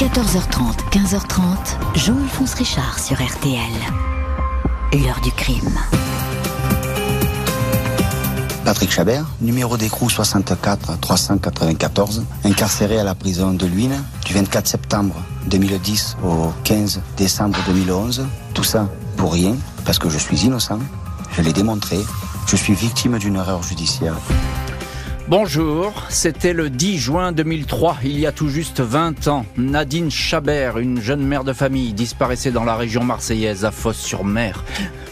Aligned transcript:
14h30, 0.00 0.78
15h30, 0.92 1.44
Jean-Alphonse 1.94 2.54
Richard 2.54 2.98
sur 2.98 3.16
RTL. 3.16 3.60
L'heure 4.94 5.20
du 5.20 5.30
crime. 5.30 5.78
Patrick 8.64 8.90
Chabert, 8.90 9.26
numéro 9.42 9.76
d'écrou 9.76 10.08
64 10.08 10.98
394, 11.00 12.24
incarcéré 12.44 12.98
à 12.98 13.04
la 13.04 13.14
prison 13.14 13.52
de 13.52 13.66
Luynes 13.66 14.02
du 14.24 14.32
24 14.32 14.68
septembre 14.68 15.16
2010 15.48 16.16
au 16.24 16.50
15 16.64 17.02
décembre 17.18 17.58
2011. 17.66 18.26
Tout 18.54 18.64
ça 18.64 18.88
pour 19.18 19.34
rien, 19.34 19.54
parce 19.84 19.98
que 19.98 20.08
je 20.08 20.16
suis 20.16 20.46
innocent, 20.46 20.78
je 21.32 21.42
l'ai 21.42 21.52
démontré, 21.52 21.98
je 22.46 22.56
suis 22.56 22.72
victime 22.72 23.18
d'une 23.18 23.36
erreur 23.36 23.62
judiciaire. 23.62 24.16
Bonjour, 25.30 25.92
c'était 26.08 26.52
le 26.52 26.70
10 26.70 26.98
juin 26.98 27.30
2003, 27.30 27.98
il 28.02 28.18
y 28.18 28.26
a 28.26 28.32
tout 28.32 28.48
juste 28.48 28.80
20 28.80 29.28
ans. 29.28 29.46
Nadine 29.56 30.10
Chabert, 30.10 30.78
une 30.78 31.00
jeune 31.00 31.24
mère 31.24 31.44
de 31.44 31.52
famille, 31.52 31.92
disparaissait 31.92 32.50
dans 32.50 32.64
la 32.64 32.74
région 32.74 33.04
marseillaise 33.04 33.64
à 33.64 33.70
Fosse-sur-Mer. 33.70 34.64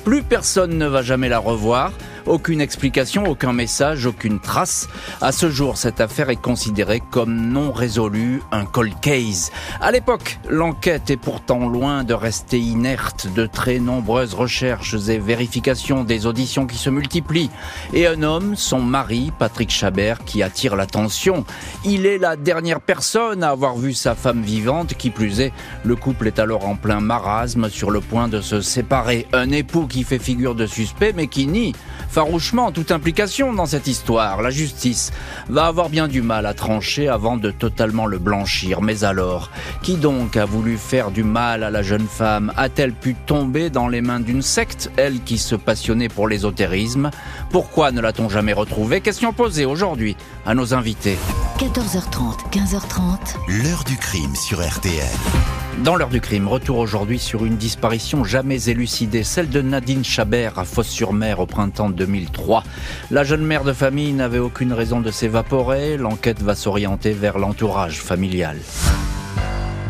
Plus 0.04 0.22
personne 0.22 0.78
ne 0.78 0.86
va 0.86 1.02
jamais 1.02 1.28
la 1.28 1.38
revoir. 1.38 1.92
Aucune 2.28 2.60
explication, 2.60 3.24
aucun 3.24 3.54
message, 3.54 4.04
aucune 4.04 4.38
trace. 4.38 4.86
À 5.22 5.32
ce 5.32 5.48
jour, 5.48 5.78
cette 5.78 5.98
affaire 5.98 6.28
est 6.28 6.36
considérée 6.36 7.00
comme 7.10 7.34
non 7.34 7.72
résolue, 7.72 8.42
un 8.52 8.66
cold 8.66 8.92
case. 9.00 9.50
À 9.80 9.90
l'époque, 9.90 10.38
l'enquête 10.46 11.08
est 11.08 11.16
pourtant 11.16 11.66
loin 11.66 12.04
de 12.04 12.12
rester 12.12 12.58
inerte. 12.58 13.28
De 13.34 13.46
très 13.46 13.78
nombreuses 13.78 14.34
recherches 14.34 14.94
et 15.08 15.18
vérifications, 15.18 16.04
des 16.04 16.26
auditions 16.26 16.66
qui 16.66 16.76
se 16.76 16.90
multiplient. 16.90 17.50
Et 17.94 18.06
un 18.06 18.22
homme, 18.22 18.56
son 18.56 18.80
mari, 18.80 19.32
Patrick 19.38 19.70
Chabert, 19.70 20.22
qui 20.24 20.42
attire 20.42 20.76
l'attention. 20.76 21.46
Il 21.86 22.04
est 22.04 22.18
la 22.18 22.36
dernière 22.36 22.82
personne 22.82 23.42
à 23.42 23.50
avoir 23.50 23.78
vu 23.78 23.94
sa 23.94 24.14
femme 24.14 24.42
vivante, 24.42 24.94
qui 24.98 25.08
plus 25.08 25.40
est, 25.40 25.52
le 25.82 25.96
couple 25.96 26.26
est 26.26 26.38
alors 26.38 26.66
en 26.66 26.76
plein 26.76 27.00
marasme, 27.00 27.70
sur 27.70 27.90
le 27.90 28.00
point 28.00 28.28
de 28.28 28.42
se 28.42 28.60
séparer. 28.60 29.26
Un 29.32 29.50
époux 29.50 29.86
qui 29.88 30.04
fait 30.04 30.18
figure 30.18 30.54
de 30.54 30.66
suspect, 30.66 31.12
mais 31.14 31.26
qui 31.26 31.46
nie 31.46 31.74
farouchement 32.08 32.72
toute 32.72 32.90
implication 32.90 33.52
dans 33.52 33.66
cette 33.66 33.86
histoire. 33.86 34.40
La 34.40 34.50
justice 34.50 35.12
va 35.48 35.66
avoir 35.66 35.88
bien 35.88 36.08
du 36.08 36.22
mal 36.22 36.46
à 36.46 36.54
trancher 36.54 37.08
avant 37.08 37.36
de 37.36 37.50
totalement 37.50 38.06
le 38.06 38.18
blanchir. 38.18 38.80
Mais 38.80 39.04
alors, 39.04 39.50
qui 39.82 39.96
donc 39.96 40.36
a 40.36 40.44
voulu 40.44 40.76
faire 40.76 41.10
du 41.10 41.24
mal 41.24 41.62
à 41.62 41.70
la 41.70 41.82
jeune 41.82 42.06
femme? 42.06 42.52
A-t-elle 42.56 42.92
pu 42.92 43.14
tomber 43.14 43.70
dans 43.70 43.88
les 43.88 44.00
mains 44.00 44.20
d'une 44.20 44.42
secte, 44.42 44.90
elle 44.96 45.20
qui 45.22 45.38
se 45.38 45.54
passionnait 45.54 46.08
pour 46.08 46.28
l'ésotérisme? 46.28 47.10
Pourquoi 47.50 47.90
ne 47.90 48.00
l'a-t-on 48.00 48.28
jamais 48.28 48.52
retrouvée? 48.52 49.00
Question 49.00 49.32
posée 49.32 49.64
aujourd'hui 49.64 50.16
à 50.46 50.54
nos 50.54 50.74
invités. 50.74 51.18
14h30, 51.58 52.50
15h30. 52.52 53.62
L'heure 53.62 53.84
du 53.84 53.96
crime 53.96 54.34
sur 54.34 54.66
RTL. 54.66 55.67
Dans 55.84 55.94
l'heure 55.94 56.08
du 56.08 56.20
crime, 56.20 56.48
retour 56.48 56.78
aujourd'hui 56.78 57.20
sur 57.20 57.44
une 57.44 57.56
disparition 57.56 58.24
jamais 58.24 58.68
élucidée, 58.68 59.22
celle 59.22 59.48
de 59.48 59.62
Nadine 59.62 60.04
Chabert 60.04 60.58
à 60.58 60.64
Fosse-sur-Mer 60.64 61.38
au 61.38 61.46
printemps 61.46 61.88
2003. 61.88 62.64
La 63.12 63.22
jeune 63.22 63.44
mère 63.44 63.62
de 63.62 63.72
famille 63.72 64.12
n'avait 64.12 64.40
aucune 64.40 64.72
raison 64.72 65.00
de 65.00 65.12
s'évaporer, 65.12 65.96
l'enquête 65.96 66.42
va 66.42 66.56
s'orienter 66.56 67.12
vers 67.12 67.38
l'entourage 67.38 68.00
familial. 68.00 68.56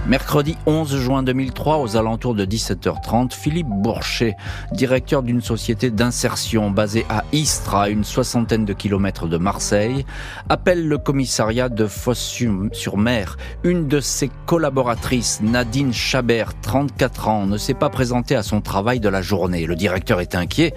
Mercredi 0.09 0.57
11 0.65 0.97
juin 0.97 1.23
2003, 1.23 1.81
aux 1.81 1.99
alentours 1.99 2.35
de 2.35 2.47
17h30, 2.47 3.35
Philippe 3.35 3.69
Bourchet, 3.69 4.37
directeur 4.73 5.23
d'une 5.23 5.43
société 5.43 5.91
d'insertion 5.91 6.71
basée 6.71 7.05
à 7.11 7.25
Istres, 7.33 7.75
à 7.75 7.91
une 7.91 8.05
soixantaine 8.05 8.65
de 8.65 8.73
kilomètres 8.73 9.29
de 9.29 9.37
Marseille, 9.37 10.07
appelle 10.49 10.89
le 10.89 10.97
commissariat 10.97 11.69
de 11.69 11.87
Fosse-sur-Mer. 11.87 13.37
Une 13.65 13.87
de 13.87 14.01
ses 14.01 14.31
collaboratrices, 14.47 15.43
Nadine 15.43 15.93
Chabert, 15.93 16.59
34 16.63 17.29
ans, 17.29 17.45
ne 17.45 17.59
s'est 17.59 17.75
pas 17.75 17.91
présentée 17.91 18.35
à 18.35 18.43
son 18.43 18.63
travail 18.63 19.01
de 19.01 19.11
la 19.11 19.21
journée. 19.21 19.67
Le 19.67 19.77
directeur 19.77 20.23
est 20.23 20.35
inquiet, 20.35 20.73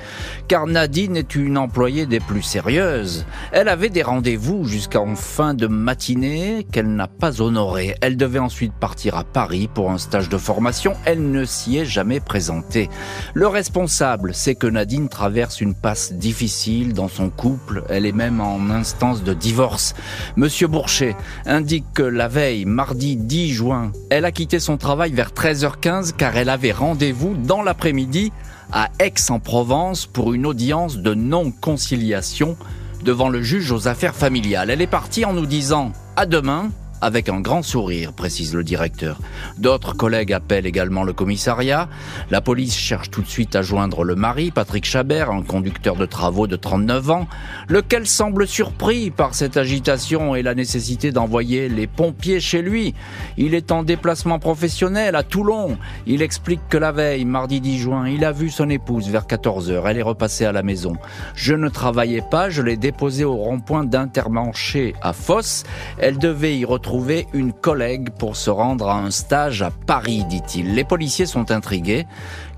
car 0.49 0.67
Nadine 0.67 1.15
est 1.15 1.35
une 1.35 1.57
employée 1.57 2.05
des 2.05 2.19
plus 2.19 2.41
sérieuses. 2.43 3.25
Elle 3.53 3.69
avait 3.69 3.87
des 3.87 4.03
rendez-vous 4.03 4.65
jusqu'en 4.65 5.15
fin 5.15 5.53
de 5.53 5.67
matinée 5.67 6.67
qu'elle 6.69 6.93
n'a 6.93 7.07
pas 7.07 7.41
honorés. 7.41 7.95
Elle 8.01 8.17
devait 8.17 8.37
ensuite 8.37 8.73
partir 8.73 9.15
à 9.15 9.20
Paris 9.23 9.69
pour 9.73 9.91
un 9.91 9.97
stage 9.97 10.29
de 10.29 10.37
formation. 10.37 10.93
Elle 11.05 11.31
ne 11.31 11.45
s'y 11.45 11.77
est 11.77 11.85
jamais 11.85 12.19
présentée. 12.19 12.89
Le 13.33 13.47
responsable, 13.47 14.33
c'est 14.33 14.55
que 14.55 14.67
Nadine 14.67 15.09
traverse 15.09 15.61
une 15.61 15.75
passe 15.75 16.13
difficile 16.13 16.93
dans 16.93 17.07
son 17.07 17.29
couple. 17.29 17.83
Elle 17.89 18.05
est 18.05 18.11
même 18.11 18.41
en 18.41 18.69
instance 18.69 19.23
de 19.23 19.33
divorce. 19.33 19.93
Monsieur 20.35 20.67
Bourchet 20.67 21.15
indique 21.45 21.85
que 21.93 22.03
la 22.03 22.27
veille, 22.27 22.65
mardi 22.65 23.15
10 23.15 23.53
juin, 23.53 23.91
elle 24.09 24.25
a 24.25 24.31
quitté 24.31 24.59
son 24.59 24.77
travail 24.77 25.11
vers 25.11 25.31
13h15 25.31 26.13
car 26.13 26.37
elle 26.37 26.49
avait 26.49 26.71
rendez-vous 26.71 27.35
dans 27.35 27.63
l'après-midi 27.63 28.31
à 28.71 28.89
Aix-en-Provence 28.99 30.05
pour 30.05 30.33
une 30.33 30.45
audience 30.45 30.97
de 30.97 31.13
non-conciliation 31.13 32.57
devant 33.03 33.29
le 33.29 33.41
juge 33.41 33.71
aux 33.71 33.87
affaires 33.87 34.15
familiales. 34.15 34.69
Elle 34.69 34.81
est 34.81 34.87
partie 34.87 35.25
en 35.25 35.33
nous 35.33 35.45
disant 35.45 35.91
à 36.15 36.25
demain 36.25 36.69
avec 37.01 37.29
un 37.29 37.41
grand 37.41 37.63
sourire, 37.63 38.13
précise 38.13 38.53
le 38.53 38.63
directeur. 38.63 39.19
D'autres 39.57 39.93
collègues 39.93 40.33
appellent 40.33 40.67
également 40.67 41.03
le 41.03 41.13
commissariat. 41.13 41.89
La 42.29 42.41
police 42.41 42.77
cherche 42.77 43.09
tout 43.09 43.23
de 43.23 43.27
suite 43.27 43.55
à 43.55 43.63
joindre 43.63 44.03
le 44.03 44.15
mari, 44.15 44.51
Patrick 44.51 44.85
Chabert, 44.85 45.31
un 45.31 45.41
conducteur 45.41 45.95
de 45.95 46.05
travaux 46.05 46.45
de 46.45 46.55
39 46.55 47.09
ans, 47.09 47.27
lequel 47.67 48.05
semble 48.05 48.47
surpris 48.47 49.09
par 49.09 49.33
cette 49.33 49.57
agitation 49.57 50.35
et 50.35 50.43
la 50.43 50.53
nécessité 50.53 51.11
d'envoyer 51.11 51.69
les 51.69 51.87
pompiers 51.87 52.39
chez 52.39 52.61
lui. 52.61 52.93
Il 53.35 53.55
est 53.55 53.71
en 53.71 53.81
déplacement 53.81 54.37
professionnel 54.37 55.15
à 55.15 55.23
Toulon. 55.23 55.77
Il 56.05 56.21
explique 56.21 56.61
que 56.69 56.77
la 56.77 56.91
veille, 56.91 57.25
mardi 57.25 57.61
10 57.61 57.79
juin, 57.79 58.07
il 58.07 58.23
a 58.23 58.31
vu 58.31 58.49
son 58.51 58.69
épouse 58.69 59.09
vers 59.09 59.25
14 59.25 59.71
heures. 59.71 59.87
Elle 59.87 59.97
est 59.97 60.03
repassée 60.03 60.45
à 60.45 60.51
la 60.51 60.61
maison. 60.61 60.93
Je 61.33 61.55
ne 61.55 61.67
travaillais 61.67 62.23
pas, 62.29 62.51
je 62.51 62.61
l'ai 62.61 62.77
déposée 62.77 63.23
au 63.23 63.35
rond-point 63.35 63.85
d'Intermanché 63.85 64.93
à 65.01 65.13
Fosse. 65.13 65.63
Elle 65.97 66.19
devait 66.19 66.57
y 66.57 66.65
retrouver 66.65 66.90
trouver 66.91 67.25
une 67.31 67.53
collègue 67.53 68.09
pour 68.09 68.35
se 68.35 68.49
rendre 68.49 68.89
à 68.89 68.99
un 68.99 69.11
stage 69.11 69.61
à 69.61 69.71
Paris, 69.71 70.25
dit-il. 70.27 70.75
Les 70.75 70.83
policiers 70.83 71.25
sont 71.25 71.49
intrigués 71.49 72.05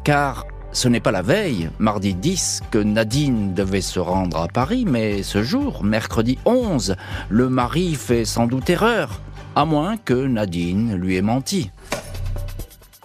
car 0.04 0.48
ce 0.72 0.88
n'est 0.88 1.00
pas 1.00 1.12
la 1.12 1.22
veille, 1.22 1.70
mardi 1.78 2.16
10, 2.16 2.62
que 2.72 2.80
Nadine 2.80 3.54
devait 3.54 3.80
se 3.80 4.00
rendre 4.00 4.42
à 4.42 4.48
Paris, 4.48 4.86
mais 4.88 5.22
ce 5.22 5.44
jour, 5.44 5.84
mercredi 5.84 6.40
11, 6.46 6.96
le 7.30 7.48
mari 7.48 7.94
fait 7.94 8.26
sans 8.26 8.48
doute 8.48 8.72
erreur, 8.72 9.22
à 9.56 9.66
moins 9.66 9.98
que 9.98 10.26
Nadine 10.26 10.96
lui 10.96 11.16
ait 11.16 11.22
menti. 11.22 11.70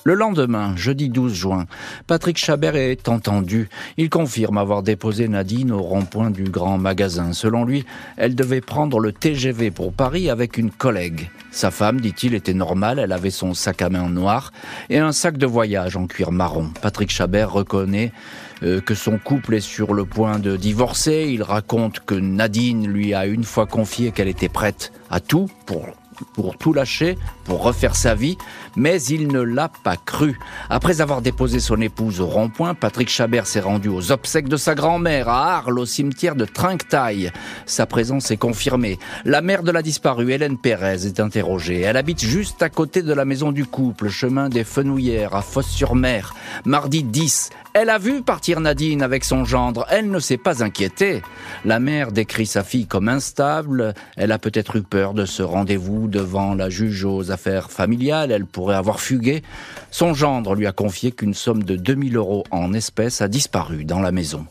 Le 0.08 0.14
lendemain, 0.14 0.74
jeudi 0.74 1.10
12 1.10 1.34
juin, 1.34 1.66
Patrick 2.06 2.38
Chabert 2.38 2.76
est 2.76 3.10
entendu. 3.10 3.68
Il 3.98 4.08
confirme 4.08 4.56
avoir 4.56 4.82
déposé 4.82 5.28
Nadine 5.28 5.70
au 5.70 5.82
rond-point 5.82 6.30
du 6.30 6.44
grand 6.44 6.78
magasin. 6.78 7.34
Selon 7.34 7.66
lui, 7.66 7.84
elle 8.16 8.34
devait 8.34 8.62
prendre 8.62 9.00
le 9.00 9.12
TGV 9.12 9.70
pour 9.70 9.92
Paris 9.92 10.30
avec 10.30 10.56
une 10.56 10.70
collègue. 10.70 11.28
Sa 11.50 11.70
femme, 11.70 12.00
dit-il, 12.00 12.32
était 12.32 12.54
normale, 12.54 12.98
elle 12.98 13.12
avait 13.12 13.28
son 13.28 13.52
sac 13.52 13.82
à 13.82 13.90
main 13.90 14.08
noir 14.08 14.50
et 14.88 14.96
un 14.96 15.12
sac 15.12 15.36
de 15.36 15.44
voyage 15.44 15.94
en 15.94 16.06
cuir 16.06 16.32
marron. 16.32 16.70
Patrick 16.80 17.10
Chabert 17.10 17.52
reconnaît 17.52 18.10
euh, 18.62 18.80
que 18.80 18.94
son 18.94 19.18
couple 19.18 19.56
est 19.56 19.60
sur 19.60 19.92
le 19.92 20.06
point 20.06 20.38
de 20.38 20.56
divorcer. 20.56 21.28
Il 21.28 21.42
raconte 21.42 22.00
que 22.00 22.14
Nadine 22.14 22.88
lui 22.88 23.12
a 23.12 23.26
une 23.26 23.44
fois 23.44 23.66
confié 23.66 24.10
qu'elle 24.12 24.28
était 24.28 24.48
prête 24.48 24.90
à 25.10 25.20
tout 25.20 25.50
pour 25.66 25.84
pour 26.32 26.56
tout 26.56 26.72
lâcher, 26.72 27.18
pour 27.44 27.62
refaire 27.62 27.96
sa 27.96 28.14
vie, 28.14 28.38
mais 28.76 29.02
il 29.02 29.28
ne 29.28 29.40
l'a 29.40 29.68
pas 29.68 29.96
cru. 29.96 30.38
Après 30.70 31.00
avoir 31.00 31.22
déposé 31.22 31.60
son 31.60 31.80
épouse 31.80 32.20
au 32.20 32.26
rond-point, 32.26 32.74
Patrick 32.74 33.08
Chabert 33.08 33.46
s'est 33.46 33.60
rendu 33.60 33.88
aux 33.88 34.12
obsèques 34.12 34.48
de 34.48 34.56
sa 34.56 34.74
grand-mère 34.74 35.28
à 35.28 35.56
Arles, 35.56 35.78
au 35.78 35.86
cimetière 35.86 36.34
de 36.36 36.44
Trinquetaille. 36.44 37.32
Sa 37.66 37.86
présence 37.86 38.30
est 38.30 38.36
confirmée. 38.36 38.98
La 39.24 39.40
mère 39.40 39.62
de 39.62 39.70
la 39.70 39.82
disparue, 39.82 40.32
Hélène 40.32 40.58
Pérez, 40.58 41.06
est 41.06 41.20
interrogée. 41.20 41.80
Elle 41.80 41.96
habite 41.96 42.24
juste 42.24 42.62
à 42.62 42.68
côté 42.68 43.02
de 43.02 43.12
la 43.12 43.24
maison 43.24 43.52
du 43.52 43.64
couple, 43.64 44.08
chemin 44.08 44.48
des 44.48 44.64
Fenouillères, 44.64 45.34
à 45.34 45.42
Fosse-sur-Mer. 45.42 46.34
Mardi 46.64 47.02
10, 47.02 47.50
elle 47.74 47.90
a 47.90 47.98
vu 47.98 48.22
partir 48.22 48.60
Nadine 48.60 49.02
avec 49.02 49.24
son 49.24 49.44
gendre. 49.44 49.86
Elle 49.90 50.10
ne 50.10 50.18
s'est 50.18 50.36
pas 50.36 50.62
inquiétée. 50.62 51.22
La 51.64 51.80
mère 51.80 52.12
décrit 52.12 52.46
sa 52.46 52.64
fille 52.64 52.86
comme 52.86 53.08
instable. 53.08 53.94
Elle 54.16 54.32
a 54.32 54.38
peut-être 54.38 54.76
eu 54.76 54.82
peur 54.82 55.14
de 55.14 55.24
ce 55.24 55.42
rendez-vous 55.42 56.08
devant 56.08 56.54
la 56.54 56.70
juge 56.70 57.04
aux 57.04 57.30
affaires 57.30 57.70
familiales. 57.70 58.32
Elle 58.32 58.46
pourrait 58.46 58.76
avoir 58.76 59.00
fugué. 59.00 59.42
Son 59.90 60.14
gendre 60.14 60.54
lui 60.54 60.66
a 60.66 60.72
confié 60.72 61.12
qu'une 61.12 61.34
somme 61.34 61.62
de 61.62 61.76
2000 61.76 62.16
euros 62.16 62.44
en 62.50 62.72
espèces 62.72 63.20
a 63.20 63.28
disparu 63.28 63.84
dans 63.84 64.00
la 64.00 64.12
maison. 64.12 64.46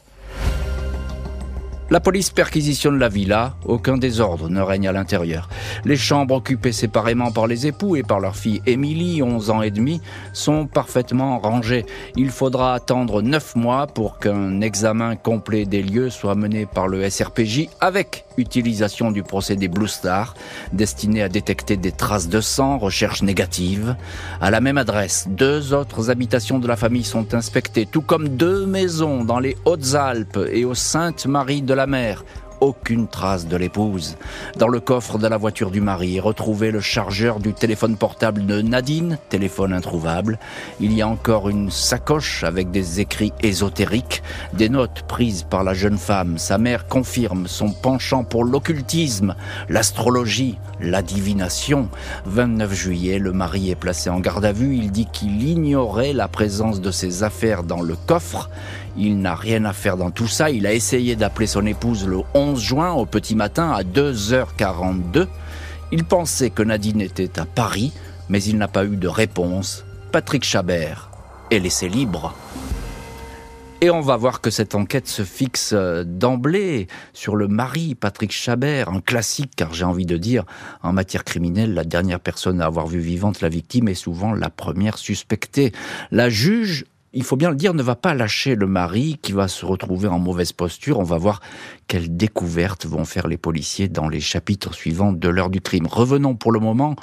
La 1.89 2.01
police 2.01 2.31
perquisitionne 2.31 2.99
la 2.99 3.07
villa, 3.07 3.55
aucun 3.63 3.97
désordre 3.97 4.49
ne 4.49 4.59
règne 4.59 4.89
à 4.89 4.91
l'intérieur. 4.91 5.47
Les 5.85 5.95
chambres 5.95 6.35
occupées 6.35 6.73
séparément 6.73 7.31
par 7.31 7.47
les 7.47 7.65
époux 7.65 7.95
et 7.95 8.03
par 8.03 8.19
leur 8.19 8.35
fille 8.35 8.61
Émilie, 8.65 9.23
11 9.23 9.51
ans 9.51 9.61
et 9.61 9.71
demi, 9.71 10.01
sont 10.33 10.67
parfaitement 10.67 11.39
rangées. 11.39 11.85
Il 12.17 12.29
faudra 12.29 12.73
attendre 12.73 13.21
9 13.21 13.55
mois 13.55 13.87
pour 13.87 14.19
qu'un 14.19 14.59
examen 14.59 15.15
complet 15.15 15.65
des 15.65 15.81
lieux 15.81 16.09
soit 16.09 16.35
mené 16.35 16.65
par 16.65 16.89
le 16.89 17.09
SRPJ 17.09 17.69
avec 17.79 18.25
Utilisation 18.37 19.09
du 19.09 19.23
procédé 19.23 19.67
Blue 19.67 19.87
Star, 19.87 20.35
destiné 20.71 21.23
à 21.23 21.29
détecter 21.29 21.75
des 21.75 21.91
traces 21.91 22.29
de 22.29 22.39
sang, 22.39 22.77
recherche 22.77 23.23
négative. 23.23 23.95
À 24.41 24.51
la 24.51 24.61
même 24.61 24.77
adresse, 24.77 25.25
deux 25.27 25.73
autres 25.73 26.11
habitations 26.11 26.59
de 26.59 26.67
la 26.67 26.75
famille 26.75 27.03
sont 27.03 27.33
inspectées, 27.33 27.87
tout 27.87 28.01
comme 28.01 28.29
deux 28.29 28.67
maisons 28.67 29.23
dans 29.23 29.39
les 29.39 29.57
Hautes-Alpes 29.65 30.39
et 30.51 30.65
aux 30.65 30.75
Saintes-Maries 30.75 31.63
de 31.63 31.73
la 31.77 31.85
Mer, 31.85 32.24
aucune 32.59 33.07
trace 33.07 33.47
de 33.47 33.56
l'épouse. 33.56 34.18
Dans 34.57 34.68
le 34.68 34.79
coffre 34.79 35.19
de 35.19 35.27
la 35.27 35.38
voiture 35.38 35.69
du 35.69 35.79
mari 35.79 36.19
retrouvé 36.19 36.71
le 36.71 36.81
chargeur 36.81 37.39
du 37.39 37.53
téléphone 37.53 37.97
portable 37.97 38.47
de 38.47 38.62
Nadine, 38.62 39.19
téléphone 39.29 39.74
introuvable. 39.74 40.39
Il 40.79 40.91
y 40.91 41.03
a 41.03 41.07
encore 41.07 41.50
une 41.50 41.69
sacoche 41.69 42.44
avec 42.44 42.71
des 42.71 43.00
écrits 43.00 43.31
ésotériques, 43.44 44.24
des 44.53 44.69
notes 44.69 45.03
prises 45.07 45.44
par 45.44 45.63
la 45.63 45.75
jeune 45.75 46.00
femme. 46.00 46.39
Sa 46.39 46.57
mère 46.57 46.88
confirme 46.88 47.47
son 47.47 47.69
penchant 47.69 48.23
pour 48.23 48.44
l'occultisme, 48.44 49.35
l'astrologie, 49.69 50.57
la 50.81 51.03
divination. 51.03 51.89
29 52.25 52.73
juillet, 52.73 53.19
le 53.19 53.33
mari 53.33 53.69
est 53.69 53.75
placé 53.75 54.09
en 54.09 54.19
garde 54.19 54.45
à 54.45 54.51
vue. 54.51 54.75
Il 54.75 54.91
dit 54.91 55.07
qu'il 55.13 55.47
ignorait 55.47 56.13
la 56.13 56.27
présence 56.27 56.81
de 56.81 56.89
ses 56.89 57.21
affaires 57.21 57.62
dans 57.62 57.83
le 57.83 57.95
coffre. 57.95 58.50
Il 58.97 59.19
n'a 59.19 59.35
rien 59.35 59.63
à 59.65 59.73
faire 59.73 59.95
dans 59.95 60.11
tout 60.11 60.27
ça. 60.27 60.49
Il 60.49 60.65
a 60.65 60.73
essayé 60.73 61.15
d'appeler 61.15 61.47
son 61.47 61.65
épouse 61.65 62.07
le 62.07 62.21
11 62.33 62.59
juin 62.59 62.91
au 62.94 63.05
petit 63.05 63.35
matin 63.35 63.71
à 63.71 63.83
2h42. 63.83 65.27
Il 65.91 66.03
pensait 66.03 66.49
que 66.49 66.63
Nadine 66.63 67.01
était 67.01 67.39
à 67.39 67.45
Paris, 67.45 67.94
mais 68.27 68.44
il 68.44 68.57
n'a 68.57 68.67
pas 68.67 68.85
eu 68.85 68.97
de 68.97 69.07
réponse. 69.07 69.85
Patrick 70.11 70.44
Chabert 70.44 71.11
est 71.51 71.59
laissé 71.59 71.89
libre. 71.89 72.33
Et 73.79 73.91
on 73.91 74.01
va 74.01 74.17
voir 74.17 74.41
que 74.41 74.49
cette 74.49 74.73
enquête 74.73 75.07
se 75.07 75.21
fixe 75.21 75.71
euh, 75.71 76.03
d'emblée 76.03 76.88
sur 77.13 77.35
le 77.35 77.47
mari 77.47 77.94
Patrick 77.94 78.31
Chabert, 78.31 78.89
un 78.89 79.01
classique 79.01 79.51
car 79.55 79.71
j'ai 79.75 79.83
envie 79.83 80.07
de 80.07 80.17
dire, 80.17 80.45
en 80.81 80.94
matière 80.94 81.23
criminelle, 81.23 81.75
la 81.75 81.83
dernière 81.83 82.19
personne 82.19 82.59
à 82.59 82.65
avoir 82.65 82.88
vu 82.88 82.97
vivante 82.97 83.41
la 83.41 83.49
victime 83.49 83.88
est 83.88 83.94
souvent 83.94 84.33
la 84.33 84.49
première 84.49 84.97
suspectée. 84.97 85.73
La 86.09 86.27
juge 86.27 86.85
il 87.13 87.24
faut 87.24 87.36
bien 87.36 87.50
le 87.50 87.56
dire, 87.56 87.74
ne 87.74 87.83
va 87.83 87.95
pas 87.95 88.13
lâcher 88.13 88.56
le 88.56 88.68
mari 88.68 89.18
qui 89.21 89.31
va 89.31 89.48
se 89.48 89.65
retrouver 89.65 90.07
en 90.07 90.19
mauvaise 90.19 90.51
posture. 90.51 91.00
On 91.00 91.04
va 91.04 91.18
voir 91.18 91.42
quelles 91.88 92.15
découvertes 92.15 92.86
vont 92.86 93.06
faire 93.06 93.27
les 93.27 93.38
policiers 93.38 93.88
dans 93.88 94.09
les 94.09 94.19
chapitres 94.19 94.74
suivants 94.74 95.13
de 95.13 95.30
l'heure 95.30 95.50
du 95.50 95.62
crime. 95.62 95.88
Revenons 95.88 96.36
pour 96.36 96.51
le 96.51 96.59
moment 96.59 96.95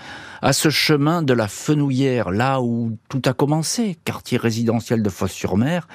à 0.42 0.52
ce 0.52 0.68
chemin 0.68 1.22
de 1.22 1.32
la 1.32 1.48
Fenouillère, 1.48 2.30
là 2.30 2.60
où 2.60 2.98
tout 3.08 3.22
a 3.24 3.32
commencé, 3.32 3.96
quartier 4.04 4.36
résidentiel 4.38 5.02
de 5.02 5.08
Fosse-sur-Mer 5.08 5.88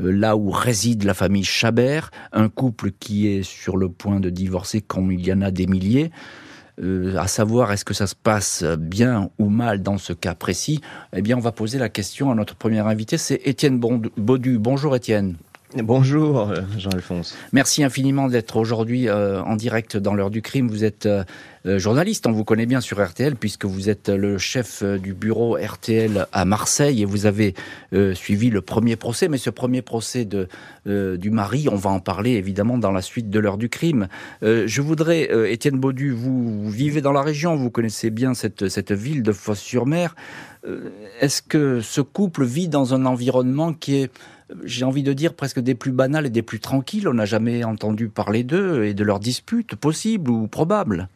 euh, 0.00 0.12
là 0.12 0.36
où 0.36 0.50
réside 0.50 1.02
la 1.04 1.14
famille 1.14 1.44
Chabert, 1.44 2.10
un 2.32 2.48
couple 2.48 2.92
qui 2.92 3.26
est 3.26 3.42
sur 3.42 3.76
le 3.76 3.88
point 3.88 4.20
de 4.20 4.30
divorcer 4.30 4.80
comme 4.80 5.12
il 5.12 5.26
y 5.26 5.32
en 5.32 5.42
a 5.42 5.50
des 5.50 5.66
milliers. 5.66 6.10
Euh, 6.82 7.16
à 7.16 7.26
savoir 7.26 7.72
est-ce 7.72 7.84
que 7.84 7.94
ça 7.94 8.06
se 8.06 8.14
passe 8.14 8.64
bien 8.64 9.30
ou 9.38 9.48
mal 9.48 9.82
dans 9.82 9.98
ce 9.98 10.12
cas 10.12 10.34
précis, 10.34 10.80
eh 11.14 11.20
bien 11.20 11.36
on 11.36 11.40
va 11.40 11.52
poser 11.52 11.78
la 11.78 11.88
question 11.88 12.30
à 12.30 12.34
notre 12.34 12.54
premier 12.54 12.80
invité, 12.80 13.18
c'est 13.18 13.40
Étienne 13.44 13.78
Baudu. 13.78 14.58
Bonjour 14.58 14.96
Étienne. 14.96 15.36
Bonjour 15.76 16.50
euh, 16.50 16.62
Jean-Alphonse. 16.76 17.36
Merci 17.52 17.84
infiniment 17.84 18.26
d'être 18.26 18.56
aujourd'hui 18.56 19.08
euh, 19.08 19.40
en 19.42 19.54
direct 19.54 19.96
dans 19.96 20.14
l'heure 20.14 20.30
du 20.30 20.42
crime. 20.42 20.68
Vous 20.68 20.82
êtes 20.82 21.06
euh, 21.06 21.22
journaliste, 21.64 22.26
on 22.26 22.32
vous 22.32 22.42
connaît 22.42 22.66
bien 22.66 22.80
sur 22.80 23.00
RTL 23.00 23.36
puisque 23.36 23.66
vous 23.66 23.88
êtes 23.88 24.08
le 24.08 24.36
chef 24.36 24.82
du 24.82 25.14
bureau 25.14 25.56
RTL 25.56 26.26
à 26.32 26.44
Marseille 26.44 27.02
et 27.02 27.04
vous 27.04 27.26
avez 27.26 27.54
suivi 28.14 28.50
le 28.50 28.62
premier 28.62 28.96
procès. 28.96 29.28
Mais 29.28 29.38
ce 29.38 29.50
premier 29.50 29.82
procès 29.82 30.24
de, 30.24 30.48
du 30.86 31.30
mari, 31.30 31.68
on 31.70 31.76
va 31.76 31.90
en 31.90 32.00
parler 32.00 32.30
évidemment 32.30 32.78
dans 32.78 32.92
la 32.92 33.02
suite 33.02 33.28
de 33.28 33.38
l'heure 33.38 33.58
du 33.58 33.68
crime. 33.68 34.08
je 34.40 34.80
voudrais, 34.80 35.52
Étienne 35.52 35.78
Baudu, 35.78 36.12
vous, 36.12 36.62
vous, 36.62 36.70
vivez 36.70 37.02
dans 37.02 37.12
la 37.12 37.20
région, 37.20 37.56
vous 37.56 37.70
connaissez 37.70 38.08
bien 38.08 38.32
cette, 38.32 38.70
cette 38.70 38.92
ville 38.92 39.22
de 39.22 39.32
Fosse-sur-Mer. 39.32 40.16
Est-ce 41.20 41.42
que 41.42 41.82
ce 41.82 42.00
couple 42.00 42.44
vit 42.44 42.68
dans 42.68 42.94
un 42.94 43.04
environnement 43.04 43.74
qui 43.74 43.96
est 43.96 44.10
j'ai 44.64 44.84
envie 44.84 45.02
de 45.02 45.12
dire, 45.12 45.34
presque 45.34 45.60
des 45.60 45.74
plus 45.74 45.92
banales 45.92 46.26
et 46.26 46.30
des 46.30 46.42
plus 46.42 46.60
tranquilles. 46.60 47.08
On 47.08 47.14
n'a 47.14 47.26
jamais 47.26 47.64
entendu 47.64 48.08
parler 48.08 48.44
d'eux 48.44 48.84
et 48.84 48.94
de 48.94 49.04
leurs 49.04 49.20
disputes 49.20 49.76
possibles 49.76 50.30
ou 50.30 50.46
probables. 50.46 51.08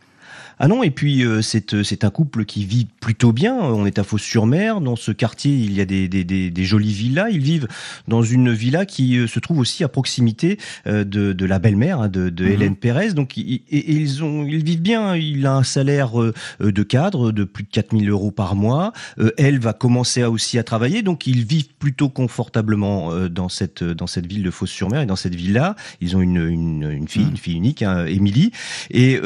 Ah 0.59 0.69
non, 0.69 0.83
et 0.83 0.91
puis 0.91 1.25
euh, 1.25 1.43
c'est, 1.43 1.75
euh, 1.75 1.83
c'est 1.83 2.05
un 2.05 2.11
couple 2.11 2.45
qui 2.45 2.65
vit 2.65 2.87
plutôt 3.01 3.33
bien. 3.33 3.57
On 3.57 3.87
est 3.87 3.99
à 3.99 4.05
Fos-sur-Mer. 4.05 4.81
Dans 4.81 4.97
ce 4.97 5.11
quartier, 5.11 5.53
il 5.53 5.73
y 5.73 5.81
a 5.81 5.85
des, 5.85 6.07
des, 6.09 6.25
des, 6.25 6.51
des, 6.51 6.65
jolies 6.65 6.93
villas. 6.93 7.29
Ils 7.31 7.41
vivent 7.41 7.67
dans 8.07 8.23
une 8.23 8.53
villa 8.53 8.87
qui 8.87 9.19
euh, 9.19 9.27
se 9.27 9.41
trouve 9.41 9.59
aussi 9.59 9.83
à 9.83 9.89
proximité 9.89 10.59
de, 10.87 11.03
de 11.03 11.47
la 11.47 11.59
belle-mère 11.59 12.03
hein, 12.03 12.09
de, 12.09 12.29
de 12.29 12.45
mhm. 12.45 12.51
Hélène 12.53 12.77
Pérez. 12.77 13.13
Donc 13.15 13.37
et, 13.37 13.63
ils, 13.71 14.23
ont, 14.23 14.47
ils 14.47 14.65
vivent 14.65 14.83
bien. 14.83 15.17
Il 15.17 15.47
a 15.47 15.57
un 15.57 15.65
salaire 15.65 16.13
de 16.61 16.83
cadre 16.83 17.33
de 17.33 17.45
plus 17.45 17.65
de 17.65 17.71
4000 17.71 18.09
euros 18.09 18.31
par 18.31 18.55
mois. 18.55 18.93
Elle 19.37 19.59
va 19.59 19.73
commencer 19.73 20.23
à 20.23 20.31
aussi 20.31 20.59
à 20.59 20.63
travailler. 20.63 21.03
Donc 21.03 21.27
ils 21.27 21.45
vivent 21.45 21.75
plutôt 21.79 22.09
confortablement 22.09 23.13
dans 23.29 23.49
cette, 23.49 23.83
dans 23.83 24.07
cette 24.07 24.27
ville 24.27 24.43
de 24.43 24.51
Fos-sur-Mer 24.51 25.03
et 25.03 25.07
dans 25.07 25.17
cette 25.17 25.35
villa. 25.35 25.75
Ils 26.01 26.17
ont 26.17 26.21
une, 26.21 26.37
une, 26.49 26.91
une 26.91 27.09
fille, 27.09 27.25
mhm. 27.25 27.31
une 27.31 27.37
fille 27.37 27.57
unique, 27.57 27.83
hein, 27.83 28.07
Émilie. 28.07 28.53
Et 28.91 29.21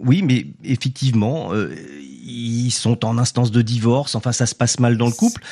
oui, 0.00 0.22
mais 0.22 0.41
effectivement, 0.64 1.52
euh, 1.52 1.74
ils 2.24 2.70
sont 2.70 3.04
en 3.04 3.18
instance 3.18 3.50
de 3.50 3.62
divorce. 3.62 4.14
Enfin, 4.14 4.32
ça 4.32 4.46
se 4.46 4.54
passe 4.54 4.78
mal 4.78 4.96
dans 4.96 5.06
le 5.06 5.12
couple. 5.12 5.42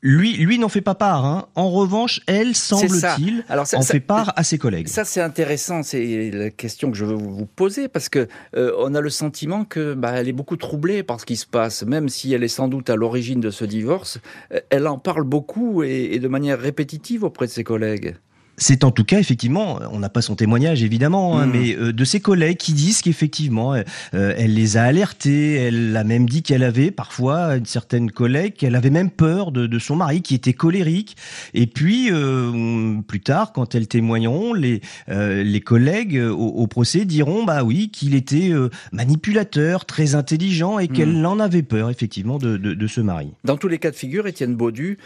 Lui, 0.00 0.36
lui 0.36 0.60
n'en 0.60 0.68
fait 0.68 0.80
pas 0.80 0.94
part. 0.94 1.24
Hein. 1.24 1.48
En 1.56 1.70
revanche, 1.70 2.20
elle, 2.28 2.54
semble-t-il, 2.54 3.44
en 3.48 3.82
fait 3.82 3.98
part 3.98 4.32
à 4.36 4.44
ses 4.44 4.56
collègues. 4.56 4.86
Ça, 4.86 5.04
c'est 5.04 5.20
intéressant. 5.20 5.82
C'est 5.82 6.30
la 6.32 6.50
question 6.50 6.92
que 6.92 6.96
je 6.96 7.04
veux 7.04 7.16
vous 7.16 7.46
poser 7.46 7.88
parce 7.88 8.08
que 8.08 8.28
euh, 8.54 8.72
on 8.78 8.94
a 8.94 9.00
le 9.00 9.10
sentiment 9.10 9.64
que 9.64 9.94
bah, 9.94 10.12
elle 10.14 10.28
est 10.28 10.32
beaucoup 10.32 10.56
troublée 10.56 11.02
par 11.02 11.20
ce 11.20 11.26
qui 11.26 11.34
se 11.34 11.46
passe, 11.46 11.82
même 11.82 12.08
si 12.08 12.32
elle 12.32 12.44
est 12.44 12.48
sans 12.48 12.68
doute 12.68 12.90
à 12.90 12.96
l'origine 12.96 13.40
de 13.40 13.50
ce 13.50 13.64
divorce. 13.64 14.20
Euh, 14.52 14.60
elle 14.70 14.86
en 14.86 14.98
parle 14.98 15.24
beaucoup 15.24 15.82
et 15.82 16.20
de 16.20 16.28
manière 16.28 16.60
répétitive 16.60 17.24
auprès 17.24 17.46
de 17.46 17.50
ses 17.50 17.64
collègues. 17.64 18.14
C'est 18.58 18.84
en 18.84 18.90
tout 18.90 19.04
cas 19.04 19.18
effectivement, 19.18 19.78
on 19.92 20.00
n'a 20.00 20.08
pas 20.08 20.20
son 20.20 20.34
témoignage 20.34 20.82
évidemment, 20.82 21.38
hein, 21.38 21.46
hmm. 21.46 21.50
mais 21.50 21.76
euh, 21.76 21.92
de 21.92 22.04
ses 22.04 22.20
collègues 22.20 22.58
qui 22.58 22.72
disent 22.72 23.02
qu'effectivement, 23.02 23.74
euh, 23.74 23.82
elle 24.12 24.54
les 24.54 24.76
a 24.76 24.82
alertés. 24.82 25.54
Elle 25.54 25.96
a 25.96 26.04
même 26.04 26.28
dit 26.28 26.42
qu'elle 26.42 26.64
avait 26.64 26.90
parfois 26.90 27.56
une 27.56 27.66
certaine 27.66 28.10
collègue, 28.10 28.54
qu'elle 28.54 28.74
avait 28.74 28.90
même 28.90 29.10
peur 29.10 29.52
de, 29.52 29.66
de, 29.66 29.78
son 29.78 29.96
mari 29.96 30.22
qui 30.22 30.34
était 30.34 30.52
colérique. 30.52 31.16
Et 31.54 31.66
puis 31.66 32.08
euh, 32.10 33.00
plus 33.06 33.20
tard, 33.20 33.52
quand 33.52 33.74
elles 33.74 33.88
témoigneront, 33.88 34.52
les 34.52 34.80
les 35.08 35.60
collègues 35.60 36.18
au, 36.18 36.66
procès 36.66 37.04
diront 37.04 37.44
bah 37.44 37.62
oui 37.62 37.90
qu'il 37.90 38.14
était 38.14 38.52
manipulateur, 38.92 39.84
très 39.84 40.14
intelligent 40.14 40.78
et 40.78 40.88
qu'elle 40.88 41.12
hmm. 41.12 41.26
en 41.26 41.38
avait 41.38 41.62
peur 41.62 41.90
effectivement 41.90 42.38
de, 42.38 42.56
de, 42.56 42.74
de, 42.74 42.86
ce 42.86 43.00
mari. 43.00 43.32
Dans 43.44 43.56
tous 43.56 43.68
les 43.68 43.78
cas 43.78 43.90
de 43.90 43.96
figure, 43.96 44.26
Étienne 44.26 44.56
Baudu, 44.56 44.98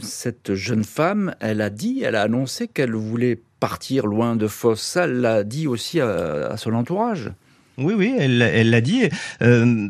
cette 0.00 0.54
jeune 0.54 0.84
femme, 0.84 1.34
elle 1.40 1.60
a 1.60 1.70
dit, 1.70 2.02
elle 2.04 2.16
a 2.16 2.22
annoncé 2.30 2.68
qu'elle 2.68 2.94
voulait 2.94 3.42
partir 3.58 4.06
loin 4.06 4.36
de 4.36 4.46
Fosse. 4.46 4.80
Ça, 4.80 5.08
l'a 5.08 5.42
dit 5.42 5.66
aussi 5.66 6.00
à 6.00 6.56
son 6.56 6.74
entourage. 6.74 7.32
Oui, 7.80 7.94
oui, 7.96 8.14
elle 8.18 8.70
l'a 8.70 8.80
dit. 8.80 9.02
Euh, 9.42 9.88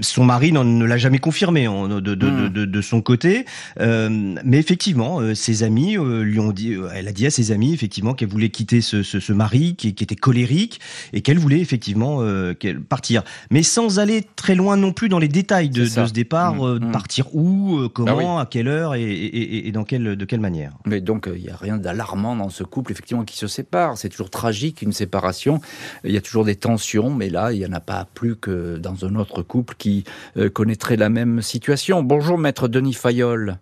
son 0.00 0.24
mari 0.24 0.52
ne 0.52 0.84
l'a 0.84 0.98
jamais 0.98 1.18
confirmé 1.18 1.64
de, 1.64 2.00
de, 2.00 2.14
de, 2.14 2.26
hmm. 2.30 2.66
de, 2.66 2.80
son 2.80 3.02
côté, 3.02 3.44
euh, 3.80 4.34
mais 4.44 4.58
effectivement, 4.58 5.20
euh, 5.20 5.34
ses 5.34 5.62
amis 5.62 5.96
lui 5.96 6.38
ont 6.38 6.52
dit. 6.52 6.76
Elle 6.94 7.08
a 7.08 7.12
dit 7.12 7.26
à 7.26 7.30
ses 7.30 7.52
amis 7.52 7.72
effectivement 7.72 8.14
qu'elle 8.14 8.28
voulait 8.28 8.50
quitter 8.50 8.80
ce, 8.80 9.02
ce, 9.02 9.20
ce 9.20 9.32
mari 9.32 9.74
qui, 9.76 9.94
qui, 9.94 10.04
était 10.04 10.16
colérique 10.16 10.80
et 11.12 11.20
qu'elle 11.20 11.38
voulait 11.38 11.60
effectivement 11.60 12.20
qu'elle 12.58 12.80
partir, 12.80 13.22
mais 13.50 13.62
sans 13.62 13.98
aller 13.98 14.24
très 14.36 14.54
loin 14.54 14.76
non 14.76 14.92
plus 14.92 15.08
dans 15.08 15.18
les 15.18 15.28
détails 15.28 15.70
de, 15.70 15.84
ce 15.84 16.12
départ. 16.12 16.54
Hmm. 16.54 16.78
Hmm. 16.82 16.92
Partir 16.92 17.34
où, 17.34 17.88
comment, 17.92 18.36
bah 18.36 18.42
à 18.42 18.46
quelle 18.46 18.68
heure 18.68 18.94
et, 18.94 19.02
et, 19.02 19.68
et, 19.68 19.72
dans 19.72 19.84
quelle 19.84 20.16
de 20.16 20.24
quelle 20.24 20.40
manière. 20.40 20.72
Mais 20.86 21.00
donc 21.00 21.28
il 21.34 21.42
n'y 21.42 21.50
a 21.50 21.56
rien 21.56 21.76
d'alarmant 21.76 22.36
dans 22.36 22.50
ce 22.50 22.64
couple 22.64 22.92
effectivement 22.92 23.24
qui 23.24 23.36
se 23.36 23.46
sépare. 23.46 23.98
C'est 23.98 24.08
toujours 24.08 24.30
tragique 24.30 24.82
une 24.82 24.92
séparation. 24.92 25.60
Il 26.04 26.12
y 26.12 26.16
a 26.16 26.20
toujours 26.20 26.44
des 26.44 26.56
tensions, 26.56 27.10
mais 27.10 27.30
il 27.52 27.58
n'y 27.58 27.66
en 27.66 27.72
a 27.72 27.80
pas 27.80 28.06
plus 28.14 28.36
que 28.36 28.76
dans 28.76 29.04
un 29.04 29.16
autre 29.16 29.42
couple 29.42 29.74
qui 29.76 30.04
euh, 30.36 30.50
connaîtrait 30.50 30.96
la 30.96 31.08
même 31.08 31.42
situation. 31.42 32.02
Bonjour, 32.02 32.38
maître 32.38 32.68
Denis 32.68 32.94
Fayol. 32.94 33.58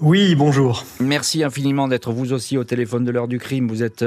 Oui, 0.00 0.34
bonjour. 0.34 0.84
Merci 0.98 1.44
infiniment 1.44 1.86
d'être 1.86 2.10
vous 2.10 2.32
aussi 2.32 2.58
au 2.58 2.64
téléphone 2.64 3.04
de 3.04 3.12
l'heure 3.12 3.28
du 3.28 3.38
crime. 3.38 3.68
Vous 3.68 3.84
êtes 3.84 4.02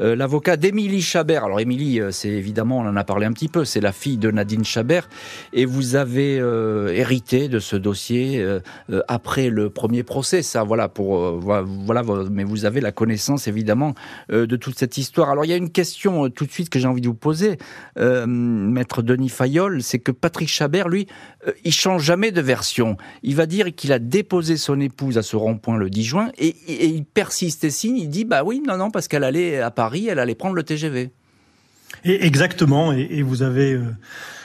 euh, 0.00 0.16
l'avocat 0.16 0.56
d'Émilie 0.56 1.00
Chabert. 1.00 1.44
Alors 1.44 1.60
Émilie, 1.60 2.00
euh, 2.00 2.10
c'est 2.10 2.28
évidemment, 2.28 2.78
on 2.78 2.88
en 2.88 2.96
a 2.96 3.04
parlé 3.04 3.24
un 3.24 3.32
petit 3.32 3.46
peu, 3.46 3.64
c'est 3.64 3.80
la 3.80 3.92
fille 3.92 4.16
de 4.16 4.32
Nadine 4.32 4.64
Chabert. 4.64 5.08
Et 5.52 5.64
vous 5.64 5.94
avez 5.94 6.40
euh, 6.40 6.88
hérité 6.88 7.46
de 7.46 7.60
ce 7.60 7.76
dossier 7.76 8.44
après 9.06 9.48
le 9.48 9.70
premier 9.70 10.02
procès. 10.02 10.42
Ça, 10.42 10.64
voilà, 10.64 10.88
pour, 10.88 11.38
voilà, 11.38 12.02
mais 12.30 12.42
vous 12.42 12.64
avez 12.64 12.80
la 12.80 12.90
connaissance 12.90 13.46
évidemment 13.46 13.94
de 14.30 14.56
toute 14.56 14.76
cette 14.76 14.98
histoire. 14.98 15.30
Alors 15.30 15.44
il 15.44 15.48
y 15.48 15.54
a 15.54 15.56
une 15.56 15.70
question 15.70 16.28
tout 16.30 16.46
de 16.46 16.50
suite 16.50 16.68
que 16.68 16.80
j'ai 16.80 16.88
envie 16.88 17.00
de 17.00 17.06
vous 17.06 17.14
poser, 17.14 17.58
maître 17.96 19.02
Denis 19.02 19.28
Fayol, 19.28 19.82
c'est 19.82 19.98
que 19.98 20.10
Patrick 20.10 20.48
Chabert, 20.48 20.88
lui, 20.88 21.06
il 21.64 21.72
change 21.72 22.02
jamais 22.02 22.32
de 22.32 22.40
version. 22.40 22.96
Il 23.22 23.36
va 23.36 23.46
dire 23.46 23.74
qu'il 23.74 23.92
a 23.92 23.98
déposé 23.98 24.56
son 24.56 24.80
épouse 24.80 25.18
à 25.18 25.22
ce 25.28 25.36
rond-point 25.36 25.76
le 25.76 25.90
10 25.90 26.04
juin, 26.04 26.30
et, 26.38 26.54
il 26.68 27.04
persiste 27.04 27.64
et 27.64 27.70
signe, 27.70 27.98
il 27.98 28.08
dit, 28.08 28.24
bah 28.24 28.42
oui, 28.44 28.62
non, 28.66 28.76
non, 28.76 28.90
parce 28.90 29.08
qu'elle 29.08 29.24
allait 29.24 29.60
à 29.60 29.70
Paris, 29.70 30.08
elle 30.08 30.18
allait 30.18 30.34
prendre 30.34 30.54
le 30.54 30.62
TGV. 30.62 31.10
Et 32.04 32.26
exactement, 32.26 32.92
et, 32.92 33.22
vous 33.22 33.42
avez 33.42 33.74
euh, 33.74 33.82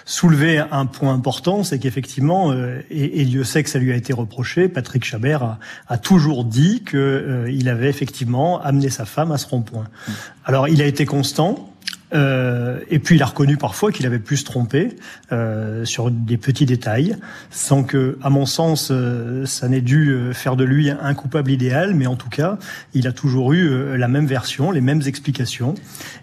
soulevé 0.06 0.58
un 0.58 0.86
point 0.86 1.14
important, 1.14 1.64
c'est 1.64 1.80
qu'effectivement, 1.80 2.52
euh, 2.52 2.82
et, 2.90 3.24
Dieu 3.24 3.46
sait 3.46 3.64
que 3.64 3.70
ça 3.70 3.80
lui 3.80 3.94
a 3.94 3.96
été 3.96 4.12
reproché, 4.12 4.68
Patrick 4.68 5.06
Chabert 5.06 5.58
a, 5.88 5.98
toujours 5.98 6.44
dit 6.44 6.84
qu'il 6.84 7.00
euh, 7.00 7.68
avait 7.68 7.90
effectivement 7.90 8.62
amené 8.62 8.90
sa 8.90 9.06
femme 9.06 9.32
à 9.32 9.38
ce 9.38 9.48
rond-point. 9.48 9.84
Mmh. 10.08 10.12
Alors 10.46 10.68
il 10.68 10.82
a 10.82 10.86
été 10.86 11.06
constant, 11.06 11.73
euh, 12.14 12.80
et 12.90 13.00
puis 13.00 13.16
il 13.16 13.24
a 13.24 13.26
reconnu 13.26 13.58
parfois 13.58 13.92
qu'il 13.92 14.06
avait 14.06 14.20
pu 14.20 14.38
se 14.38 14.46
tromper 14.46 14.90
euh, 15.32 15.86
sur 15.86 16.12
des 16.12 16.38
petits 16.38 16.66
détails, 16.66 17.18
sans 17.50 17.84
que, 17.84 18.18
à 18.22 18.30
mon 18.30 18.46
sens, 18.46 18.90
euh, 18.92 19.46
ça 19.46 19.68
n'ait 19.68 19.82
dû 19.82 20.16
faire 20.34 20.56
de 20.56 20.64
lui 20.64 20.90
un 20.90 21.14
coupable 21.14 21.52
idéal, 21.52 21.94
mais 21.96 22.08
en 22.08 22.16
tout 22.16 22.30
cas, 22.30 22.58
il 22.94 23.08
a 23.08 23.12
toujours 23.12 23.54
eu 23.54 23.98
la 23.98 24.08
même 24.08 24.28
version, 24.28 24.72
les 24.72 24.82
mêmes 24.82 25.02
explications, 25.06 25.76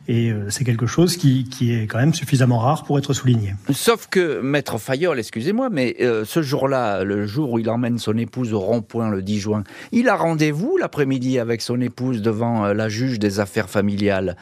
et 0.09 0.33
c'est 0.49 0.65
quelque 0.65 0.87
chose 0.87 1.17
qui, 1.17 1.45
qui, 1.45 1.73
est 1.73 1.87
quand 1.87 1.99
même 1.99 2.15
suffisamment 2.15 2.59
rare 2.59 2.85
pour 2.85 2.99
être 2.99 3.13
souligné. 3.13 3.55
Sauf 3.73 4.09
que 4.09 4.41
Maître 4.41 4.79
Fayol, 4.79 5.19
excusez-moi, 5.19 5.69
mais 5.71 5.97
ce 6.25 6.43
jour-là, 6.43 7.05
le 7.05 7.27
jour 7.27 7.53
où 7.53 7.59
il 7.59 7.69
emmène 7.71 7.99
son 7.99 8.17
épouse 8.17 8.53
au 8.53 8.61
rond-point 8.61 9.11
le 9.11 9.23
10 9.23 9.39
juin, 9.39 9.65
il 9.93 10.09
a 10.09 10.17
rendez-vous 10.17 10.77
l'après-midi 10.77 11.39
avec 11.39 11.63
son 11.63 11.81
épouse 11.81 12.23
devant 12.23 12.73
la 12.73 12.89
juge 12.89 13.19
des 13.19 13.41
affaires 13.41 13.71
familiales 13.71 14.37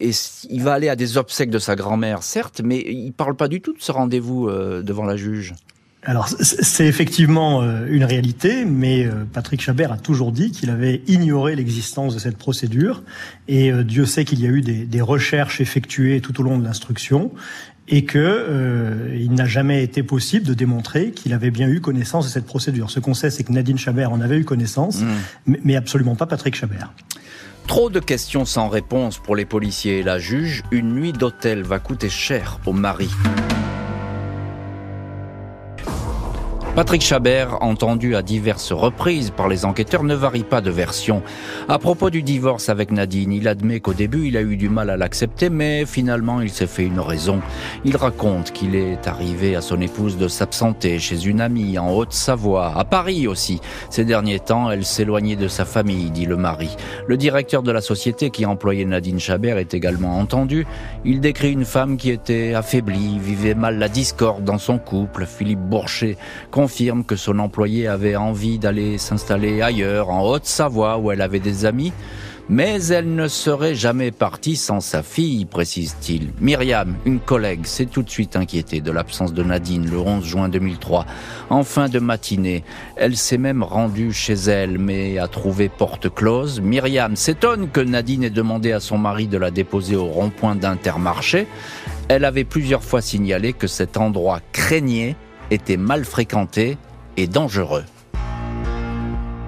et 0.00 0.10
il 0.50 0.62
va 0.62 0.74
aller 0.74 0.88
à 0.88 0.96
des 0.96 1.16
obsèques 1.16 1.50
de 1.50 1.58
sa 1.58 1.74
grand-mère, 1.74 2.22
certes, 2.22 2.60
mais 2.62 2.80
il 2.80 3.12
parle 3.12 3.34
pas 3.34 3.48
du 3.48 3.60
tout 3.60 3.72
de 3.72 3.80
ce 3.80 3.92
rendez-vous 3.92 4.48
euh, 4.48 4.82
devant 4.82 5.04
la 5.04 5.16
juge. 5.16 5.54
Alors 6.02 6.28
c'est 6.28 6.86
effectivement 6.86 7.62
euh, 7.62 7.86
une 7.88 8.04
réalité, 8.04 8.64
mais 8.64 9.06
euh, 9.06 9.24
Patrick 9.32 9.60
Chabert 9.60 9.90
a 9.90 9.96
toujours 9.96 10.30
dit 10.30 10.52
qu'il 10.52 10.70
avait 10.70 11.02
ignoré 11.08 11.56
l'existence 11.56 12.14
de 12.14 12.20
cette 12.20 12.36
procédure, 12.36 13.02
et 13.48 13.72
Dieu 13.84 14.04
sait 14.06 14.24
qu'il 14.24 14.40
y 14.40 14.46
a 14.46 14.50
eu 14.50 14.60
des, 14.60 14.84
des, 14.84 15.00
recherches 15.00 15.60
effectuées 15.60 16.20
tout 16.20 16.38
au 16.40 16.44
long 16.44 16.58
de 16.58 16.64
l'instruction, 16.64 17.32
et 17.88 18.04
que 18.04 19.12
il 19.14 19.32
n'a 19.32 19.46
jamais 19.46 19.82
été 19.84 20.02
possible 20.02 20.44
de 20.44 20.54
démontrer 20.54 21.12
qu'il 21.12 21.32
avait 21.32 21.52
bien 21.52 21.68
eu 21.68 21.80
connaissance 21.80 22.26
de 22.26 22.30
cette 22.30 22.46
procédure. 22.46 22.90
Ce 22.90 22.98
qu'on 22.98 23.14
sait, 23.14 23.30
c'est 23.30 23.44
que 23.44 23.52
Nadine 23.52 23.78
Chabert 23.78 24.10
en 24.12 24.20
avait 24.20 24.38
eu 24.38 24.44
connaissance, 24.44 25.02
mmh. 25.02 25.54
mais 25.62 25.76
absolument 25.76 26.16
pas 26.16 26.26
Patrick 26.26 26.56
Chabert. 26.56 26.92
Trop 27.66 27.90
de 27.90 27.98
questions 27.98 28.44
sans 28.44 28.68
réponse 28.68 29.18
pour 29.18 29.34
les 29.34 29.44
policiers 29.44 29.98
et 29.98 30.02
la 30.02 30.18
juge. 30.18 30.62
Une 30.70 30.94
nuit 30.94 31.12
d'hôtel 31.12 31.62
va 31.62 31.78
coûter 31.78 32.08
cher 32.08 32.60
au 32.64 32.72
mari. 32.72 33.10
Patrick 36.76 37.00
Chabert, 37.00 37.62
entendu 37.62 38.16
à 38.16 38.20
diverses 38.20 38.70
reprises 38.70 39.30
par 39.30 39.48
les 39.48 39.64
enquêteurs, 39.64 40.02
ne 40.02 40.14
varie 40.14 40.44
pas 40.44 40.60
de 40.60 40.70
version. 40.70 41.22
À 41.70 41.78
propos 41.78 42.10
du 42.10 42.22
divorce 42.22 42.68
avec 42.68 42.90
Nadine, 42.90 43.32
il 43.32 43.48
admet 43.48 43.80
qu'au 43.80 43.94
début, 43.94 44.26
il 44.26 44.36
a 44.36 44.42
eu 44.42 44.58
du 44.58 44.68
mal 44.68 44.90
à 44.90 44.98
l'accepter, 44.98 45.48
mais 45.48 45.86
finalement, 45.86 46.42
il 46.42 46.50
s'est 46.50 46.66
fait 46.66 46.84
une 46.84 47.00
raison. 47.00 47.40
Il 47.86 47.96
raconte 47.96 48.52
qu'il 48.52 48.74
est 48.74 49.08
arrivé 49.08 49.56
à 49.56 49.62
son 49.62 49.80
épouse 49.80 50.18
de 50.18 50.28
s'absenter 50.28 50.98
chez 50.98 51.24
une 51.24 51.40
amie 51.40 51.78
en 51.78 51.94
Haute-Savoie, 51.94 52.74
à 52.76 52.84
Paris 52.84 53.26
aussi. 53.26 53.58
Ces 53.88 54.04
derniers 54.04 54.40
temps, 54.40 54.70
elle 54.70 54.84
s'éloignait 54.84 55.36
de 55.36 55.48
sa 55.48 55.64
famille, 55.64 56.10
dit 56.10 56.26
le 56.26 56.36
mari. 56.36 56.76
Le 57.06 57.16
directeur 57.16 57.62
de 57.62 57.72
la 57.72 57.80
société 57.80 58.28
qui 58.28 58.44
employait 58.44 58.84
Nadine 58.84 59.18
Chabert 59.18 59.56
est 59.56 59.72
également 59.72 60.18
entendu. 60.18 60.66
Il 61.06 61.22
décrit 61.22 61.52
une 61.52 61.64
femme 61.64 61.96
qui 61.96 62.10
était 62.10 62.52
affaiblie, 62.52 63.18
vivait 63.18 63.54
mal 63.54 63.78
la 63.78 63.88
discorde 63.88 64.44
dans 64.44 64.58
son 64.58 64.76
couple. 64.76 65.24
Philippe 65.24 65.60
Bourcher 65.60 66.18
confirme 66.66 67.04
que 67.04 67.14
son 67.14 67.38
employé 67.38 67.86
avait 67.86 68.16
envie 68.16 68.58
d'aller 68.58 68.98
s'installer 68.98 69.62
ailleurs, 69.62 70.10
en 70.10 70.28
Haute-Savoie, 70.28 70.98
où 70.98 71.12
elle 71.12 71.22
avait 71.22 71.38
des 71.38 71.64
amis. 71.64 71.92
Mais 72.48 72.84
elle 72.88 73.14
ne 73.14 73.28
serait 73.28 73.76
jamais 73.76 74.10
partie 74.10 74.56
sans 74.56 74.80
sa 74.80 75.04
fille, 75.04 75.44
précise-t-il. 75.44 76.32
Myriam, 76.40 76.96
une 77.04 77.20
collègue, 77.20 77.66
s'est 77.66 77.86
tout 77.86 78.02
de 78.02 78.10
suite 78.10 78.34
inquiétée 78.34 78.80
de 78.80 78.90
l'absence 78.90 79.32
de 79.32 79.44
Nadine 79.44 79.88
le 79.88 79.98
11 79.98 80.24
juin 80.24 80.48
2003. 80.48 81.06
En 81.50 81.62
fin 81.62 81.88
de 81.88 82.00
matinée, 82.00 82.64
elle 82.96 83.16
s'est 83.16 83.38
même 83.38 83.62
rendue 83.62 84.12
chez 84.12 84.34
elle, 84.34 84.80
mais 84.80 85.18
a 85.18 85.28
trouvé 85.28 85.68
porte 85.68 86.12
close. 86.12 86.60
Myriam 86.60 87.14
s'étonne 87.14 87.70
que 87.70 87.80
Nadine 87.80 88.24
ait 88.24 88.30
demandé 88.30 88.72
à 88.72 88.80
son 88.80 88.98
mari 88.98 89.28
de 89.28 89.38
la 89.38 89.52
déposer 89.52 89.94
au 89.94 90.06
rond-point 90.06 90.56
d'Intermarché. 90.56 91.46
Elle 92.08 92.24
avait 92.24 92.42
plusieurs 92.42 92.82
fois 92.82 93.02
signalé 93.02 93.52
que 93.52 93.68
cet 93.68 93.96
endroit 93.96 94.40
craignait 94.50 95.14
était 95.50 95.76
mal 95.76 96.04
fréquenté 96.04 96.78
et 97.16 97.26
dangereux. 97.26 97.84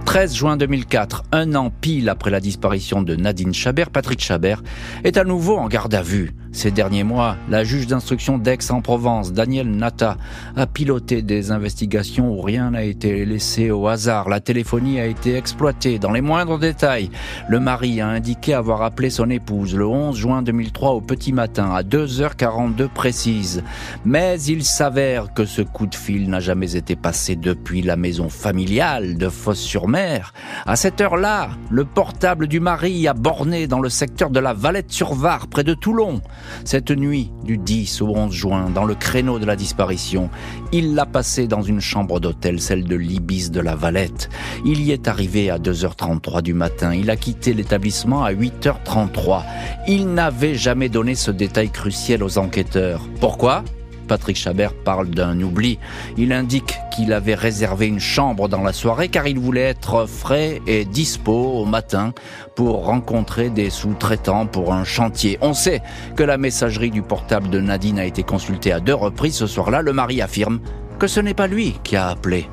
13 0.09 0.35
juin 0.35 0.57
2004, 0.57 1.25
un 1.33 1.55
an 1.55 1.71
pile 1.71 2.09
après 2.09 2.31
la 2.31 2.40
disparition 2.40 3.02
de 3.02 3.14
Nadine 3.14 3.52
Chabert, 3.52 3.90
Patrick 3.90 4.23
Chabert 4.23 4.62
est 5.05 5.19
à 5.19 5.25
nouveau 5.25 5.59
en 5.59 5.69
garde 5.69 5.95
à 5.95 6.00
vue. 6.00 6.35
Ces 6.59 6.73
derniers 6.73 7.05
mois, 7.05 7.37
la 7.49 7.62
juge 7.62 7.87
d'instruction 7.87 8.37
d'Aix-en-Provence, 8.37 9.33
Daniel 9.33 9.71
Nata, 9.71 10.17
a 10.57 10.67
piloté 10.67 11.23
des 11.23 11.53
investigations 11.53 12.33
où 12.33 12.41
rien 12.41 12.73
n'a 12.73 12.83
été 12.83 13.25
laissé 13.25 13.71
au 13.71 13.87
hasard. 13.87 14.29
La 14.29 14.41
téléphonie 14.41 14.99
a 14.99 15.07
été 15.07 15.37
exploitée 15.37 16.00
dans 16.00 16.11
les 16.11 16.21
moindres 16.21 16.59
détails. 16.59 17.11
Le 17.49 17.61
mari 17.61 18.00
a 18.00 18.09
indiqué 18.09 18.55
avoir 18.55 18.83
appelé 18.83 19.09
son 19.09 19.31
épouse 19.31 19.77
le 19.77 19.87
11 19.87 20.17
juin 20.17 20.43
2003 20.43 20.95
au 20.95 21.00
petit 21.00 21.33
matin 21.33 21.71
à 21.73 21.85
2h42 21.85 22.88
précise. 22.88 23.62
Mais 24.05 24.43
il 24.43 24.65
s'avère 24.65 25.33
que 25.35 25.45
ce 25.45 25.62
coup 25.62 25.87
de 25.87 25.95
fil 25.95 26.29
n'a 26.29 26.41
jamais 26.41 26.75
été 26.75 26.97
passé 26.97 27.37
depuis 27.37 27.83
la 27.83 27.95
maison 27.95 28.29
familiale 28.29 29.17
de 29.17 29.29
Fosse-sur-Mer. 29.29 30.35
À 30.67 30.75
cette 30.75 31.00
heure-là, 31.00 31.50
le 31.71 31.85
portable 31.85 32.49
du 32.49 32.59
mari 32.59 33.07
a 33.07 33.15
borné 33.15 33.69
dans 33.69 33.81
le 33.81 33.91
secteur 33.91 34.31
de 34.31 34.41
la 34.41 34.55
Valette-sur-Var, 34.55 35.47
près 35.47 35.62
de 35.62 35.75
Toulon. 35.75 36.21
Cette 36.64 36.90
nuit 36.90 37.31
du 37.45 37.59
10 37.59 38.02
au 38.02 38.09
11 38.17 38.33
juin, 38.33 38.71
dans 38.71 38.85
le 38.85 38.95
créneau 38.95 39.38
de 39.38 39.45
la 39.45 39.57
disparition, 39.57 40.31
il 40.73 40.95
l'a 40.95 41.07
passé 41.07 41.47
dans 41.47 41.62
une 41.62 41.81
chambre 41.81 42.21
d'hôtel, 42.21 42.61
celle 42.61 42.85
de 42.85 42.97
l'Ibis 42.97 43.50
de 43.50 43.61
la 43.61 43.75
Valette. 43.75 44.28
Il 44.64 44.83
y 44.83 44.93
est 44.93 45.09
arrivé 45.09 45.50
à 45.50 45.59
2h33 45.59 46.43
du 46.43 46.55
matin. 46.55 46.95
Il 46.95 47.11
a 47.11 47.17
quitté 47.17 47.55
l'établissement 47.55 48.25
à 48.25 48.33
8h33. 48.33 49.43
Il 49.87 50.12
n'avait 50.12 50.55
jamais 50.55 50.88
donné 50.88 51.14
ce 51.14 51.31
détail 51.31 51.71
crucial 51.71 52.23
aux 52.23 52.38
enquêteurs. 52.38 53.02
Pourquoi? 53.21 53.64
Patrick 54.09 54.37
Chabert 54.37 54.75
parle 54.75 55.11
d'un 55.11 55.41
oubli. 55.41 55.79
Il 56.17 56.33
indique 56.33 56.75
qu'il 56.91 57.12
avait 57.12 57.37
réservé 57.37 57.87
une 57.87 58.00
chambre 58.00 58.49
dans 58.49 58.62
la 58.62 58.73
soirée 58.73 59.09
car 59.09 59.29
il 59.29 59.38
voulait 59.38 59.61
être 59.61 60.07
frais 60.07 60.61
et 60.67 60.85
dispo 60.85 61.33
au 61.33 61.65
matin 61.65 62.12
pour 62.57 62.87
rencontrer 62.87 63.50
des 63.50 63.71
sous-traitants 63.71 64.47
pour 64.47 64.73
un 64.73 64.85
chantier. 64.85 65.38
On 65.41 65.55
sait 65.55 65.83
que 66.17 66.25
la 66.25 66.38
messagerie 66.38 66.91
du 66.91 67.03
portable 67.03 67.50
de 67.50 67.61
Nadine 67.61 68.00
a 68.00 68.05
été 68.05 68.25
consultée 68.25 68.73
à 68.73 68.81
deux 68.81 68.95
reprises 68.95 69.37
ce 69.37 69.47
soir-là. 69.47 69.83
Le 69.83 69.93
mari 69.93 70.21
affirme 70.23 70.61
que 70.99 71.07
ce 71.07 71.21
n'est 71.21 71.35
pas 71.35 71.47
lui 71.47 71.77
qui 71.85 71.95
a 71.95 72.09
appelé. 72.09 72.49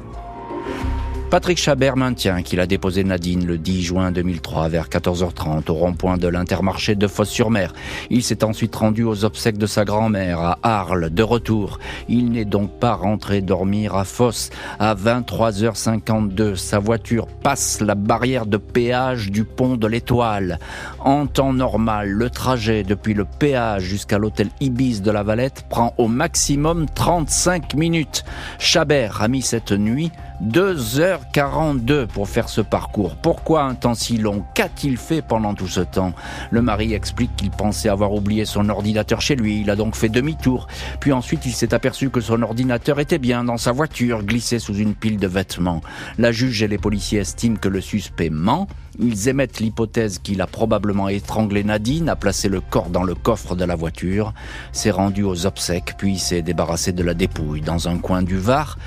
Patrick 1.32 1.58
Chabert 1.58 1.98
maintient 1.98 2.44
qu'il 2.44 2.60
a 2.60 2.68
déposé 2.68 3.04
Nadine 3.04 3.46
le 3.46 3.58
10 3.58 3.82
juin 3.84 4.12
2003 4.12 4.70
vers 4.70 4.88
14h30 4.88 5.70
au 5.70 5.74
rond-point 5.74 6.18
de 6.18 6.28
l'Intermarché 6.28 6.96
de 6.96 7.08
Fosse-sur-Mer. 7.08 7.74
Il 8.12 8.24
s'est 8.24 8.44
ensuite 8.44 8.76
rendu 8.76 9.04
aux 9.04 9.26
obsèques 9.26 9.58
de 9.58 9.66
sa 9.66 9.86
grand-mère 9.86 10.40
à 10.40 10.60
Arles, 10.62 11.10
de 11.10 11.24
retour. 11.24 11.80
Il 12.08 12.32
n'est 12.32 12.46
donc 12.46 12.80
pas 12.80 12.94
rentré 12.94 13.42
dormir 13.42 13.96
à 13.96 14.06
Fosse. 14.06 14.52
À 14.80 14.94
23h52, 14.94 16.56
sa 16.56 16.80
voiture 16.80 17.28
passe 17.28 17.82
la 17.82 17.96
barrière 17.96 18.46
de 18.46 18.58
péage 18.58 19.32
du 19.32 19.46
pont 19.46 19.78
de 19.78 19.88
l'Étoile. 19.88 20.60
En 21.00 21.26
temps 21.26 21.54
normal, 21.54 22.10
le 22.10 22.30
trajet 22.30 22.84
depuis 22.84 23.16
le 23.16 23.26
péage 23.26 23.84
jusqu'à 23.84 24.20
l'hôtel 24.20 24.50
Ibis 24.62 25.02
de 25.02 25.12
la 25.12 25.24
Valette 25.24 25.66
prend 25.70 25.96
au 25.98 26.08
maximum 26.08 26.86
35 26.94 27.74
minutes. 27.74 28.24
Chabert 28.60 29.22
a 29.22 29.28
mis 29.28 29.42
cette 29.42 29.72
nuit 29.72 30.12
2h42 30.44 32.08
pour 32.08 32.28
faire 32.28 32.50
ce 32.50 32.62
parcours. 32.62 33.16
Pourquoi 33.16 33.64
un 33.64 33.76
temps 33.76 33.94
si 33.94 34.18
long 34.18 34.44
Qu'a-t-il 34.54 34.98
fait 34.98 35.22
pendant 35.22 35.54
tout 35.54 35.68
ce 35.68 35.82
temps? 35.82 36.14
Le 36.52 36.62
mari 36.62 36.94
explique 36.94 37.36
qu'il 37.36 37.52
pensait 37.52 37.90
avoir 37.90 38.14
oublié 38.14 38.46
son 38.46 38.70
ordinateur 38.70 39.22
chez 39.22 39.36
lui. 39.36 39.62
Il 39.62 39.70
a 39.70 39.76
donc 39.76 39.96
fait 39.96 40.10
demi-tour. 40.10 40.68
Puis 41.00 41.14
ensuite, 41.14 41.46
il 41.46 41.54
s'est 41.54 41.74
aperçu 41.74 42.10
que 42.10 42.22
son 42.22 42.42
ordinateur 42.42 43.00
était 43.00 43.18
bien 43.18 43.44
dans 43.44 43.58
sa 43.58 43.72
voiture, 43.72 44.24
glissé 44.24 44.60
sous 44.60 44.76
une 44.76 44.94
pile 44.94 45.18
de 45.18 45.28
vêtements. 45.28 45.82
La 46.18 46.32
juge 46.32 46.64
et 46.64 46.68
les 46.68 46.78
policiers 46.78 47.20
estiment 47.20 47.58
que 47.58 47.70
le 47.70 47.82
suspect 47.82 48.30
ment. 48.30 48.68
Ils 48.98 49.28
émettent 49.28 49.60
l'hypothèse 49.60 50.20
qu'il 50.20 50.42
a 50.42 50.48
probablement 50.48 51.10
étranglé 51.10 51.66
Nadine, 51.66 52.08
a 52.08 52.16
placé 52.16 52.48
le 52.48 52.62
corps 52.62 52.90
dans 52.90 53.04
le 53.04 53.14
coffre 53.14 53.56
de 53.56 53.66
la 53.66 53.76
voiture, 53.76 54.34
s'est 54.72 54.92
rendu 54.92 55.24
aux 55.24 55.46
obsèques, 55.46 55.96
puis 55.98 56.18
s'est 56.18 56.42
débarrassé 56.42 56.94
de 56.94 57.04
la 57.04 57.14
dépouille 57.14 57.60
dans 57.60 57.90
un 57.90 57.98
coin 57.98 58.24
du 58.24 58.38
Var 58.38 58.78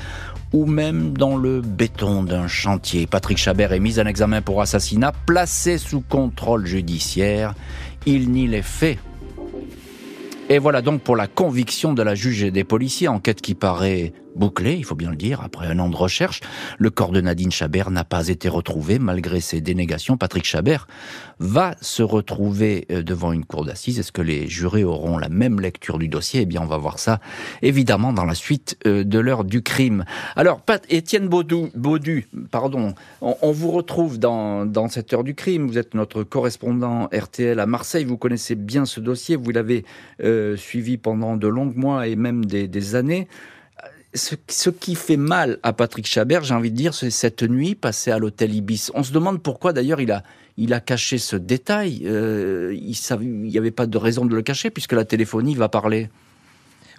ou 0.52 0.66
même 0.66 1.16
dans 1.16 1.36
le 1.36 1.60
béton 1.60 2.22
d'un 2.22 2.48
chantier. 2.48 3.06
Patrick 3.06 3.38
Chabert 3.38 3.72
est 3.72 3.80
mis 3.80 4.00
en 4.00 4.06
examen 4.06 4.40
pour 4.40 4.62
assassinat, 4.62 5.12
placé 5.26 5.78
sous 5.78 6.00
contrôle 6.00 6.66
judiciaire. 6.66 7.54
Il 8.06 8.30
nie 8.30 8.46
les 8.46 8.62
faits. 8.62 8.98
Et 10.50 10.58
voilà 10.58 10.80
donc 10.80 11.02
pour 11.02 11.14
la 11.14 11.26
conviction 11.26 11.92
de 11.92 12.02
la 12.02 12.14
juge 12.14 12.42
et 12.42 12.50
des 12.50 12.64
policiers, 12.64 13.06
enquête 13.06 13.42
qui 13.42 13.54
paraît 13.54 14.14
bouclé, 14.38 14.74
il 14.74 14.84
faut 14.84 14.94
bien 14.94 15.10
le 15.10 15.16
dire, 15.16 15.40
après 15.42 15.66
un 15.66 15.78
an 15.78 15.88
de 15.88 15.96
recherche. 15.96 16.40
Le 16.78 16.90
corps 16.90 17.10
de 17.10 17.20
Nadine 17.20 17.50
Chabert 17.50 17.90
n'a 17.90 18.04
pas 18.04 18.28
été 18.28 18.48
retrouvé 18.48 18.98
malgré 18.98 19.40
ses 19.40 19.60
dénégations. 19.60 20.16
Patrick 20.16 20.44
Chabert 20.44 20.86
va 21.40 21.74
se 21.80 22.02
retrouver 22.02 22.86
euh, 22.90 23.02
devant 23.02 23.32
une 23.32 23.44
cour 23.44 23.64
d'assises. 23.64 23.98
Est-ce 23.98 24.12
que 24.12 24.22
les 24.22 24.48
jurés 24.48 24.84
auront 24.84 25.18
la 25.18 25.28
même 25.28 25.60
lecture 25.60 25.98
du 25.98 26.08
dossier? 26.08 26.42
Eh 26.42 26.46
bien, 26.46 26.62
on 26.62 26.66
va 26.66 26.78
voir 26.78 26.98
ça 26.98 27.20
évidemment 27.62 28.12
dans 28.12 28.24
la 28.24 28.34
suite 28.34 28.78
euh, 28.86 29.04
de 29.04 29.18
l'heure 29.18 29.44
du 29.44 29.62
crime. 29.62 30.04
Alors, 30.36 30.62
Étienne 30.88 31.28
Baudu, 31.28 31.70
Baudu 31.74 32.28
pardon, 32.50 32.94
on, 33.20 33.52
vous 33.52 33.70
retrouve 33.70 34.18
dans, 34.18 34.64
dans 34.66 34.88
cette 34.88 35.12
heure 35.12 35.24
du 35.24 35.34
crime. 35.34 35.66
Vous 35.66 35.78
êtes 35.78 35.94
notre 35.94 36.22
correspondant 36.22 37.08
RTL 37.12 37.58
à 37.58 37.66
Marseille. 37.66 38.04
Vous 38.04 38.16
connaissez 38.16 38.54
bien 38.54 38.84
ce 38.84 39.00
dossier. 39.00 39.36
Vous 39.36 39.50
l'avez 39.50 39.84
euh, 40.22 40.38
suivi 40.57 40.97
pendant 40.97 41.37
de 41.37 41.49
longs 41.49 41.73
mois 41.75 42.07
et 42.07 42.16
même 42.16 42.45
des, 42.45 42.95
années 42.95 43.28
ce, 44.14 44.71
qui 44.71 44.95
fait 44.95 45.16
mal 45.16 45.59
à 45.62 45.73
Patrick 45.73 46.07
Chabert, 46.07 46.42
j'ai 46.42 46.54
envie 46.54 46.71
de 46.71 46.76
dire, 46.76 46.95
c'est 46.95 47.11
cette 47.11 47.42
nuit 47.42 47.75
passée 47.75 48.11
à 48.11 48.18
l'hôtel 48.18 48.54
Ibis. 48.54 48.90
On 48.95 49.02
se 49.02 49.12
demande 49.12 49.42
pourquoi 49.42 49.73
d'ailleurs 49.73 50.00
il 50.00 50.11
a, 50.11 50.23
il 50.57 50.73
a 50.73 50.80
caché 50.80 51.18
ce 51.18 51.37
détail. 51.37 52.02
Euh, 52.04 52.75
il 52.75 53.28
n'y 53.28 53.59
avait 53.59 53.71
pas 53.71 53.87
de 53.87 53.99
raison 53.99 54.25
de 54.25 54.35
le 54.35 54.42
cacher 54.42 54.71
puisque 54.71 54.92
la 54.92 55.04
téléphonie 55.04 55.54
va 55.54 55.68
parler. 55.68 56.09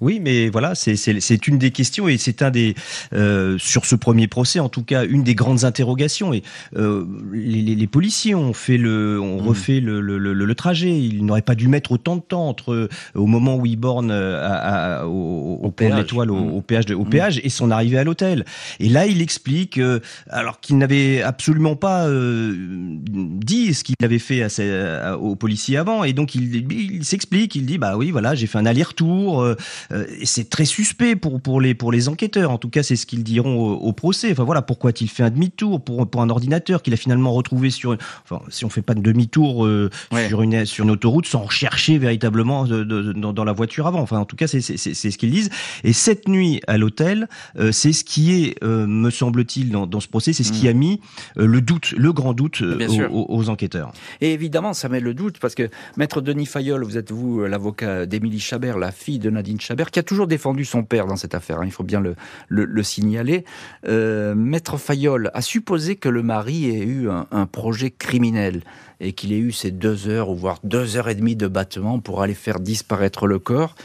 Oui, 0.02 0.20
mais 0.22 0.50
voilà, 0.50 0.76
c'est 0.76 1.48
une 1.48 1.58
des 1.58 1.72
questions 1.72 2.08
et 2.08 2.18
c'est 2.18 2.42
un 2.42 2.52
des 2.52 2.76
euh, 3.14 3.58
sur 3.58 3.86
ce 3.86 3.96
premier 3.96 4.28
procès, 4.28 4.60
en 4.60 4.70
tout 4.70 4.84
cas, 4.84 5.06
une 5.06 5.24
des 5.24 5.36
grandes 5.36 5.66
interrogations. 5.66 6.34
Et 6.34 6.44
euh, 6.76 7.06
les, 7.32 7.62
les, 7.62 7.76
les, 7.76 7.88
policiers 7.88 8.36
ont 8.36 8.54
fait 8.54 8.78
le, 8.78 9.20
ont 9.20 9.42
mmh. 9.42 9.48
refait 9.48 9.80
le, 9.80 10.02
le, 10.02 10.18
le, 10.18 10.56
trajet. 10.56 10.98
Ils 10.98 11.26
n'auraient 11.26 11.42
pas 11.42 11.56
dû 11.56 11.68
mettre 11.68 11.92
autant 11.92 12.16
de 12.16 12.22
temps 12.22 12.48
entre 12.48 12.74
euh, 12.74 12.90
au 13.16 13.26
moment 13.26 13.56
où 13.56 13.66
ils 13.66 13.76
bornent 13.78 14.12
euh, 14.12 14.46
à, 14.46 15.02
à, 15.02 15.06
au, 15.06 15.60
au, 15.62 15.72
pont 15.72 15.90
de 15.90 15.96
l'Étoile, 15.96 16.32
au, 16.32 16.36
mmh. 16.36 16.54
au, 16.54 16.62
péage, 16.62 16.86
de, 16.86 16.96
au 16.96 17.06
mmh. 17.06 17.10
péage, 17.10 17.42
et 17.44 17.50
son 17.50 17.72
arrivée 17.72 17.98
à 17.98 18.04
l'hôtel. 18.04 18.46
Et 18.80 18.90
là, 18.90 19.06
il 19.06 19.22
explique, 19.22 19.78
euh, 19.78 20.00
alors 20.30 20.60
qu'il 20.60 20.78
n'avait 20.78 21.22
absolument 21.22 21.76
pas 21.76 22.08
dit 22.10 23.74
ce 23.74 23.84
qu'il 23.84 23.96
avait 24.04 24.20
fait 24.20 24.44
à, 24.44 25.18
aux 25.18 25.36
policiers 25.36 25.78
avant, 25.78 26.04
et 26.04 26.14
donc 26.14 26.36
il, 26.36 26.72
il 26.72 27.04
s'explique, 27.04 27.56
il 27.56 27.66
dit 27.66 27.78
bah 27.78 27.98
oui, 27.98 28.12
voilà, 28.12 28.36
j'ai 28.36 28.48
fait 28.48 28.58
un 28.58 28.66
aller-retour. 28.66 29.46
Euh, 29.92 30.06
et 30.20 30.26
c'est 30.26 30.50
très 30.50 30.66
suspect 30.66 31.16
pour 31.16 31.42
pour 31.42 31.62
les 31.62 31.74
pour 31.74 31.92
les 31.92 32.10
enquêteurs. 32.10 32.52
En 32.52 32.58
tout 32.58 32.70
cas, 32.70 32.84
c'est 32.84 32.96
ce 32.96 33.06
qu'ils 33.06 33.24
diront 33.24 33.60
au, 33.60 33.94
procès. 33.94 34.32
Enfin 34.32 34.44
voilà, 34.44 34.62
pourquoi 34.62 34.92
a-t-il 34.92 35.10
fait 35.10 35.24
un 35.24 35.30
demi-tour 35.30 35.84
pour 35.84 36.08
pour 36.08 36.22
un 36.22 36.30
ordinateur 36.30 36.82
qu'il 36.82 36.94
a 36.94 36.98
finalement 36.98 37.34
retrouvé 37.34 37.70
sur 37.70 37.98
enfin 38.24 38.42
si 38.50 38.66
on 38.66 38.70
fait 38.70 38.82
pas 38.82 38.94
de 38.94 39.02
demi-tour 39.02 39.66
euh, 39.66 39.90
sur 40.28 40.42
une 40.42 40.66
sur 40.66 40.86
une 40.86 40.92
autoroute 40.92 41.26
sans 41.26 41.50
chercher 41.50 41.98
véritablement 41.98 42.66
de, 42.66 42.84
de, 42.84 43.14
dans, 43.14 43.44
la 43.44 43.54
voiture 43.54 43.88
avant. 43.88 44.02
Enfin 44.02 44.20
en 44.20 44.26
tout 44.26 44.36
cas, 44.36 44.48
c'est 44.48 44.62
c'est 44.62 44.78
c'est 44.78 45.12
ce 45.12 45.18
qu'ils 45.18 45.32
disent. 45.32 45.50
Et 45.84 45.94
cette 45.94 46.28
nuit 46.28 46.62
à 46.68 46.78
l'hôtel, 46.78 47.28
euh, 47.58 47.72
c'est 47.72 47.94
ce 47.94 48.04
qui 48.04 48.44
est 48.44 48.64
me 48.64 49.10
semble-t-il 49.10 49.72
dans, 49.72 49.88
dans 49.88 50.00
ce 50.00 50.08
procès, 50.08 50.34
c'est 50.34 50.44
ce 50.44 50.52
qui 50.52 50.66
mm. 50.66 50.70
a 50.70 50.74
mis 50.74 51.02
le 51.36 51.62
doute, 51.62 51.94
le 51.98 52.14
grand 52.14 52.34
doute 52.34 52.62
aux, 52.62 53.26
aux, 53.30 53.50
enquêteurs. 53.50 53.92
Et 54.22 54.34
évidemment, 54.34 54.74
ça 54.74 54.90
met 54.90 55.00
le 55.00 55.14
doute 55.14 55.40
parce 55.40 55.56
que 55.56 55.70
maître 55.98 56.22
Denis 56.22 56.46
Fayol, 56.46 56.84
vous 56.84 56.98
êtes 56.98 57.12
vous 57.12 57.46
l'avocat 57.46 58.06
d'Émilie 58.06 58.40
Chabert, 58.40 58.78
la 58.78 58.92
fille 58.92 59.20
de 59.20 59.30
Nadine 59.30 59.60
Chabert 59.60 59.79
qui 59.88 60.00
a 60.00 60.04
toujours 60.04 60.28
défendu 60.28 60.66
son 60.66 60.84
père 60.84 61.08
dans 61.08 61.16
cette 61.16 61.34
affaire, 61.34 61.60
hein, 61.60 61.66
il 61.66 61.72
faut 61.72 61.84
bien 61.84 62.02
le, 62.02 62.16
le, 62.50 62.84
signaler. 62.84 63.46
Euh, 63.88 64.36
Maître 64.36 64.78
Fayol 64.78 65.32
a 65.34 65.42
supposé 65.42 65.96
que 65.96 66.10
le 66.10 66.22
mari 66.22 66.70
ait 66.70 66.84
eu 66.84 67.10
un, 67.10 67.46
projet 67.46 67.90
criminel 67.90 68.62
et 69.00 69.14
qu'il 69.14 69.32
ait 69.34 69.40
eu 69.40 69.52
ces 69.52 69.72
deux 69.72 70.08
heures 70.08 70.30
ou 70.30 70.36
voire 70.36 70.60
deux 70.64 70.98
heures 70.98 71.10
et 71.10 71.16
demie 71.16 71.36
de 71.36 71.48
battement 71.48 72.00
pour 72.00 72.22
aller 72.22 72.34
faire 72.34 72.60
disparaître 72.60 73.26
le 73.26 73.40
corps. 73.40 73.76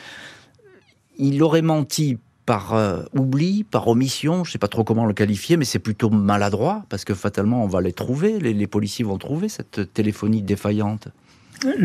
Il 1.16 1.42
aurait 1.42 1.62
menti 1.62 2.18
par 2.44 2.74
euh, 2.74 3.04
oubli, 3.14 3.64
par 3.64 3.88
omission, 3.88 4.44
je 4.44 4.50
ne 4.50 4.52
sais 4.52 4.58
pas 4.58 4.68
trop 4.68 4.84
comment 4.84 5.06
le 5.06 5.14
qualifier, 5.14 5.56
mais 5.56 5.64
c'est 5.64 5.78
plutôt 5.78 6.10
maladroit, 6.10 6.84
parce 6.88 7.04
que 7.04 7.14
fatalement 7.14 7.64
on 7.64 7.68
va 7.68 7.80
les 7.80 7.92
trouver, 7.92 8.38
les 8.38 8.66
policiers 8.66 9.04
vont 9.04 9.16
trouver 9.16 9.48
cette 9.48 9.94
téléphonie 9.94 10.42
défaillante. 10.42 11.08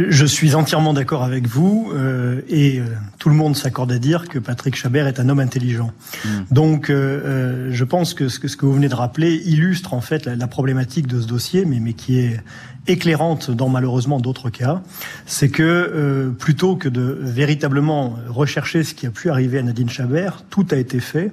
Je 0.08 0.26
suis 0.26 0.56
entièrement 0.56 0.94
d'accord 0.94 1.24
avec 1.24 1.48
vous 1.48 1.92
euh, 1.94 2.42
et 2.50 2.80
euh, 2.80 2.86
tout 3.18 3.30
le 3.30 3.36
monde 3.36 3.56
s'accorde 3.56 3.92
à 3.92 4.00
dire 4.00 4.28
que 4.28 4.40
Patrick 4.40 4.76
Chabert 4.76 5.08
est 5.08 5.20
un 5.20 5.30
homme 5.30 5.40
intelligent. 5.40 5.92
Hmm. 6.26 6.30
Donc, 6.52 6.90
euh, 6.90 7.70
je 7.72 7.84
pense 7.84 8.14
que 8.14 8.30
ce, 8.30 8.40
que 8.40 8.48
ce, 8.48 8.58
que 8.58 8.66
vous 8.66 8.74
venez 8.74 8.90
de 8.90 8.96
rappeler 8.96 9.36
illustre 9.36 9.94
en 9.94 10.02
fait 10.02 10.26
la, 10.26 10.36
la 10.36 10.48
problématique 10.48 11.08
de 11.08 11.22
ce 11.22 11.28
dossier, 11.28 11.66
mais, 11.66 11.80
mais 11.80 11.94
qui 11.94 12.20
est 12.20 12.42
éclairante 12.90 13.52
dans 13.52 13.70
malheureusement 13.70 14.20
d'autres 14.20 14.50
cas, 14.50 14.82
c'est 15.26 15.50
que 15.50 16.34
plutôt 16.40 16.76
que 16.76 16.90
de 16.90 17.18
véritablement 17.22 18.18
rechercher 18.28 18.84
ce 18.84 18.94
qui 18.94 19.06
a 19.06 19.12
pu 19.12 19.30
arriver 19.30 19.60
à 19.60 19.64
Nadine 19.64 19.90
Chabert, 19.90 20.44
tout 20.50 20.66
a 20.72 20.76
été 20.76 21.00
fait 21.00 21.32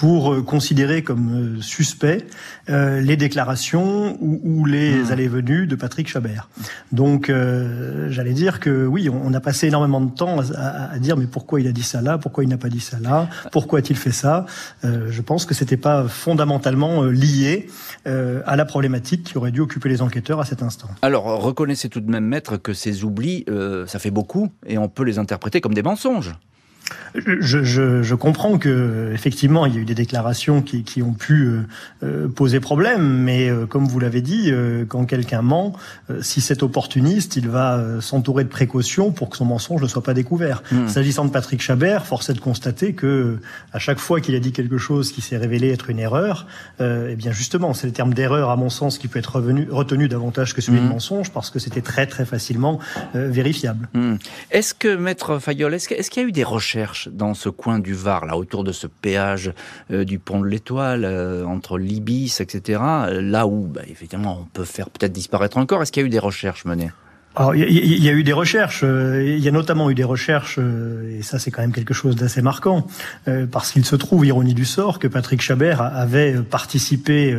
pour 0.00 0.32
euh, 0.32 0.42
considérer 0.42 1.02
comme 1.02 1.58
euh, 1.58 1.60
suspect 1.60 2.26
euh, 2.70 3.02
les 3.02 3.18
déclarations 3.18 4.16
ou, 4.20 4.40
ou 4.42 4.64
les 4.64 4.94
mmh. 4.94 5.12
allées-venues 5.12 5.66
de 5.66 5.76
Patrick 5.76 6.08
Chabert. 6.08 6.48
Donc, 6.90 7.28
euh, 7.28 8.08
j'allais 8.10 8.32
dire 8.32 8.60
que 8.60 8.86
oui, 8.86 9.10
on, 9.10 9.34
a 9.34 9.40
passé 9.40 9.66
énormément 9.66 10.00
de 10.00 10.10
temps 10.10 10.38
à, 10.54 10.92
à, 10.92 10.98
dire 10.98 11.18
mais 11.18 11.26
pourquoi 11.26 11.60
il 11.60 11.66
a 11.66 11.72
dit 11.72 11.82
ça 11.82 12.00
là, 12.00 12.16
pourquoi 12.16 12.44
il 12.44 12.48
n'a 12.48 12.56
pas 12.56 12.70
dit 12.70 12.80
ça 12.80 12.98
là, 12.98 13.28
pourquoi 13.52 13.80
a-t-il 13.80 13.98
fait 13.98 14.10
ça? 14.10 14.46
Euh, 14.84 15.08
Je 15.10 15.20
pense 15.20 15.44
que 15.44 15.52
c'était 15.52 15.76
pas 15.76 16.08
fondamentalement 16.08 17.02
lié 17.02 17.68
à 18.06 18.56
la 18.56 18.64
problématique 18.64 19.24
qui 19.24 19.38
aurait 19.38 19.50
dû 19.50 19.60
occuper 19.60 19.88
les 19.88 20.00
enquêteurs 20.00 20.40
à 20.40 20.44
cet 20.44 20.62
instant. 20.62 20.88
Alors, 21.02 21.24
reconnaissez 21.24 21.88
tout 21.88 22.00
de 22.00 22.10
même, 22.10 22.24
maître, 22.24 22.56
que 22.56 22.72
ces 22.72 23.04
oublis, 23.04 23.44
ça 23.86 23.98
fait 23.98 24.10
beaucoup 24.10 24.50
et 24.66 24.78
on 24.78 24.88
peut 24.88 25.04
les 25.04 25.18
interpréter 25.18 25.60
comme 25.60 25.74
des 25.74 25.82
mensonges. 25.82 26.34
Je, 27.14 27.62
je, 27.64 28.02
je, 28.02 28.14
comprends 28.14 28.58
que 28.58 29.10
effectivement 29.12 29.66
il 29.66 29.74
y 29.74 29.78
a 29.78 29.80
eu 29.80 29.84
des 29.84 29.94
déclarations 29.94 30.62
qui, 30.62 30.84
qui 30.84 31.02
ont 31.02 31.12
pu 31.12 31.44
euh, 31.44 31.62
euh 32.02 32.28
poser 32.28 32.60
problème, 32.60 33.02
mais 33.02 33.48
euh, 33.48 33.66
comme 33.66 33.86
vous 33.86 33.98
l'avez 33.98 34.20
dit, 34.20 34.50
euh, 34.50 34.84
quand 34.86 35.04
quelqu'un 35.04 35.42
ment, 35.42 35.72
si 36.20 36.40
c'est 36.40 36.62
opportuniste, 36.62 37.36
il 37.36 37.48
va 37.48 38.00
s'entourer 38.00 38.44
de 38.44 38.48
précautions 38.48 39.10
pour 39.10 39.30
que 39.30 39.36
son 39.36 39.44
mensonge 39.44 39.82
ne 39.82 39.88
soit 39.88 40.02
pas 40.02 40.14
découvert. 40.14 40.62
Hmm. 40.70 40.88
S'agissant 40.88 41.24
de 41.24 41.30
Patrick 41.30 41.60
Chabert, 41.60 42.06
force 42.06 42.30
est 42.30 42.34
de 42.34 42.40
constater 42.40 42.92
que 42.92 43.38
à 43.72 43.78
chaque 43.78 43.98
fois 43.98 44.20
qu'il 44.20 44.34
a 44.34 44.40
dit 44.40 44.52
quelque 44.52 44.78
chose 44.78 45.12
qui 45.12 45.20
s'est 45.20 45.36
révélé 45.36 45.70
être 45.70 45.90
une 45.90 45.98
erreur, 45.98 46.46
eh 46.80 47.14
bien 47.16 47.32
justement 47.32 47.74
c'est 47.74 47.86
le 47.86 47.92
terme 47.92 48.14
d'erreur 48.14 48.50
à 48.50 48.56
mon 48.56 48.70
sens 48.70 48.98
qui 48.98 49.08
peut 49.08 49.18
être 49.18 49.36
revenu, 49.36 49.68
retenu 49.70 50.08
davantage 50.08 50.54
que 50.54 50.60
celui 50.60 50.80
de 50.80 50.84
hmm. 50.84 50.90
mensonge 50.90 51.30
parce 51.30 51.50
que 51.50 51.58
c'était 51.58 51.82
très 51.82 52.06
très 52.06 52.24
facilement 52.24 52.78
vérifiable. 53.14 53.88
Hmm. 53.94 54.16
Est-ce 54.50 54.74
que 54.74 54.96
maître 54.96 55.38
Fayol, 55.38 55.74
est-ce 55.74 55.88
qu'il 55.88 56.22
y 56.22 56.26
a 56.26 56.28
eu 56.28 56.32
des 56.32 56.44
recherches 56.44 56.79
dans 57.10 57.34
ce 57.34 57.48
coin 57.48 57.78
du 57.78 57.94
Var, 57.94 58.24
là, 58.26 58.36
autour 58.36 58.64
de 58.64 58.72
ce 58.72 58.86
péage 58.86 59.52
euh, 59.90 60.04
du 60.04 60.18
pont 60.18 60.40
de 60.40 60.46
l'Étoile, 60.46 61.04
euh, 61.04 61.44
entre 61.44 61.78
l'Ibis, 61.78 62.40
etc., 62.40 62.80
là 63.10 63.46
où, 63.46 63.66
bah, 63.66 63.82
effectivement, 63.88 64.38
on 64.42 64.44
peut 64.44 64.64
faire 64.64 64.90
peut-être 64.90 65.12
disparaître 65.12 65.56
encore. 65.58 65.82
Est-ce 65.82 65.92
qu'il 65.92 66.02
y 66.02 66.04
a 66.04 66.06
eu 66.06 66.10
des 66.10 66.18
recherches 66.18 66.64
menées 66.64 66.90
alors, 67.36 67.54
il 67.54 68.04
y, 68.04 68.08
a 68.08 68.12
eu 68.12 68.24
des 68.24 68.32
recherches. 68.32 68.80
Euh, 68.82 69.22
il 69.24 69.38
y 69.38 69.46
a 69.46 69.52
notamment 69.52 69.88
eu 69.88 69.94
des 69.94 70.02
recherches, 70.02 70.56
euh, 70.58 71.16
et 71.16 71.22
ça 71.22 71.38
c'est 71.38 71.52
quand 71.52 71.62
même 71.62 71.72
quelque 71.72 71.94
chose 71.94 72.16
d'assez 72.16 72.42
marquant, 72.42 72.88
euh, 73.28 73.46
parce 73.46 73.70
qu'il 73.70 73.84
se 73.84 73.94
trouve, 73.94 74.26
ironie 74.26 74.52
du 74.52 74.64
sort, 74.64 74.98
que 74.98 75.06
Patrick 75.06 75.40
Chabert 75.40 75.80
avait 75.80 76.34
participé 76.42 77.38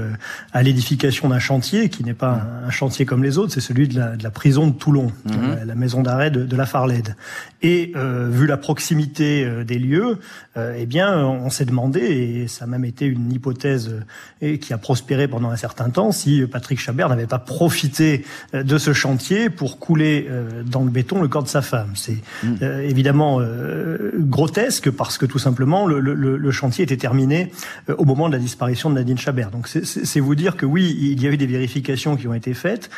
à 0.54 0.64
l'édification 0.64 1.28
d'un 1.28 1.40
chantier 1.40 1.90
qui 1.90 2.06
n'est 2.06 2.14
pas 2.14 2.42
un, 2.66 2.70
chantier 2.70 3.06
comme 3.06 3.22
les 3.22 3.38
autres, 3.38 3.52
c'est 3.52 3.60
celui 3.60 3.90
de 3.90 4.00
la, 4.00 4.16
de 4.16 4.24
la, 4.24 4.32
prison 4.32 4.68
de 4.68 4.72
Toulon, 4.72 5.12
mhm. 5.26 5.60
la 5.66 5.76
maison 5.76 6.02
d'arrêt 6.02 6.32
de, 6.32 6.46
de, 6.46 6.56
la 6.56 6.66
Farlède. 6.66 7.18
Et 7.62 7.94
vu 7.96 8.48
la 8.48 8.58
proximité 8.58 9.48
des 9.66 9.78
lieux, 9.78 10.20
eh 10.58 10.86
bien, 10.86 11.16
on 11.18 11.50
s'est 11.50 11.66
demandé, 11.66 12.00
et 12.00 12.48
ça 12.48 12.64
a 12.64 12.68
même 12.68 12.86
été 12.86 13.06
une 13.06 13.32
hypothèse 13.32 13.94
et 14.42 14.58
qui 14.58 14.74
a 14.74 14.78
prospéré 14.80 15.28
pendant 15.28 15.52
un 15.52 15.58
certain 15.58 15.90
temps, 15.90 16.12
si 16.12 16.44
Patrick 16.52 16.80
Chabert 16.80 17.10
n'avait 17.10 17.28
pas 17.28 17.38
profité 17.38 18.26
de 18.54 18.78
ce 18.80 18.94
chantier 18.94 19.52
pour 19.52 19.78
euh, 20.00 20.64
dans 20.66 20.84
le 20.84 20.90
béton 20.90 21.22
le 21.22 21.28
corps 21.28 21.44
de 21.44 21.48
sa 21.48 21.62
femme. 21.62 21.92
C'est 21.96 22.18
mmh. 22.44 22.48
euh, 22.62 22.82
évidemment 22.82 23.40
euh, 23.40 24.12
grotesque 24.18 24.90
parce 24.90 25.18
que 25.18 25.26
tout 25.26 25.40
simplement 25.40 25.86
le, 25.86 26.00
le, 26.00 26.14
le 26.14 26.52
chantier 26.52 26.84
était 26.84 26.98
terminé 26.98 27.52
au 27.98 28.06
moment 28.06 28.28
de 28.28 28.34
la 28.34 28.40
disparition 28.40 28.90
de 28.90 28.96
Nadine 28.96 29.18
Chabert. 29.18 29.52
Donc 29.52 29.68
c'est 29.68 30.20
vous 30.20 30.36
dire 30.36 30.56
que 30.56 30.66
oui, 30.66 30.96
il 31.00 31.22
y 31.22 31.28
a 31.28 31.32
eu 31.32 31.38
des 31.38 31.46
vérifications 31.48 32.16
qui 32.16 32.28
ont 32.28 32.34
été 32.34 32.54
faites, 32.54 32.90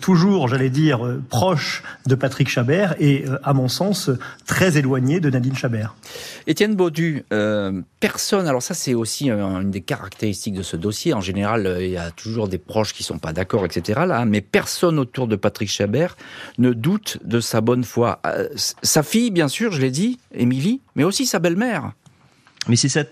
toujours, 0.00 0.48
j'allais 0.48 0.70
dire, 0.70 1.00
proches 1.28 1.82
de 2.06 2.14
Patrick 2.14 2.48
Chabert 2.48 2.94
et, 2.98 3.24
à 3.42 3.52
mon 3.52 3.68
sens, 3.68 4.10
très 4.46 4.78
éloignées 4.78 5.20
de 5.20 5.30
Nadine 5.30 5.56
Chabert. 5.56 5.94
Étienne 6.46 6.74
Baudu, 6.74 7.24
personne, 8.00 8.46
alors 8.46 8.62
ça 8.62 8.74
c'est 8.74 8.94
aussi 8.94 9.30
une 9.30 9.70
des 9.70 9.82
caractéristiques 9.82 10.54
de 10.54 10.62
ce 10.62 10.76
dossier, 10.76 11.14
en 11.14 11.20
général 11.20 11.78
il 11.80 11.90
y 11.90 11.96
a 11.96 12.10
toujours 12.10 12.48
des 12.48 12.58
proches 12.58 12.92
qui 12.92 13.02
sont 13.02 13.18
pas 13.18 13.32
d'accord, 13.32 13.64
etc. 13.64 14.02
Là, 14.06 14.24
mais 14.24 14.40
personne 14.40 14.98
autour 14.98 15.26
de 15.28 15.36
Patrick 15.36 15.70
Chabert 15.70 16.16
ne 16.58 16.72
doute 16.72 17.18
de 17.24 17.40
sa 17.40 17.60
bonne 17.60 17.84
foi. 17.84 18.20
Euh, 18.26 18.48
sa 18.56 19.02
fille, 19.02 19.30
bien 19.30 19.48
sûr, 19.48 19.72
je 19.72 19.80
l'ai 19.80 19.90
dit, 19.90 20.18
Émilie, 20.32 20.80
mais 20.94 21.04
aussi 21.04 21.26
sa 21.26 21.38
belle-mère. 21.38 21.92
Mais 22.68 22.76
c'est 22.76 22.88
ça, 22.88 23.04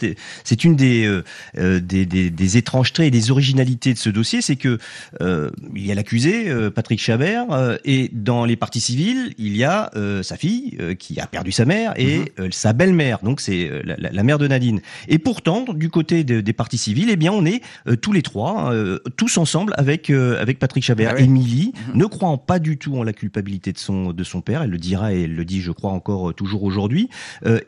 c'est 0.45 0.65
une 0.65 0.77
des, 0.77 1.05
euh, 1.05 1.25
euh, 1.59 1.81
des, 1.81 2.57
étrangetés 2.57 3.07
et 3.07 3.11
des 3.11 3.31
originalités 3.31 3.93
de 3.93 3.99
ce 3.99 4.11
dossier, 4.11 4.43
c'est 4.43 4.57
que 4.57 4.79
euh, 5.21 5.51
il 5.75 5.87
y 5.87 5.93
a 5.93 5.95
l'accusé 5.95 6.53
Patrick 6.75 7.01
Chabert 7.01 7.47
et 7.85 8.11
dans 8.12 8.45
les 8.45 8.57
parties 8.57 8.81
civiles, 8.81 9.33
il 9.38 9.57
y 9.57 9.65
a 9.65 9.91
sa 10.23 10.37
fille 10.37 10.77
qui 10.99 11.21
a 11.21 11.27
perdu 11.27 11.53
sa 11.53 11.65
mère 11.65 11.95
et 11.97 12.33
mhm. 12.38 12.53
sa 12.53 12.73
belle-mère, 12.73 13.21
donc 13.23 13.41
c'est 13.41 13.71
la, 13.85 13.97
la, 13.97 14.23
mère 14.23 14.38
de 14.38 14.47
Nadine. 14.47 14.81
Et 15.09 15.19
pourtant, 15.19 15.65
du 15.73 15.88
côté 15.88 16.25
des 16.25 16.53
parties 16.53 16.79
civiles, 16.79 17.09
eh 17.11 17.17
bien, 17.17 17.33
on 17.33 17.45
est 17.45 17.62
tous 18.01 18.12
les 18.12 18.23
trois, 18.23 18.73
tous 19.17 19.38
ensemble 19.38 19.73
avec 19.77 20.11
avec 20.11 20.59
Patrick 20.59 20.85
Chabert. 20.85 21.15
Ah 21.17 21.21
Émilie, 21.21 21.73
mhm. 21.88 22.01
ne 22.01 22.07
croyant 22.07 22.38
pas 22.38 22.59
du 22.59 22.79
tout 22.79 22.97
en 22.97 23.03
la 23.03 23.12
culpabilité 23.12 23.73
de 23.73 23.79
son 23.79 24.12
de 24.12 24.25
son 24.25 24.41
père, 24.41 24.62
elle 24.62 24.71
le 24.71 24.79
dira 24.79 25.15
et 25.15 25.23
elle 25.23 25.35
le 25.35 25.45
dit, 25.45 25.61
je 25.61 25.73
crois 25.73 25.93
encore 25.93 26.35
toujours 26.35 26.62
aujourd'hui. 26.65 27.09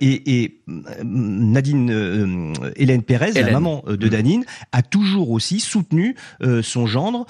et, 0.00 0.42
et 0.42 0.60
Nadine 1.04 1.73
euh, 1.90 2.52
Hélène 2.76 3.02
Pérez, 3.02 3.32
la 3.32 3.50
maman 3.50 3.82
euh, 3.86 3.96
de. 3.96 4.08
Danine, 4.08 4.44
a 4.72 4.82
toujours 4.82 5.30
aussi 5.30 5.60
soutenu 5.60 6.14
euh, 6.42 6.62
son 6.62 6.86
gendre, 6.86 7.26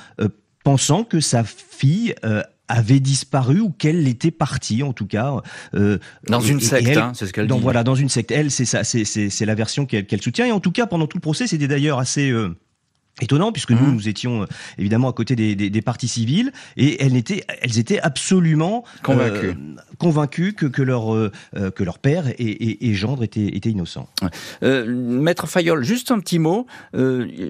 pensant 0.64 1.04
que 1.04 1.20
sa 1.20 1.44
fille 1.44 2.14
avait 2.68 3.00
disparu 3.00 3.60
ou 3.60 3.70
qu'elle 3.70 4.08
était 4.08 4.30
partie 4.30 4.82
en 4.82 4.92
tout 4.92 5.06
cas 5.06 5.36
dans 6.26 6.40
une 6.40 6.60
secte 6.60 6.96
hein, 6.96 7.12
c'est 7.14 7.26
ce 7.26 7.32
qu'elle 7.32 7.46
dit. 7.46 7.58
voilà 7.60 7.84
dans 7.84 7.94
une 7.94 8.08
secte. 8.08 8.30
Elle 8.30 8.50
c'est 8.50 8.64
ça 8.64 8.82
c'est 8.84 9.46
la 9.46 9.54
version 9.54 9.86
qu'elle 9.86 10.22
soutient. 10.22 10.46
Et 10.46 10.52
en 10.52 10.60
tout 10.60 10.72
cas 10.72 10.86
pendant 10.86 11.06
tout 11.06 11.18
le 11.18 11.22
procès 11.22 11.46
c'était 11.46 11.68
d'ailleurs 11.68 11.98
assez 11.98 12.32
étonnant 13.20 13.52
puisque 13.52 13.70
nous 13.70 13.86
mmh. 13.86 13.94
nous 13.94 14.08
étions 14.08 14.42
euh, 14.42 14.46
évidemment 14.78 15.08
à 15.08 15.12
côté 15.12 15.36
des, 15.36 15.54
des, 15.54 15.70
des 15.70 15.82
partis 15.82 16.08
civils 16.08 16.52
et 16.76 17.02
elles 17.02 17.16
étaient 17.16 17.44
elles 17.60 17.78
étaient 17.78 18.00
absolument 18.00 18.84
convaincues 19.02 19.46
euh, 19.48 19.54
convaincues 19.98 20.52
que, 20.54 20.66
que 20.66 20.82
leur 20.82 21.14
euh, 21.14 21.30
que 21.52 21.84
leur 21.84 21.98
père 21.98 22.28
et, 22.28 22.32
et, 22.38 22.88
et 22.88 22.94
gendre 22.94 23.22
étaient 23.22 23.46
étaient 23.46 23.70
innocents. 23.70 24.08
Euh, 24.62 24.86
Maître 24.86 25.46
Fayol, 25.46 25.84
juste 25.84 26.10
un 26.10 26.18
petit 26.18 26.38
mot. 26.38 26.66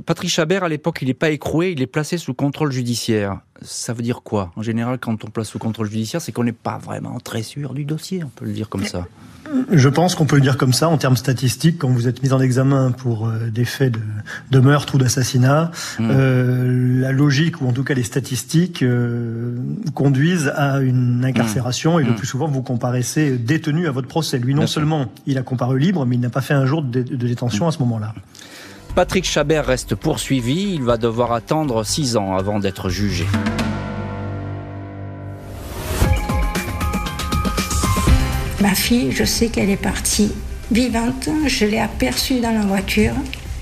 Patrick 0.06 0.30
Chabert 0.30 0.64
à 0.64 0.68
l'époque 0.68 0.98
il 1.02 1.08
n'est 1.08 1.14
pas 1.14 1.30
écroué, 1.30 1.72
il 1.72 1.82
est 1.82 1.86
placé 1.86 2.18
sous 2.18 2.34
contrôle 2.34 2.70
judiciaire. 2.70 3.40
Ça 3.64 3.92
veut 3.92 4.02
dire 4.02 4.22
quoi? 4.22 4.52
En 4.56 4.62
général, 4.62 4.98
quand 4.98 5.24
on 5.24 5.28
place 5.28 5.48
sous 5.48 5.58
contrôle 5.58 5.90
judiciaire, 5.90 6.20
c'est 6.20 6.32
qu'on 6.32 6.44
n'est 6.44 6.52
pas 6.52 6.78
vraiment 6.78 7.18
très 7.20 7.42
sûr 7.42 7.74
du 7.74 7.84
dossier, 7.84 8.22
on 8.22 8.28
peut 8.28 8.44
le 8.44 8.52
dire 8.52 8.68
comme 8.68 8.84
ça. 8.84 9.06
Je 9.70 9.88
pense 9.88 10.14
qu'on 10.14 10.24
peut 10.24 10.36
le 10.36 10.42
dire 10.42 10.56
comme 10.56 10.72
ça 10.72 10.88
en 10.88 10.96
termes 10.96 11.16
statistiques. 11.16 11.78
Quand 11.78 11.90
vous 11.90 12.08
êtes 12.08 12.22
mis 12.22 12.32
en 12.32 12.40
examen 12.40 12.92
pour 12.92 13.28
euh, 13.28 13.50
des 13.50 13.64
faits 13.64 13.92
de, 13.92 14.00
de, 14.50 14.58
meurtre 14.58 14.94
ou 14.94 14.98
d'assassinat, 14.98 15.70
hmm. 15.98 16.08
euh, 16.10 17.00
la 17.00 17.12
logique 17.12 17.60
ou 17.60 17.68
en 17.68 17.72
tout 17.72 17.84
cas 17.84 17.94
les 17.94 18.02
statistiques 18.02 18.82
euh, 18.82 19.56
conduisent 19.94 20.52
à 20.56 20.80
une 20.80 21.24
incarcération 21.24 21.98
et 21.98 22.04
le 22.04 22.12
hmm. 22.12 22.16
plus 22.16 22.26
souvent 22.26 22.48
vous 22.48 22.62
comparaissez 22.62 23.36
détenu 23.36 23.86
à 23.86 23.90
votre 23.90 24.08
procès. 24.08 24.38
Lui 24.38 24.54
non 24.54 24.66
seulement 24.66 25.12
il 25.26 25.38
a 25.38 25.42
comparé 25.42 25.78
libre, 25.78 26.06
mais 26.06 26.16
il 26.16 26.20
n'a 26.20 26.30
pas 26.30 26.40
fait 26.40 26.54
un 26.54 26.66
jour 26.66 26.82
de, 26.82 27.02
de 27.02 27.26
détention 27.26 27.68
à 27.68 27.72
ce 27.72 27.78
moment-là. 27.80 28.14
Patrick 28.94 29.24
Chabert 29.24 29.66
reste 29.66 29.96
poursuivi. 29.96 30.72
Il 30.74 30.84
va 30.84 30.96
devoir 30.96 31.32
attendre 31.32 31.84
six 31.84 32.16
ans 32.16 32.36
avant 32.36 32.60
d'être 32.60 32.88
jugé. 32.88 33.26
Ma 38.60 38.74
fille, 38.74 39.10
je 39.10 39.24
sais 39.24 39.48
qu'elle 39.48 39.70
est 39.70 39.76
partie 39.76 40.32
vivante. 40.70 41.28
Je 41.46 41.66
l'ai 41.66 41.80
aperçue 41.80 42.38
dans 42.38 42.52
la 42.52 42.60
voiture. 42.60 43.14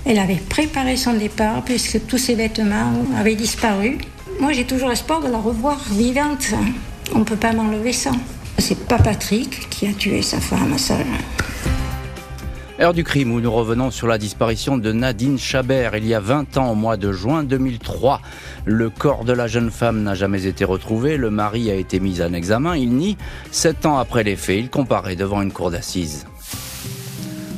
Elle 0.05 0.19
avait 0.19 0.35
préparé 0.35 0.97
son 0.97 1.15
départ 1.15 1.63
puisque 1.65 2.07
tous 2.07 2.19
ses 2.19 2.35
vêtements 2.35 2.93
avaient 3.19 3.35
disparu. 3.35 3.99
Moi, 4.39 4.53
j'ai 4.53 4.67
toujours 4.67 4.93
espoir 4.93 5.23
de 5.23 5.29
la 5.29 5.39
revoir 5.39 5.81
vivante. 5.93 6.53
On 7.15 7.21
ne 7.21 7.25
peut 7.25 7.37
pas 7.37 7.53
m'enlever 7.53 7.95
ça. 7.95 8.11
C'est 8.59 8.87
pas 8.87 8.99
Patrick 8.99 9.71
qui 9.71 9.87
a 9.87 9.93
tué 9.95 10.21
sa 10.21 10.41
femme, 10.41 10.77
ça. 10.77 10.97
Heure 12.83 12.95
du 12.95 13.05
crime 13.05 13.31
où 13.31 13.41
nous 13.41 13.53
revenons 13.53 13.93
sur 13.93 14.09
la 14.09 14.19
disparition 14.19 14.77
de 14.77 14.91
Nadine 14.91 15.39
Chabert 15.39 15.95
il 15.95 16.05
y 16.05 16.15
a 16.15 16.19
20 16.19 16.57
ans 16.57 16.73
au 16.73 16.75
mois 16.75 16.97
de 16.97 17.13
juin 17.13 17.45
2003. 17.45 18.21
Le 18.65 18.91
corps 18.91 19.25
de 19.25 19.33
la 19.33 19.47
jeune 19.47 19.71
femme 19.71 20.03
n'a 20.03 20.17
jamais 20.17 20.47
été 20.47 20.65
retrouvé, 20.65 21.17
le 21.17 21.31
mari 21.31 21.71
a 21.71 21.77
été 21.77 22.01
mis 22.01 22.21
en 22.21 22.33
examen, 22.33 22.77
il 22.77 22.93
nie. 22.97 23.17
Sept 23.53 23.87
ans 23.87 23.99
après 23.99 24.25
les 24.25 24.35
faits, 24.35 24.59
il 24.59 24.69
comparaît 24.69 25.15
devant 25.15 25.43
une 25.43 25.53
cour 25.53 25.71
d'assises. 25.71 26.27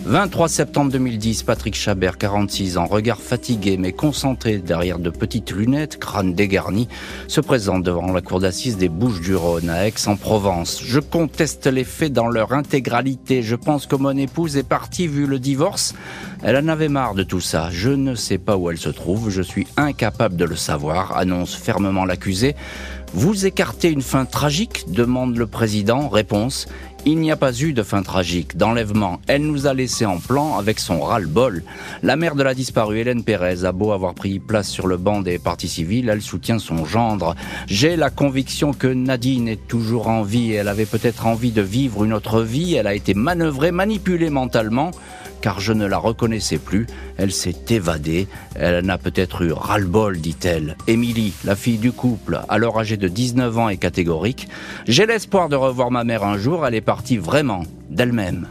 23 0.06 0.48
septembre 0.48 0.92
2010, 0.92 1.44
Patrick 1.44 1.74
Chabert, 1.74 2.18
46 2.18 2.76
ans, 2.76 2.84
regard 2.84 3.22
fatigué 3.22 3.78
mais 3.78 3.92
concentré 3.92 4.58
derrière 4.58 4.98
de 4.98 5.08
petites 5.08 5.50
lunettes, 5.50 5.98
crâne 5.98 6.34
dégarni, 6.34 6.88
se 7.26 7.40
présente 7.40 7.82
devant 7.82 8.12
la 8.12 8.20
cour 8.20 8.38
d'assises 8.38 8.76
des 8.76 8.90
Bouches-du-Rhône 8.90 9.70
à 9.70 9.86
Aix-en-Provence. 9.86 10.82
Je 10.84 11.00
conteste 11.00 11.66
les 11.68 11.84
faits 11.84 12.12
dans 12.12 12.28
leur 12.28 12.52
intégralité. 12.52 13.42
Je 13.42 13.56
pense 13.56 13.86
que 13.86 13.96
mon 13.96 14.14
épouse 14.14 14.58
est 14.58 14.68
partie 14.68 15.06
vu 15.06 15.26
le 15.26 15.38
divorce. 15.38 15.94
Elle 16.46 16.59
en 16.59 16.68
avait 16.68 16.90
marre 16.90 17.14
de 17.14 17.22
tout 17.22 17.40
ça. 17.40 17.70
Je 17.70 17.88
ne 17.88 18.14
sais 18.14 18.37
pas 18.37 18.59
où 18.59 18.70
elle 18.70 18.76
se 18.76 18.90
trouve. 18.90 19.30
Je 19.30 19.40
suis 19.40 19.66
incapable 19.78 20.37
de 20.37 20.44
le 20.44 20.57
savoir, 20.57 21.16
annonce 21.16 21.54
fermement 21.54 22.04
l'accusé. 22.04 22.54
Vous 23.14 23.46
écartez 23.46 23.90
une 23.90 24.02
fin 24.02 24.26
tragique 24.26 24.85
demande 24.88 25.38
le 25.38 25.46
président. 25.46 26.07
Réponse 26.11 26.66
il 27.07 27.18
n'y 27.18 27.30
a 27.30 27.37
pas 27.37 27.52
eu 27.61 27.74
de 27.74 27.83
fin 27.83 28.02
tragique, 28.02 28.57
d'enlèvement. 28.57 29.20
Elle 29.26 29.42
nous 29.42 29.66
a 29.66 29.74
laissé 29.74 30.07
en 30.07 30.16
plan 30.18 30.57
avec 30.57 30.80
son 30.80 31.00
ras-le-bol. 31.00 31.62
La 32.02 32.16
mère 32.16 32.35
de 32.35 32.42
la 32.42 32.54
disparue, 32.54 32.98
Hélène 32.98 33.24
Pérez, 33.24 33.66
a 33.66 33.72
beau 33.72 33.92
avoir 33.92 34.14
pris 34.14 34.38
place 34.38 34.70
sur 34.70 34.87
le 34.87 34.96
banc 34.96 35.20
des 35.20 35.38
partis 35.38 35.68
civils, 35.68 36.09
elle 36.09 36.22
soutient 36.22 36.59
son 36.59 36.87
gendre. 36.87 37.35
J'ai 37.66 37.96
la 37.96 38.09
conviction 38.09 38.72
que 38.72 38.87
Nadine 38.87 39.48
est 39.48 39.68
toujours 39.68 40.09
en 40.09 40.22
vie. 40.22 40.52
Elle 40.52 40.68
avait 40.68 40.87
peut-être 40.87 41.26
envie 41.26 41.52
de 41.52 41.61
vivre 41.61 42.04
une 42.04 42.14
autre 42.14 42.40
vie. 42.40 42.74
Elle 42.74 42.87
a 42.87 42.94
été 42.94 43.12
manœuvrée, 43.12 43.70
manipulée 43.70 44.30
mentalement 44.30 44.90
car 45.44 45.61
je 45.61 45.74
ne 45.74 45.85
la 45.85 45.98
reconnaissais 45.98 46.57
plus. 46.57 46.87
Elle 47.18 47.30
s'est 47.30 47.66
évadée. 47.68 48.28
Elle 48.54 48.83
n'a 48.83 48.96
peut-être 48.96 49.42
eu 49.42 49.52
ras-le-bol, 49.52 50.16
dit-elle. 50.16 50.74
Émilie, 50.87 51.35
la 51.44 51.54
fille 51.54 51.76
du 51.76 51.92
couple, 51.92 52.40
alors 52.48 52.78
âgée 52.78 52.96
de 52.96 53.09
19 53.09 53.59
ans 53.59 53.68
et 53.68 53.76
catégorique. 53.76 54.48
J'ai 54.88 55.04
l'espoir 55.04 55.50
de 55.50 55.57
revoir 55.57 55.90
ma 55.90 56.02
mère 56.02 56.24
un 56.24 56.38
jour. 56.38 56.66
Elle 56.66 56.74
est 56.74 56.80
partie 56.80 57.18
vraiment 57.18 57.64
d'elle-même. 57.90 58.48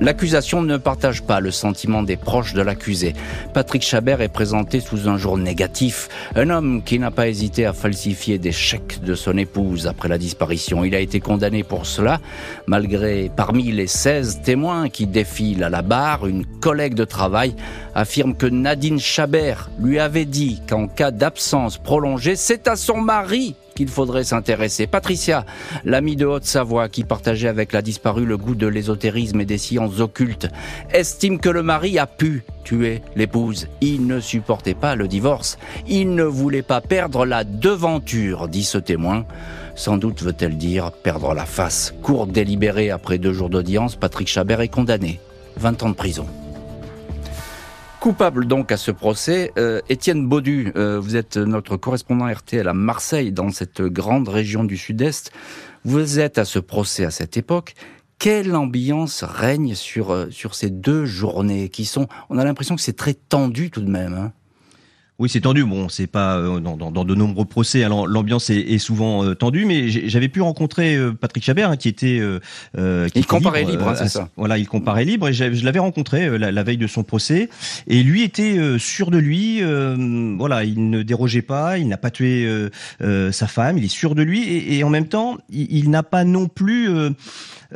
L'accusation 0.00 0.62
ne 0.62 0.76
partage 0.76 1.22
pas 1.22 1.40
le 1.40 1.50
sentiment 1.50 2.04
des 2.04 2.16
proches 2.16 2.54
de 2.54 2.62
l'accusé. 2.62 3.14
Patrick 3.52 3.82
Chabert 3.82 4.20
est 4.20 4.28
présenté 4.28 4.78
sous 4.78 5.08
un 5.08 5.16
jour 5.16 5.36
négatif. 5.36 6.08
Un 6.36 6.50
homme 6.50 6.82
qui 6.84 7.00
n'a 7.00 7.10
pas 7.10 7.26
hésité 7.26 7.66
à 7.66 7.72
falsifier 7.72 8.38
des 8.38 8.52
chèques 8.52 9.02
de 9.02 9.14
son 9.14 9.36
épouse 9.36 9.88
après 9.88 10.08
la 10.08 10.16
disparition. 10.16 10.84
Il 10.84 10.94
a 10.94 11.00
été 11.00 11.18
condamné 11.18 11.64
pour 11.64 11.84
cela, 11.84 12.20
malgré 12.68 13.28
parmi 13.34 13.72
les 13.72 13.88
16 13.88 14.42
témoins 14.42 14.88
qui 14.88 15.06
défilent 15.06 15.64
à 15.64 15.70
la 15.70 15.82
barre, 15.82 16.28
une 16.28 16.46
collègue 16.46 16.94
de 16.94 17.04
travail 17.04 17.56
affirme 17.96 18.36
que 18.36 18.46
Nadine 18.46 19.00
Chabert 19.00 19.68
lui 19.80 19.98
avait 19.98 20.26
dit 20.26 20.62
qu'en 20.68 20.86
cas 20.86 21.10
d'absence 21.10 21.76
prolongée, 21.76 22.36
c'est 22.36 22.68
à 22.68 22.76
son 22.76 23.00
mari 23.00 23.56
qu'il 23.78 23.88
faudrait 23.88 24.24
s'intéresser. 24.24 24.88
Patricia, 24.88 25.46
l'amie 25.84 26.16
de 26.16 26.26
Haute-Savoie 26.26 26.88
qui 26.88 27.04
partageait 27.04 27.46
avec 27.46 27.72
la 27.72 27.80
disparue 27.80 28.26
le 28.26 28.36
goût 28.36 28.56
de 28.56 28.66
l'ésotérisme 28.66 29.40
et 29.40 29.44
des 29.44 29.56
sciences 29.56 30.00
occultes, 30.00 30.48
estime 30.92 31.38
que 31.38 31.48
le 31.48 31.62
mari 31.62 31.96
a 31.96 32.08
pu 32.08 32.42
tuer 32.64 33.02
l'épouse. 33.14 33.68
Il 33.80 34.08
ne 34.08 34.18
supportait 34.18 34.74
pas 34.74 34.96
le 34.96 35.06
divorce. 35.06 35.58
Il 35.86 36.16
ne 36.16 36.24
voulait 36.24 36.62
pas 36.62 36.80
perdre 36.80 37.24
la 37.24 37.44
devanture, 37.44 38.48
dit 38.48 38.64
ce 38.64 38.78
témoin. 38.78 39.24
Sans 39.76 39.96
doute 39.96 40.24
veut-elle 40.24 40.56
dire 40.56 40.90
perdre 40.90 41.32
la 41.32 41.46
face. 41.46 41.94
Cour 42.02 42.26
délibérée 42.26 42.90
après 42.90 43.18
deux 43.18 43.32
jours 43.32 43.48
d'audience, 43.48 43.94
Patrick 43.94 44.26
Chabert 44.26 44.60
est 44.60 44.66
condamné. 44.66 45.20
20 45.56 45.84
ans 45.84 45.90
de 45.90 45.94
prison. 45.94 46.26
Coupable 48.00 48.46
donc 48.46 48.70
à 48.70 48.76
ce 48.76 48.92
procès, 48.92 49.50
euh, 49.58 49.80
Étienne 49.88 50.28
Baudu, 50.28 50.72
euh, 50.76 51.00
vous 51.00 51.16
êtes 51.16 51.36
notre 51.36 51.76
correspondant 51.76 52.32
RTL 52.32 52.68
à 52.68 52.72
Marseille, 52.72 53.32
dans 53.32 53.50
cette 53.50 53.82
grande 53.82 54.28
région 54.28 54.62
du 54.62 54.76
Sud-Est. 54.76 55.32
Vous 55.84 56.20
êtes 56.20 56.38
à 56.38 56.44
ce 56.44 56.60
procès 56.60 57.04
à 57.04 57.10
cette 57.10 57.36
époque. 57.36 57.74
Quelle 58.20 58.54
ambiance 58.54 59.24
règne 59.24 59.74
sur, 59.74 60.12
euh, 60.12 60.30
sur 60.30 60.54
ces 60.54 60.70
deux 60.70 61.06
journées 61.06 61.70
qui 61.70 61.84
sont, 61.84 62.06
on 62.30 62.38
a 62.38 62.44
l'impression 62.44 62.76
que 62.76 62.82
c'est 62.82 62.96
très 62.96 63.14
tendu 63.14 63.70
tout 63.72 63.82
de 63.82 63.90
même. 63.90 64.14
Hein? 64.14 64.32
Oui, 65.20 65.28
c'est 65.28 65.40
tendu. 65.40 65.64
Bon, 65.64 65.88
c'est 65.88 66.06
pas 66.06 66.36
euh, 66.36 66.60
dans, 66.60 66.76
dans, 66.76 66.92
dans, 66.92 67.04
de 67.04 67.14
nombreux 67.16 67.44
procès, 67.44 67.82
alors 67.82 68.06
l'ambiance 68.06 68.50
est, 68.50 68.60
est, 68.60 68.78
souvent 68.78 69.24
euh, 69.24 69.34
tendue, 69.34 69.64
mais 69.64 69.88
j'avais 69.88 70.28
pu 70.28 70.40
rencontrer 70.40 70.94
euh, 70.94 71.12
Patrick 71.12 71.42
Chabert, 71.44 71.70
hein, 71.70 71.76
qui 71.76 71.88
était. 71.88 72.22
Qui 72.76 73.18
il 73.18 73.26
comparait 73.26 73.64
libre, 73.64 73.88
hein, 73.88 73.94
c'est 73.96 74.08
ça. 74.08 74.28
Voilà, 74.36 74.58
il 74.58 74.68
comparait 74.68 75.04
libre, 75.04 75.28
et 75.28 75.32
je 75.32 75.64
l'avais 75.64 75.80
rencontré 75.80 76.38
la, 76.38 76.52
la, 76.52 76.62
veille 76.62 76.76
de 76.76 76.86
son 76.86 77.02
procès, 77.02 77.48
et 77.88 78.02
lui 78.04 78.22
était 78.22 78.78
sûr 78.78 79.10
de 79.10 79.18
lui. 79.18 79.60
voilà, 80.38 80.62
il 80.62 80.88
ne 80.88 81.02
dérogeait 81.02 81.42
pas, 81.42 81.78
il 81.78 81.88
n'a 81.88 81.96
pas 81.96 82.10
tué 82.10 82.48
sa 83.00 83.46
femme, 83.48 83.78
il 83.78 83.84
est 83.84 83.88
sûr 83.88 84.14
de 84.14 84.22
lui, 84.22 84.44
et, 84.44 84.78
et 84.78 84.84
en 84.84 84.90
même 84.90 85.08
temps, 85.08 85.38
il, 85.50 85.66
il 85.70 85.90
n'a 85.90 86.04
pas 86.04 86.22
non 86.22 86.46
plus 86.46 86.88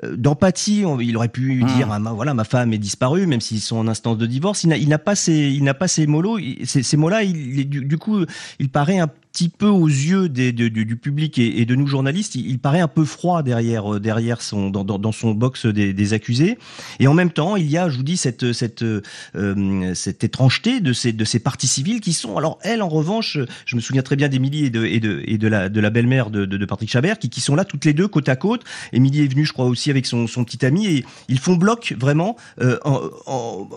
d'empathie. 0.02 0.84
Il 1.00 1.16
aurait 1.16 1.28
pu 1.28 1.62
mmh. 1.62 1.66
dire, 1.66 1.88
ah, 1.90 1.98
voilà, 2.14 2.34
ma 2.34 2.44
femme 2.44 2.72
est 2.72 2.78
disparue, 2.78 3.26
même 3.26 3.40
s'ils 3.40 3.60
sont 3.60 3.76
en 3.76 3.88
instance 3.88 4.18
de 4.18 4.26
divorce. 4.26 4.64
Il 4.64 4.88
n'a 4.88 4.98
pas 4.98 5.14
ces, 5.14 5.50
il 5.50 5.64
n'a 5.64 5.74
pas 5.74 5.88
ces 5.88 6.06
mots, 6.06 6.38
ces, 6.64 6.82
ces 6.82 6.96
mots-là. 6.96 7.22
Il, 7.24 7.68
du, 7.68 7.84
du, 7.84 7.98
coup, 7.98 8.24
il 8.58 8.68
paraît 8.68 8.98
un 8.98 9.08
petit 9.32 9.48
peu 9.48 9.66
aux 9.66 9.88
yeux 9.88 10.28
des, 10.28 10.52
du 10.52 10.96
public 10.96 11.38
et, 11.38 11.64
de 11.64 11.74
nous 11.74 11.86
journalistes, 11.86 12.34
il, 12.34 12.58
paraît 12.58 12.80
un 12.80 12.88
peu 12.88 13.04
froid 13.04 13.42
derrière, 13.42 13.98
derrière 13.98 14.42
son, 14.42 14.70
dans, 14.70 14.84
dans 14.84 15.12
son 15.12 15.32
box 15.32 15.66
des, 15.66 15.92
des, 15.92 16.12
accusés. 16.12 16.58
Et 17.00 17.06
en 17.06 17.14
même 17.14 17.30
temps, 17.30 17.56
il 17.56 17.70
y 17.70 17.78
a, 17.78 17.88
je 17.88 17.96
vous 17.96 18.02
dis, 18.02 18.16
cette, 18.16 18.52
cette, 18.52 18.82
euh, 18.82 19.94
cette 19.94 20.22
étrangeté 20.24 20.80
de 20.80 20.92
ces, 20.92 21.12
de 21.12 21.24
ces 21.24 21.38
parties 21.38 21.66
civiles 21.66 22.00
qui 22.00 22.12
sont, 22.12 22.36
alors 22.36 22.58
elles, 22.62 22.82
en 22.82 22.88
revanche, 22.88 23.38
je 23.64 23.76
me 23.76 23.80
souviens 23.80 24.02
très 24.02 24.16
bien 24.16 24.28
d'Émilie 24.28 24.66
et 24.66 24.70
de, 24.70 24.84
et 24.84 25.00
de, 25.00 25.22
et 25.24 25.38
de 25.38 25.48
la, 25.48 25.68
de 25.68 25.80
la 25.80 25.90
belle-mère 25.90 26.30
de, 26.30 26.44
de, 26.44 26.66
Patrick 26.66 26.90
Chabert, 26.90 27.18
qui, 27.18 27.30
qui 27.30 27.40
sont 27.40 27.54
là 27.54 27.64
toutes 27.64 27.84
les 27.84 27.94
deux 27.94 28.08
côte 28.08 28.28
à 28.28 28.36
côte. 28.36 28.62
Émilie 28.92 29.22
est 29.22 29.28
venue, 29.28 29.46
je 29.46 29.52
crois, 29.52 29.66
aussi 29.66 29.90
avec 29.90 30.06
son, 30.06 30.26
son 30.26 30.44
petit 30.44 30.64
ami, 30.66 30.86
et 30.86 31.04
ils 31.28 31.38
font 31.38 31.56
bloc 31.56 31.94
vraiment 31.98 32.36
euh, 32.60 32.78
en, 32.84 33.68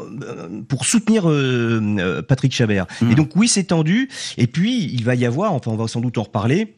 pour 0.67 0.85
soutenir 0.85 1.29
euh, 1.29 2.21
Patrick 2.21 2.53
Chabert. 2.53 2.87
Et 3.01 3.05
mmh. 3.05 3.15
donc 3.15 3.31
oui, 3.35 3.47
c'est 3.47 3.65
tendu. 3.65 4.09
Et 4.37 4.47
puis 4.47 4.83
il 4.91 5.03
va 5.03 5.15
y 5.15 5.25
avoir, 5.25 5.44
enfin 5.49 5.71
on 5.71 5.75
va 5.75 5.87
sans 5.87 6.01
doute 6.01 6.17
en 6.17 6.23
reparler, 6.23 6.75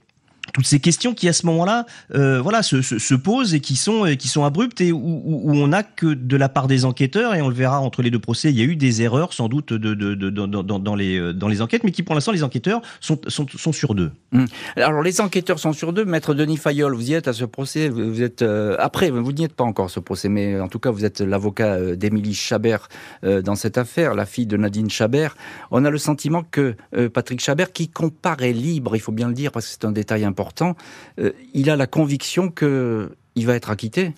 toutes 0.54 0.66
ces 0.66 0.80
questions 0.80 1.14
qui 1.14 1.28
à 1.28 1.34
ce 1.34 1.46
moment-là, 1.46 1.86
euh, 2.16 2.42
voilà, 2.42 2.64
se, 2.64 2.82
se, 2.82 3.00
se, 3.00 3.16
posent 3.16 3.54
et 3.54 3.60
qui 3.60 3.76
sont 3.76 4.06
qui 4.18 4.28
sont 4.28 4.44
abruptes 4.44 4.82
et 4.82 4.92
où, 4.92 5.22
où, 5.26 5.52
on 5.54 5.68
n'a 5.68 5.84
que 5.84 6.14
de 6.14 6.38
la 6.38 6.50
part 6.50 6.68
des 6.68 6.86
enquêteurs 6.86 7.36
et 7.36 7.42
on 7.42 7.50
le 7.50 7.56
verra 7.56 7.80
entre 7.80 8.02
les 8.02 8.12
deux 8.12 8.20
procès, 8.20 8.50
il 8.50 8.58
y 8.58 8.62
a 8.62 8.66
eu 8.66 8.76
des 8.76 9.02
erreurs 9.02 9.34
sans 9.34 9.50
doute 9.50 9.74
dans, 9.74 10.96
les 10.96 11.34
dans 11.34 11.48
les 11.48 11.62
enquêtes, 11.62 11.84
mais 11.84 11.92
qui 11.92 12.04
pour 12.04 12.16
l'instant 12.16 12.32
les 12.32 12.44
enquêteurs 12.44 12.82
sont, 13.00 13.20
sont, 13.28 13.46
sont 13.48 13.72
sur 13.72 13.96
deux. 13.96 14.12
Hum. 14.34 14.46
Alors 14.76 15.02
les 15.02 15.22
enquêteurs 15.22 15.60
sont 15.60 15.74
sur 15.74 15.94
deux. 15.94 16.06
Maître 16.06 16.34
Denis 16.34 16.58
Fayol, 16.58 16.94
vous 16.94 17.12
y 17.12 17.14
êtes 17.14 17.28
à 17.28 17.34
ce 17.34 17.46
procès. 17.46 17.90
Vous 17.90 18.22
êtes 18.22 18.42
euh, 18.42 18.76
après, 18.80 19.10
vous 19.10 19.32
n'y 19.32 19.44
êtes 19.44 19.54
pas 19.54 19.64
encore 19.64 19.90
ce 19.90 20.00
procès, 20.00 20.30
mais 20.30 20.60
en 20.60 20.68
tout 20.68 20.80
cas 20.80 20.92
vous 20.92 21.06
êtes 21.06 21.22
l'avocat 21.22 21.74
euh, 21.74 21.96
d'Émilie 21.96 22.34
Chabert 22.34 22.88
euh, 23.24 23.42
dans 23.42 23.56
cette 23.56 23.78
affaire, 23.78 24.16
la 24.16 24.26
fille 24.26 24.46
de 24.46 24.58
Nadine 24.58 24.90
Chabert. 24.90 25.36
On 25.72 25.86
a 25.86 25.90
le 25.90 25.98
sentiment 25.98 26.44
que 26.44 26.76
Patrick 27.14 27.40
Chabert, 27.40 27.72
qui 27.72 27.90
comparaît 27.90 28.54
libre, 28.54 28.96
il 28.96 29.00
faut 29.00 29.12
bien 29.12 29.28
le 29.28 29.34
dire 29.34 29.52
parce 29.52 29.66
que 29.66 29.72
c'est 29.72 29.86
un 29.86 29.92
détail 29.92 30.24
important 30.24 30.37
important, 30.38 30.76
euh, 31.19 31.32
il 31.54 31.69
a 31.69 31.76
la 31.76 31.88
conviction 31.88 32.50
qu'il 32.50 33.47
va 33.47 33.56
être 33.56 33.69
acquitté. 33.69 34.13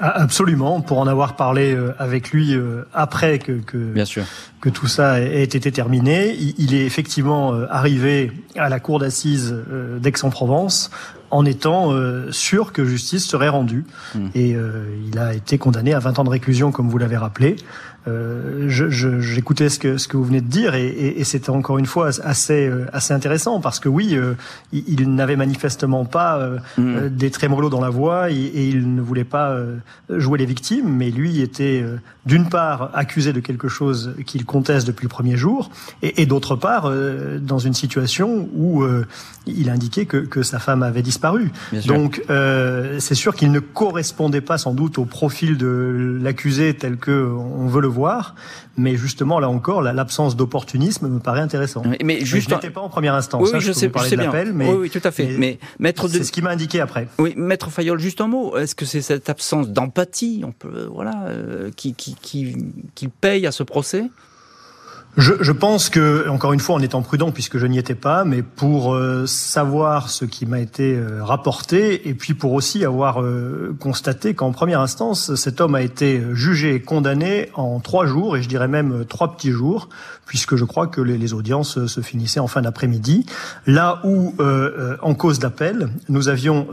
Ah, 0.00 0.22
absolument, 0.22 0.80
pour 0.80 0.98
en 0.98 1.06
avoir 1.06 1.36
parlé 1.36 1.74
euh, 1.74 1.94
avec 1.98 2.30
lui 2.30 2.54
euh, 2.54 2.82
après 2.92 3.38
que, 3.38 3.52
que, 3.52 3.76
Bien 3.76 4.04
sûr. 4.04 4.24
que 4.60 4.68
tout 4.68 4.86
ça 4.86 5.20
ait 5.20 5.42
été 5.42 5.70
terminé, 5.70 6.34
il 6.34 6.74
est 6.74 6.84
effectivement 6.84 7.52
arrivé 7.70 8.32
à 8.56 8.68
la 8.68 8.80
cour 8.80 8.98
d'assises 8.98 9.54
d'Aix-en-Provence 10.00 10.90
en 11.30 11.46
étant 11.46 11.92
sûr 12.30 12.72
que 12.72 12.84
justice 12.84 13.26
serait 13.26 13.48
rendue. 13.48 13.84
Hmm. 14.14 14.28
Et 14.34 14.54
il 15.06 15.18
a 15.18 15.34
été 15.34 15.56
condamné 15.56 15.94
à 15.94 15.98
20 15.98 16.18
ans 16.18 16.24
de 16.24 16.30
réclusion, 16.30 16.72
comme 16.72 16.90
vous 16.90 16.98
l'avez 16.98 17.16
rappelé. 17.16 17.56
Euh, 18.08 18.68
j'écoutais 18.68 19.68
ce 19.68 19.78
que 19.78 19.96
ce 19.96 20.08
que 20.08 20.16
vous 20.16 20.24
venez 20.24 20.40
de 20.40 20.48
dire 20.48 20.74
et, 20.74 20.86
et, 20.86 21.20
et 21.20 21.24
c'était 21.24 21.50
encore 21.50 21.78
une 21.78 21.86
fois 21.86 22.10
assez 22.24 22.66
euh, 22.66 22.86
assez 22.92 23.14
intéressant 23.14 23.60
parce 23.60 23.78
que 23.78 23.88
oui, 23.88 24.16
euh, 24.16 24.34
il, 24.72 25.14
n'avait 25.14 25.36
manifestement 25.36 26.04
pas 26.04 26.38
euh, 26.38 26.58
mm. 26.78 27.10
des 27.10 27.30
trémolos 27.30 27.70
dans 27.70 27.80
la 27.80 27.90
voix 27.90 28.30
et, 28.30 28.34
et, 28.34 28.68
il 28.68 28.94
ne 28.94 29.00
voulait 29.00 29.24
pas 29.24 29.56
jouer 30.08 30.38
les 30.38 30.46
victimes, 30.46 30.88
mais 30.88 31.10
lui 31.10 31.40
était 31.40 31.84
d'une 32.26 32.48
part 32.48 32.90
accusé 32.94 33.32
de 33.32 33.40
quelque 33.40 33.68
chose 33.68 34.14
qu'il 34.26 34.44
conteste 34.44 34.86
depuis 34.86 35.04
le 35.04 35.08
premier 35.08 35.36
jour 35.36 35.70
et, 36.02 36.26
d'autre 36.26 36.56
part 36.56 36.90
dans 37.40 37.58
une 37.58 37.74
situation 37.74 38.48
où 38.54 38.84
il 39.46 39.70
indiquait 39.70 40.06
que, 40.06 40.18
que 40.18 40.42
sa 40.42 40.58
femme 40.58 40.82
avait 40.82 41.02
disparu. 41.02 41.52
Donc 41.86 42.22
c'est 42.98 43.14
sûr 43.14 43.34
qu'il 43.34 43.52
ne 43.52 43.60
correspondait 43.60 44.40
pas 44.40 44.58
sans 44.58 44.74
doute 44.74 44.98
au 44.98 45.04
profil 45.04 45.56
de 45.56 46.18
l'accusé 46.22 46.74
tel 46.74 46.96
que 46.96 47.30
on 47.32 47.66
veut 47.66 47.82
le 47.82 47.88
voir, 47.92 48.34
mais 48.76 48.96
justement 48.96 49.38
là 49.38 49.48
encore, 49.48 49.82
l'absence 49.82 50.36
d'opportunisme 50.36 51.08
me 51.08 51.20
paraît 51.20 51.40
intéressant. 51.40 51.82
Mais, 52.02 52.24
juste, 52.24 52.48
je 52.48 52.54
n'étais 52.54 52.70
pas 52.70 52.80
en 52.80 52.88
première 52.88 53.14
instance. 53.14 53.42
Oui, 53.42 53.50
hein, 53.54 53.60
je, 53.60 53.72
sais, 53.72 53.90
je 53.94 54.16
bien. 54.16 54.32
Mais, 54.52 54.68
oui, 54.68 54.76
oui, 54.80 54.90
tout 54.90 55.00
à 55.04 55.10
fait. 55.10 55.36
Mais, 55.38 55.58
maître 55.78 56.08
c'est 56.08 56.24
ce 56.24 56.32
qui 56.32 56.42
m'a 56.42 56.50
indiqué 56.50 56.80
après. 56.80 57.08
Oui, 57.18 57.34
maître 57.36 57.70
Fayol, 57.70 57.98
juste 57.98 58.20
un 58.20 58.28
mot. 58.28 58.56
Est-ce 58.56 58.74
que 58.74 58.84
c'est 58.84 59.02
cette 59.02 59.28
absence 59.28 59.68
d'empathie, 59.68 60.42
on 60.44 60.52
peut, 60.52 60.88
voilà, 60.92 61.24
euh, 61.26 61.70
qui, 61.76 61.94
qui, 61.94 62.16
qui, 62.20 62.56
qui 62.94 63.08
paye 63.08 63.46
à 63.46 63.52
ce 63.52 63.62
procès? 63.62 64.10
Je, 65.18 65.34
je, 65.40 65.52
pense 65.52 65.90
que, 65.90 66.26
encore 66.30 66.54
une 66.54 66.60
fois, 66.60 66.74
en 66.74 66.80
étant 66.80 67.02
prudent, 67.02 67.32
puisque 67.32 67.58
je 67.58 67.66
n'y 67.66 67.78
étais 67.78 67.94
pas, 67.94 68.24
mais 68.24 68.42
pour 68.42 68.94
euh, 68.94 69.26
savoir 69.26 70.08
ce 70.08 70.24
qui 70.24 70.46
m'a 70.46 70.58
été 70.58 70.94
euh, 70.96 71.22
rapporté, 71.22 72.08
et 72.08 72.14
puis 72.14 72.32
pour 72.32 72.54
aussi 72.54 72.82
avoir 72.82 73.20
euh, 73.20 73.76
constaté 73.78 74.32
qu'en 74.32 74.52
première 74.52 74.80
instance, 74.80 75.34
cet 75.34 75.60
homme 75.60 75.74
a 75.74 75.82
été 75.82 76.22
jugé 76.32 76.76
et 76.76 76.80
condamné 76.80 77.50
en 77.52 77.78
trois 77.80 78.06
jours, 78.06 78.38
et 78.38 78.42
je 78.42 78.48
dirais 78.48 78.68
même 78.68 79.04
trois 79.04 79.36
petits 79.36 79.50
jours, 79.50 79.90
puisque 80.32 80.56
je 80.56 80.64
crois 80.64 80.86
que 80.86 81.02
les, 81.02 81.18
les 81.18 81.34
audiences 81.34 81.84
se 81.84 82.00
finissaient 82.00 82.40
en 82.40 82.46
fin 82.46 82.62
d'après-midi. 82.62 83.26
Là 83.66 84.00
où, 84.02 84.34
en 85.02 85.14
cause 85.14 85.38
d'appel, 85.38 85.90
nous 86.08 86.30
avions 86.30 86.68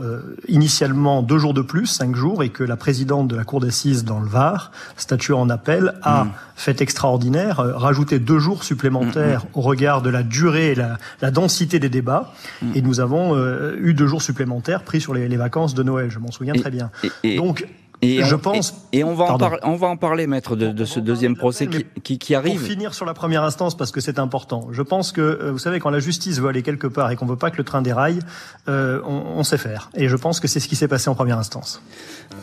initialement 0.48 1.20
deux 1.22 1.36
jours 1.36 1.52
de 1.52 1.60
plus, 1.60 1.84
cinq 1.84 2.16
jours, 2.16 2.42
et 2.42 2.48
que 2.48 2.64
la 2.64 2.78
présidente 2.78 3.28
de 3.28 3.36
la 3.36 3.44
cour 3.44 3.60
d'assises 3.60 4.06
dans 4.06 4.18
le 4.18 4.26
Var, 4.26 4.72
statuant 4.96 5.42
en 5.42 5.50
appel, 5.50 5.92
a 6.00 6.24
mmh. 6.24 6.32
fait 6.56 6.80
extraordinaire, 6.80 7.58
rajouté 7.58 8.18
deux 8.18 8.38
jours 8.38 8.64
supplémentaires 8.64 9.44
mm, 9.44 9.48
mm. 9.48 9.58
au 9.58 9.60
regard 9.60 10.00
de 10.00 10.08
la 10.08 10.22
durée 10.22 10.70
et 10.70 10.74
la, 10.74 10.96
la 11.20 11.30
densité 11.30 11.78
des 11.78 11.90
débats. 11.90 12.32
Et 12.74 12.80
nous 12.80 13.00
avons 13.00 13.36
euh, 13.36 13.76
eu 13.78 13.92
deux 13.92 14.06
jours 14.06 14.22
supplémentaires 14.22 14.84
pris 14.84 15.02
sur 15.02 15.12
les, 15.12 15.28
les 15.28 15.36
vacances 15.36 15.74
de 15.74 15.82
Noël. 15.82 16.10
Je 16.10 16.18
m'en 16.18 16.30
souviens 16.30 16.54
très 16.54 16.70
bien. 16.70 16.90
Donc, 17.36 17.66
et 18.02 18.24
je 18.24 18.34
pense. 18.34 18.74
Et, 18.92 19.04
on 19.04 19.14
va 19.14 19.24
en 19.26 19.38
parler, 19.38 19.58
on 19.62 19.76
va 19.76 19.88
en 19.88 19.96
parler, 19.96 20.26
maître, 20.26 20.56
de, 20.56 20.68
de 20.68 20.84
ce 20.84 21.00
deuxième 21.00 21.36
procès 21.36 21.66
qui, 21.66 21.84
qui, 22.02 22.18
qui, 22.18 22.34
arrive. 22.34 22.58
Pour 22.58 22.68
finir 22.68 22.94
sur 22.94 23.04
la 23.04 23.14
première 23.14 23.44
instance, 23.44 23.76
parce 23.76 23.90
que 23.90 24.00
c'est 24.00 24.18
important. 24.18 24.68
Je 24.72 24.82
pense 24.82 25.12
que, 25.12 25.20
euh, 25.20 25.52
vous 25.52 25.58
savez, 25.58 25.80
quand 25.80 25.90
la 25.90 26.00
justice 26.00 26.40
veut 26.40 26.48
aller 26.48 26.62
quelque 26.62 26.86
part 26.86 27.10
et 27.10 27.16
qu'on 27.16 27.26
veut 27.26 27.36
pas 27.36 27.50
que 27.50 27.58
le 27.58 27.64
train 27.64 27.82
déraille, 27.82 28.20
euh, 28.68 29.00
on, 29.04 29.38
on, 29.38 29.42
sait 29.42 29.58
faire. 29.58 29.90
Et 29.94 30.08
je 30.08 30.16
pense 30.16 30.40
que 30.40 30.48
c'est 30.48 30.60
ce 30.60 30.68
qui 30.68 30.76
s'est 30.76 30.88
passé 30.88 31.10
en 31.10 31.14
première 31.14 31.38
instance. 31.38 31.82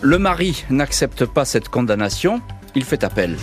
Le 0.02 0.20
mari 0.20 0.64
n'accepte 0.70 1.26
pas 1.26 1.46
cette 1.46 1.70
condamnation. 1.70 2.42
Il 2.76 2.84
fait 2.84 3.04
appel. 3.04 3.38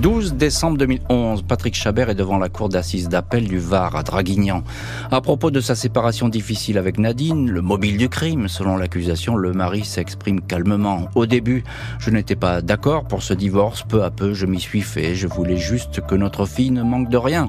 12 0.00 0.34
décembre 0.34 0.76
2011, 0.78 1.42
Patrick 1.42 1.74
Chabert 1.74 2.10
est 2.10 2.16
devant 2.16 2.36
la 2.36 2.48
cour 2.48 2.68
d'assises 2.68 3.08
d'appel 3.08 3.46
du 3.46 3.58
Var 3.58 3.94
à 3.94 4.02
Draguignan. 4.02 4.64
À 5.10 5.20
propos 5.20 5.52
de 5.52 5.60
sa 5.60 5.76
séparation 5.76 6.28
difficile 6.28 6.78
avec 6.78 6.98
Nadine, 6.98 7.48
le 7.48 7.62
mobile 7.62 7.96
du 7.96 8.08
crime, 8.08 8.48
selon 8.48 8.76
l'accusation, 8.76 9.36
le 9.36 9.52
mari 9.52 9.84
s'exprime 9.84 10.40
calmement. 10.40 11.08
Au 11.14 11.26
début, 11.26 11.62
je 12.00 12.10
n'étais 12.10 12.34
pas 12.34 12.60
d'accord 12.60 13.04
pour 13.04 13.22
ce 13.22 13.34
divorce. 13.34 13.84
Peu 13.88 14.02
à 14.02 14.10
peu, 14.10 14.34
je 14.34 14.46
m'y 14.46 14.58
suis 14.58 14.80
fait. 14.80 15.14
Je 15.14 15.28
voulais 15.28 15.56
juste 15.56 16.00
que 16.06 16.16
notre 16.16 16.44
fille 16.44 16.72
ne 16.72 16.82
manque 16.82 17.08
de 17.08 17.16
rien. 17.16 17.48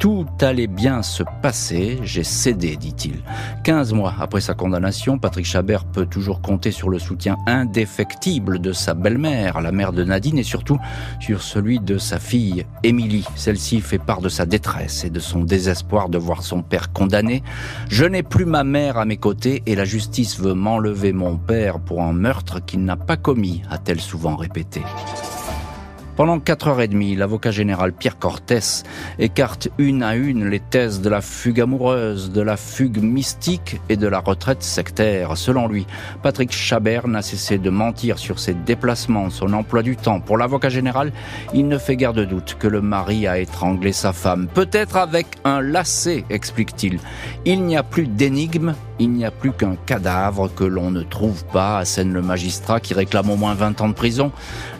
Tout 0.00 0.26
allait 0.40 0.66
bien 0.66 1.02
se 1.02 1.22
passer, 1.42 1.98
j'ai 2.04 2.24
cédé, 2.24 2.78
dit-il. 2.78 3.22
Quinze 3.62 3.92
mois 3.92 4.14
après 4.18 4.40
sa 4.40 4.54
condamnation, 4.54 5.18
Patrick 5.18 5.44
Chabert 5.44 5.84
peut 5.84 6.06
toujours 6.06 6.40
compter 6.40 6.70
sur 6.70 6.88
le 6.88 6.98
soutien 6.98 7.36
indéfectible 7.46 8.60
de 8.60 8.72
sa 8.72 8.94
belle-mère, 8.94 9.60
la 9.60 9.72
mère 9.72 9.92
de 9.92 10.02
Nadine, 10.02 10.38
et 10.38 10.42
surtout 10.42 10.78
sur 11.20 11.42
celui 11.42 11.80
de 11.80 11.98
sa 11.98 12.18
fille, 12.18 12.64
Émilie. 12.82 13.26
Celle-ci 13.36 13.82
fait 13.82 13.98
part 13.98 14.22
de 14.22 14.30
sa 14.30 14.46
détresse 14.46 15.04
et 15.04 15.10
de 15.10 15.20
son 15.20 15.40
désespoir 15.40 16.08
de 16.08 16.16
voir 16.16 16.44
son 16.44 16.62
père 16.62 16.94
condamné. 16.94 17.42
Je 17.90 18.06
n'ai 18.06 18.22
plus 18.22 18.46
ma 18.46 18.64
mère 18.64 18.96
à 18.96 19.04
mes 19.04 19.18
côtés 19.18 19.62
et 19.66 19.74
la 19.74 19.84
justice 19.84 20.40
veut 20.40 20.54
m'enlever 20.54 21.12
mon 21.12 21.36
père 21.36 21.78
pour 21.78 22.00
un 22.00 22.14
meurtre 22.14 22.64
qu'il 22.64 22.86
n'a 22.86 22.96
pas 22.96 23.18
commis, 23.18 23.60
a-t-elle 23.68 24.00
souvent 24.00 24.36
répété. 24.36 24.80
Pendant 26.20 26.36
4h30, 26.36 27.16
l'avocat 27.16 27.50
général 27.50 27.94
Pierre 27.94 28.18
Cortès 28.18 28.82
écarte 29.18 29.70
une 29.78 30.02
à 30.02 30.16
une 30.16 30.50
les 30.50 30.60
thèses 30.60 31.00
de 31.00 31.08
la 31.08 31.22
fugue 31.22 31.62
amoureuse, 31.62 32.30
de 32.30 32.42
la 32.42 32.58
fugue 32.58 33.02
mystique 33.02 33.80
et 33.88 33.96
de 33.96 34.06
la 34.06 34.18
retraite 34.18 34.62
sectaire. 34.62 35.38
Selon 35.38 35.66
lui, 35.66 35.86
Patrick 36.22 36.52
Chabert 36.52 37.08
n'a 37.08 37.22
cessé 37.22 37.56
de 37.56 37.70
mentir 37.70 38.18
sur 38.18 38.38
ses 38.38 38.52
déplacements, 38.52 39.30
son 39.30 39.54
emploi 39.54 39.82
du 39.82 39.96
temps. 39.96 40.20
Pour 40.20 40.36
l'avocat 40.36 40.68
général, 40.68 41.10
il 41.54 41.68
ne 41.68 41.78
fait 41.78 41.96
guère 41.96 42.12
de 42.12 42.26
doute 42.26 42.58
que 42.58 42.68
le 42.68 42.82
mari 42.82 43.26
a 43.26 43.38
étranglé 43.38 43.92
sa 43.92 44.12
femme. 44.12 44.46
Peut-être 44.52 44.98
avec 44.98 45.26
un 45.44 45.62
lacet, 45.62 46.26
explique-t-il. 46.28 47.00
Il 47.46 47.64
n'y 47.64 47.78
a 47.78 47.82
plus 47.82 48.06
d'énigme, 48.06 48.74
il 49.00 49.10
n'y 49.12 49.24
a 49.24 49.30
plus 49.30 49.52
qu'un 49.52 49.76
cadavre 49.86 50.50
que 50.54 50.62
l'on 50.62 50.90
ne 50.90 51.02
trouve 51.02 51.44
pas, 51.46 51.78
assène 51.78 52.12
le 52.12 52.20
magistrat 52.20 52.80
qui 52.80 52.92
réclame 52.92 53.30
au 53.30 53.36
moins 53.36 53.54
20 53.54 53.80
ans 53.80 53.88
de 53.88 53.94
prison. 53.94 54.30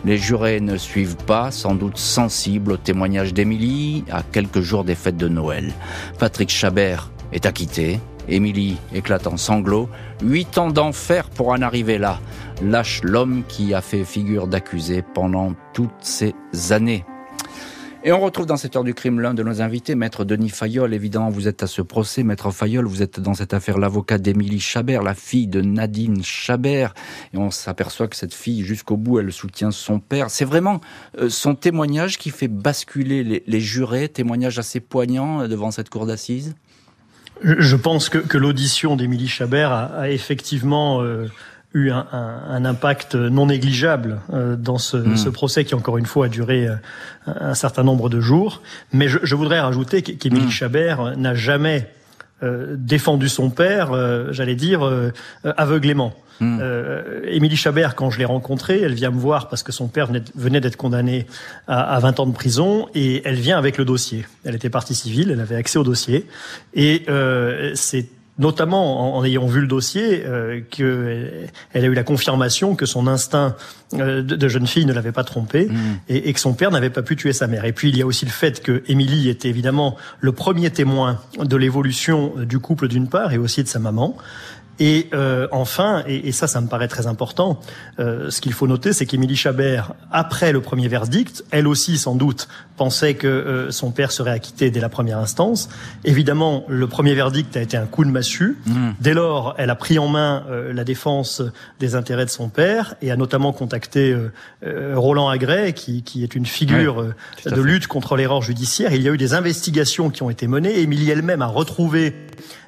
Les 0.05 0.17
jurés 0.17 0.61
ne 0.61 0.77
suivent 0.77 1.17
pas, 1.17 1.49
sans 1.49 1.73
doute 1.73 1.97
sensibles 1.97 2.73
au 2.73 2.77
témoignage 2.77 3.33
d'Émilie 3.33 4.05
à 4.11 4.21
quelques 4.21 4.61
jours 4.61 4.83
des 4.83 4.95
fêtes 4.95 5.17
de 5.17 5.27
Noël. 5.27 5.73
Patrick 6.19 6.49
Chabert 6.49 7.09
est 7.33 7.47
acquitté. 7.47 7.99
Émilie 8.29 8.77
éclate 8.93 9.25
en 9.25 9.37
sanglots. 9.37 9.89
Huit 10.23 10.57
ans 10.59 10.69
d'enfer 10.69 11.27
pour 11.29 11.49
en 11.49 11.61
arriver 11.63 11.97
là. 11.97 12.19
Lâche 12.63 13.01
l'homme 13.03 13.41
qui 13.47 13.73
a 13.73 13.81
fait 13.81 14.03
figure 14.03 14.47
d'accusé 14.47 15.01
pendant 15.01 15.53
toutes 15.73 15.89
ces 16.01 16.35
années. 16.69 17.03
Et 18.03 18.11
on 18.11 18.19
retrouve 18.19 18.47
dans 18.47 18.57
cette 18.57 18.75
heure 18.75 18.83
du 18.83 18.95
crime 18.95 19.19
l'un 19.19 19.35
de 19.35 19.43
nos 19.43 19.61
invités, 19.61 19.93
maître 19.93 20.25
Denis 20.25 20.49
Fayol. 20.49 20.91
Évidemment, 20.95 21.29
vous 21.29 21.47
êtes 21.47 21.61
à 21.61 21.67
ce 21.67 21.83
procès, 21.83 22.23
maître 22.23 22.49
Fayol. 22.49 22.87
Vous 22.87 23.03
êtes 23.03 23.19
dans 23.19 23.35
cette 23.35 23.53
affaire 23.53 23.77
l'avocat 23.77 24.17
d'Émilie 24.17 24.59
Chabert, 24.59 25.03
la 25.03 25.13
fille 25.13 25.45
de 25.45 25.61
Nadine 25.61 26.23
Chabert. 26.23 26.95
Et 27.31 27.37
on 27.37 27.51
s'aperçoit 27.51 28.07
que 28.07 28.15
cette 28.15 28.33
fille, 28.33 28.65
jusqu'au 28.65 28.97
bout, 28.97 29.19
elle 29.19 29.31
soutient 29.31 29.69
son 29.69 29.99
père. 29.99 30.31
C'est 30.31 30.45
vraiment 30.45 30.81
euh, 31.19 31.29
son 31.29 31.53
témoignage 31.53 32.17
qui 32.17 32.31
fait 32.31 32.47
basculer 32.47 33.43
les, 33.45 33.59
jurés, 33.59 34.09
témoignage 34.09 34.57
assez 34.57 34.79
poignant 34.79 35.41
euh, 35.41 35.47
devant 35.47 35.69
cette 35.69 35.91
cour 35.91 36.07
d'assises? 36.07 36.55
Je 37.43 37.75
pense 37.75 38.09
que, 38.09 38.37
l'audition 38.37 38.95
d'Émilie 38.95 39.27
Chabert 39.27 39.71
a, 39.71 39.85
a 39.85 40.09
effectivement 40.09 41.03
euh, 41.03 41.27
eu 41.73 41.89
un, 41.91 42.05
un, 42.11 42.41
un, 42.49 42.65
impact 42.65 43.15
non 43.15 43.45
négligeable 43.45 44.19
euh, 44.33 44.55
dans 44.55 44.77
ce, 44.77 44.97
mmh. 44.97 45.17
ce, 45.17 45.29
procès 45.29 45.63
qui, 45.63 45.73
encore 45.73 45.97
une 45.97 46.05
fois, 46.05 46.25
a 46.25 46.29
duré 46.29 46.67
euh, 46.67 46.75
un 47.27 47.53
certain 47.53 47.83
nombre 47.83 48.09
de 48.09 48.19
jours. 48.19 48.61
Mais 48.91 49.07
je, 49.07 49.19
je 49.23 49.35
voudrais 49.35 49.59
rajouter 49.59 50.01
qu'Émilie 50.01 50.47
mmh. 50.47 50.51
Chabert 50.51 51.17
n'a 51.17 51.33
jamais 51.33 51.89
euh, 52.43 52.75
défendu 52.77 53.29
son 53.29 53.49
père, 53.49 53.93
j'allais 54.33 54.55
dire, 54.55 54.81
aveuglément. 55.43 56.13
Mmh. 56.39 56.59
Émilie 57.27 57.55
Chabert, 57.55 57.93
quand 57.93 58.09
je 58.09 58.17
l'ai 58.17 58.25
rencontrée, 58.25 58.81
elle 58.81 58.95
vient 58.95 59.11
me 59.11 59.19
voir 59.19 59.47
parce 59.47 59.61
que 59.61 59.71
son 59.71 59.87
père 59.87 60.09
venait 60.33 60.59
d'être 60.59 60.75
condamné 60.75 61.27
à, 61.67 61.95
à, 61.95 61.99
20 61.99 62.19
ans 62.19 62.25
de 62.25 62.33
prison 62.33 62.87
et 62.95 63.21
elle 63.25 63.35
vient 63.35 63.59
avec 63.59 63.77
le 63.77 63.85
dossier. 63.85 64.25
Elle 64.43 64.55
était 64.55 64.71
partie 64.71 64.95
civile, 64.95 65.29
elle 65.29 65.39
avait 65.39 65.55
accès 65.55 65.77
au 65.77 65.83
dossier 65.83 66.25
et 66.73 67.05
c'est 67.75 68.07
notamment 68.39 69.17
en, 69.17 69.23
ayant 69.23 69.45
vu 69.45 69.61
le 69.61 69.67
dossier, 69.67 70.23
euh, 70.25 70.61
qu'elle 70.69 71.49
a 71.73 71.87
eu 71.87 71.93
la 71.93 72.03
confirmation 72.03 72.75
que 72.75 72.85
son 72.85 73.07
instinct 73.07 73.55
euh, 73.93 74.21
de, 74.23 74.47
jeune 74.47 74.67
fille 74.67 74.85
ne 74.85 74.93
l'avait 74.93 75.11
pas 75.11 75.23
trompée 75.23 75.65
mmh. 75.65 75.77
et, 76.09 76.29
et, 76.29 76.33
que 76.33 76.39
son 76.39 76.53
père 76.53 76.71
n'avait 76.71 76.89
pas 76.89 77.01
pu 77.01 77.15
tuer 77.15 77.33
sa 77.33 77.47
mère. 77.47 77.65
Et 77.65 77.73
puis 77.73 77.89
il 77.89 77.97
y 77.97 78.01
a 78.01 78.05
aussi 78.05 78.25
le 78.25 78.31
fait 78.31 78.61
que 78.61 78.83
Émilie 78.87 79.29
était 79.29 79.49
évidemment 79.49 79.97
le 80.19 80.31
premier 80.31 80.69
témoin 80.69 81.19
de 81.37 81.55
l'évolution 81.57 82.33
du 82.37 82.59
couple 82.59 82.87
d'une 82.87 83.07
part 83.07 83.33
et 83.33 83.37
aussi 83.37 83.63
de 83.63 83.67
sa 83.67 83.79
maman. 83.79 84.15
Et 84.81 85.09
euh, 85.13 85.47
enfin, 85.51 86.03
et, 86.07 86.27
et, 86.27 86.31
ça, 86.31 86.47
ça 86.47 86.59
me 86.59 86.67
paraît 86.67 86.87
très 86.87 87.05
important, 87.05 87.59
euh, 87.99 88.31
ce 88.31 88.41
qu'il 88.41 88.51
faut 88.51 88.65
noter, 88.65 88.93
c'est 88.93 89.05
qu'Émilie 89.05 89.35
Chabert, 89.35 89.93
après 90.11 90.51
le 90.51 90.59
premier 90.59 90.87
verdict, 90.87 91.43
elle 91.51 91.67
aussi 91.67 91.99
sans 91.99 92.15
doute 92.15 92.47
pensait 92.81 93.13
que 93.13 93.27
euh, 93.27 93.69
son 93.69 93.91
père 93.91 94.11
serait 94.11 94.31
acquitté 94.31 94.71
dès 94.71 94.79
la 94.79 94.89
première 94.89 95.19
instance. 95.19 95.69
Évidemment, 96.03 96.65
le 96.67 96.87
premier 96.87 97.13
verdict 97.13 97.55
a 97.55 97.61
été 97.61 97.77
un 97.77 97.85
coup 97.85 98.03
de 98.03 98.09
massue. 98.09 98.57
Mmh. 98.65 98.89
Dès 98.99 99.13
lors, 99.13 99.53
elle 99.59 99.69
a 99.69 99.75
pris 99.75 99.99
en 99.99 100.07
main 100.07 100.43
euh, 100.49 100.73
la 100.73 100.83
défense 100.83 101.43
des 101.79 101.93
intérêts 101.93 102.25
de 102.25 102.31
son 102.31 102.49
père 102.49 102.95
et 103.03 103.11
a 103.11 103.15
notamment 103.15 103.53
contacté 103.53 104.17
euh, 104.65 104.93
Roland 104.95 105.29
Agret, 105.29 105.73
qui, 105.73 106.01
qui, 106.01 106.23
est 106.23 106.33
une 106.33 106.47
figure 106.47 107.13
ouais, 107.45 107.51
de 107.51 107.61
lutte 107.61 107.85
contre 107.85 108.15
l'erreur 108.15 108.41
judiciaire. 108.41 108.95
Il 108.95 109.03
y 109.03 109.07
a 109.07 109.11
eu 109.11 109.17
des 109.17 109.35
investigations 109.35 110.09
qui 110.09 110.23
ont 110.23 110.31
été 110.31 110.47
menées. 110.47 110.79
Émilie 110.79 111.11
elle-même 111.11 111.43
a 111.43 111.47
retrouvé 111.47 112.15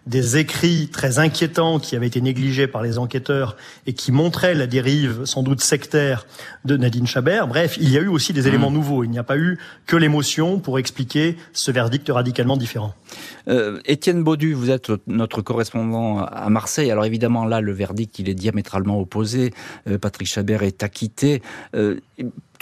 des 0.06 0.38
écrits 0.38 0.90
très 0.92 1.20
inquiétants 1.20 1.80
qui 1.80 1.96
avaient 1.96 2.08
été 2.08 2.22
négligés 2.22 2.68
par 2.68 2.82
les 2.84 2.98
enquêteurs 2.98 3.56
et 3.88 3.94
qui 3.94 4.12
montraient 4.12 4.54
la 4.54 4.68
dérive 4.68 5.26
sans 5.26 5.44
doute 5.44 5.62
sectaire 5.62 6.26
de 6.66 6.76
Nadine 6.76 7.08
Chabert. 7.08 7.48
Bref, 7.48 7.78
il 7.80 7.90
y 7.90 7.98
a 7.98 8.02
eu 8.02 8.08
aussi 8.08 8.34
des 8.34 8.44
mmh. 8.44 8.48
éléments 8.48 8.72
nouveaux. 8.72 9.04
Il 9.04 9.10
n'y 9.10 9.20
a 9.20 9.24
pas 9.24 9.38
eu 9.38 9.60
que 9.86 9.96
l'émotion 9.96 10.60
pour 10.60 10.80
expliquer 10.80 11.38
ce 11.54 11.72
verdict 11.72 12.10
radicalement 12.10 12.58
différent. 12.58 12.94
Euh, 13.48 13.80
Étienne 13.86 14.24
Baudu, 14.24 14.54
vous 14.54 14.70
êtes 14.70 14.92
notre 15.08 15.42
correspondant 15.42 16.20
à 16.20 16.50
Marseille. 16.50 16.92
Alors 16.92 17.06
évidemment, 17.06 17.46
là, 17.46 17.62
le 17.62 17.72
verdict, 17.72 18.20
il 18.20 18.30
est 18.30 18.36
diamétralement 18.36 19.00
opposé. 19.00 19.54
Euh, 19.88 19.98
Patrick 19.98 20.28
Chabert 20.28 20.64
est 20.64 20.84
acquitté. 20.84 21.42
Euh, 21.76 22.00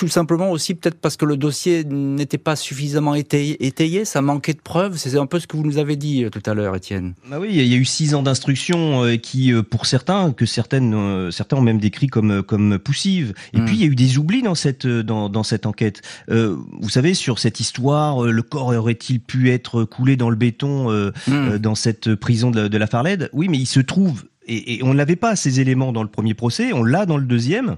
tout 0.01 0.07
simplement 0.07 0.49
aussi 0.49 0.73
peut-être 0.73 0.99
parce 0.99 1.15
que 1.15 1.25
le 1.25 1.37
dossier 1.37 1.83
n'était 1.83 2.39
pas 2.39 2.55
suffisamment 2.55 3.13
étayé, 3.13 3.63
étayé, 3.67 4.03
ça 4.03 4.23
manquait 4.23 4.55
de 4.55 4.59
preuves. 4.59 4.97
C'est 4.97 5.15
un 5.15 5.27
peu 5.27 5.39
ce 5.39 5.45
que 5.45 5.55
vous 5.55 5.63
nous 5.63 5.77
avez 5.77 5.95
dit 5.95 6.23
euh, 6.23 6.31
tout 6.31 6.41
à 6.47 6.55
l'heure, 6.55 6.75
Étienne. 6.75 7.13
Bah 7.29 7.37
oui, 7.39 7.49
il 7.51 7.67
y 7.67 7.75
a 7.75 7.77
eu 7.77 7.85
six 7.85 8.15
ans 8.15 8.23
d'instruction 8.23 9.03
euh, 9.03 9.17
qui, 9.17 9.53
euh, 9.53 9.61
pour 9.61 9.85
certains, 9.85 10.31
que 10.31 10.47
certaines, 10.47 11.29
certains 11.31 11.57
ont 11.57 11.61
même 11.61 11.77
décrit 11.77 12.07
comme 12.07 12.41
comme 12.41 12.79
poussives. 12.79 13.35
Et 13.53 13.59
mmh. 13.59 13.65
puis 13.65 13.75
il 13.75 13.81
y 13.81 13.83
a 13.83 13.87
eu 13.89 13.95
des 13.95 14.17
oublis 14.17 14.41
dans 14.41 14.55
cette 14.55 14.87
dans, 14.87 15.29
dans 15.29 15.43
cette 15.43 15.67
enquête. 15.67 16.01
Euh, 16.31 16.57
vous 16.79 16.89
savez 16.89 17.13
sur 17.13 17.37
cette 17.37 17.59
histoire, 17.59 18.23
le 18.23 18.41
corps 18.41 18.69
aurait-il 18.69 19.19
pu 19.19 19.51
être 19.51 19.83
coulé 19.83 20.15
dans 20.15 20.31
le 20.31 20.35
béton 20.35 20.89
euh, 20.89 21.11
mmh. 21.27 21.59
dans 21.59 21.75
cette 21.75 22.15
prison 22.15 22.49
de, 22.49 22.67
de 22.67 22.77
la 22.79 22.87
Farlède? 22.87 23.29
Oui, 23.33 23.49
mais 23.49 23.59
il 23.59 23.67
se 23.67 23.81
trouve 23.81 24.23
et, 24.47 24.77
et 24.77 24.83
on 24.83 24.95
n'avait 24.95 25.15
pas 25.15 25.35
ces 25.35 25.59
éléments 25.59 25.91
dans 25.91 26.01
le 26.01 26.09
premier 26.09 26.33
procès, 26.33 26.73
on 26.73 26.83
l'a 26.83 27.05
dans 27.05 27.17
le 27.17 27.25
deuxième 27.25 27.77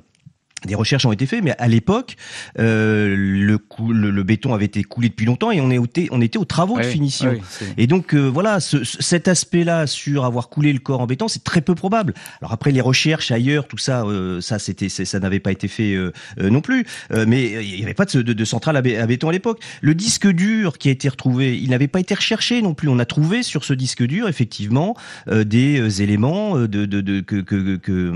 des 0.65 0.75
recherches 0.75 1.05
ont 1.05 1.11
été 1.11 1.25
faites, 1.25 1.43
mais 1.43 1.55
à 1.57 1.67
l'époque, 1.67 2.15
euh, 2.59 3.15
le, 3.15 3.59
le, 3.89 4.09
le, 4.11 4.23
béton 4.23 4.53
avait 4.53 4.65
été 4.65 4.83
coulé 4.83 5.09
depuis 5.09 5.25
longtemps 5.25 5.51
et 5.51 5.61
on, 5.61 5.69
est, 5.71 5.79
on 6.11 6.21
était 6.21 6.37
aux 6.37 6.45
travaux 6.45 6.77
oui, 6.77 6.83
de 6.83 6.87
finition. 6.87 7.31
Oui, 7.31 7.67
et 7.77 7.87
donc 7.87 8.13
euh, 8.13 8.27
voilà, 8.27 8.59
ce, 8.59 8.83
cet 8.83 9.27
aspect-là 9.27 9.87
sur 9.87 10.25
avoir 10.25 10.49
coulé 10.49 10.73
le 10.73 10.79
corps 10.79 11.01
en 11.01 11.05
béton, 11.05 11.27
c'est 11.27 11.43
très 11.43 11.61
peu 11.61 11.75
probable. 11.75 12.13
Alors 12.41 12.53
après 12.53 12.71
les 12.71 12.81
recherches 12.81 13.31
ailleurs, 13.31 13.67
tout 13.67 13.77
ça, 13.77 14.03
euh, 14.03 14.41
ça 14.41 14.59
c'était, 14.59 14.89
ça 14.89 15.19
n'avait 15.19 15.39
pas 15.39 15.51
été 15.51 15.67
fait 15.67 15.93
euh, 15.93 16.11
euh, 16.39 16.49
non 16.49 16.61
plus. 16.61 16.85
Euh, 17.11 17.25
mais 17.27 17.65
il 17.65 17.75
n'y 17.77 17.83
avait 17.83 17.93
pas 17.93 18.05
de, 18.05 18.21
de, 18.21 18.33
de 18.33 18.45
centrale 18.45 18.77
à, 18.77 18.81
béton 18.81 19.29
à 19.29 19.31
l'époque. 19.31 19.59
Le 19.81 19.95
disque 19.95 20.27
dur 20.27 20.77
qui 20.77 20.89
a 20.89 20.91
été 20.91 21.09
retrouvé, 21.09 21.57
il 21.57 21.69
n'avait 21.69 21.87
pas 21.87 21.99
été 21.99 22.13
recherché 22.13 22.61
non 22.61 22.73
plus. 22.73 22.89
On 22.89 22.99
a 22.99 23.05
trouvé 23.05 23.43
sur 23.43 23.63
ce 23.63 23.73
disque 23.73 24.03
dur 24.03 24.27
effectivement 24.27 24.95
des 25.29 26.01
éléments 26.01 26.57
de, 26.57 26.67
de, 26.67 27.01
de 27.01 27.21
que, 27.21 27.37
que, 27.37 27.75
que, 27.77 28.11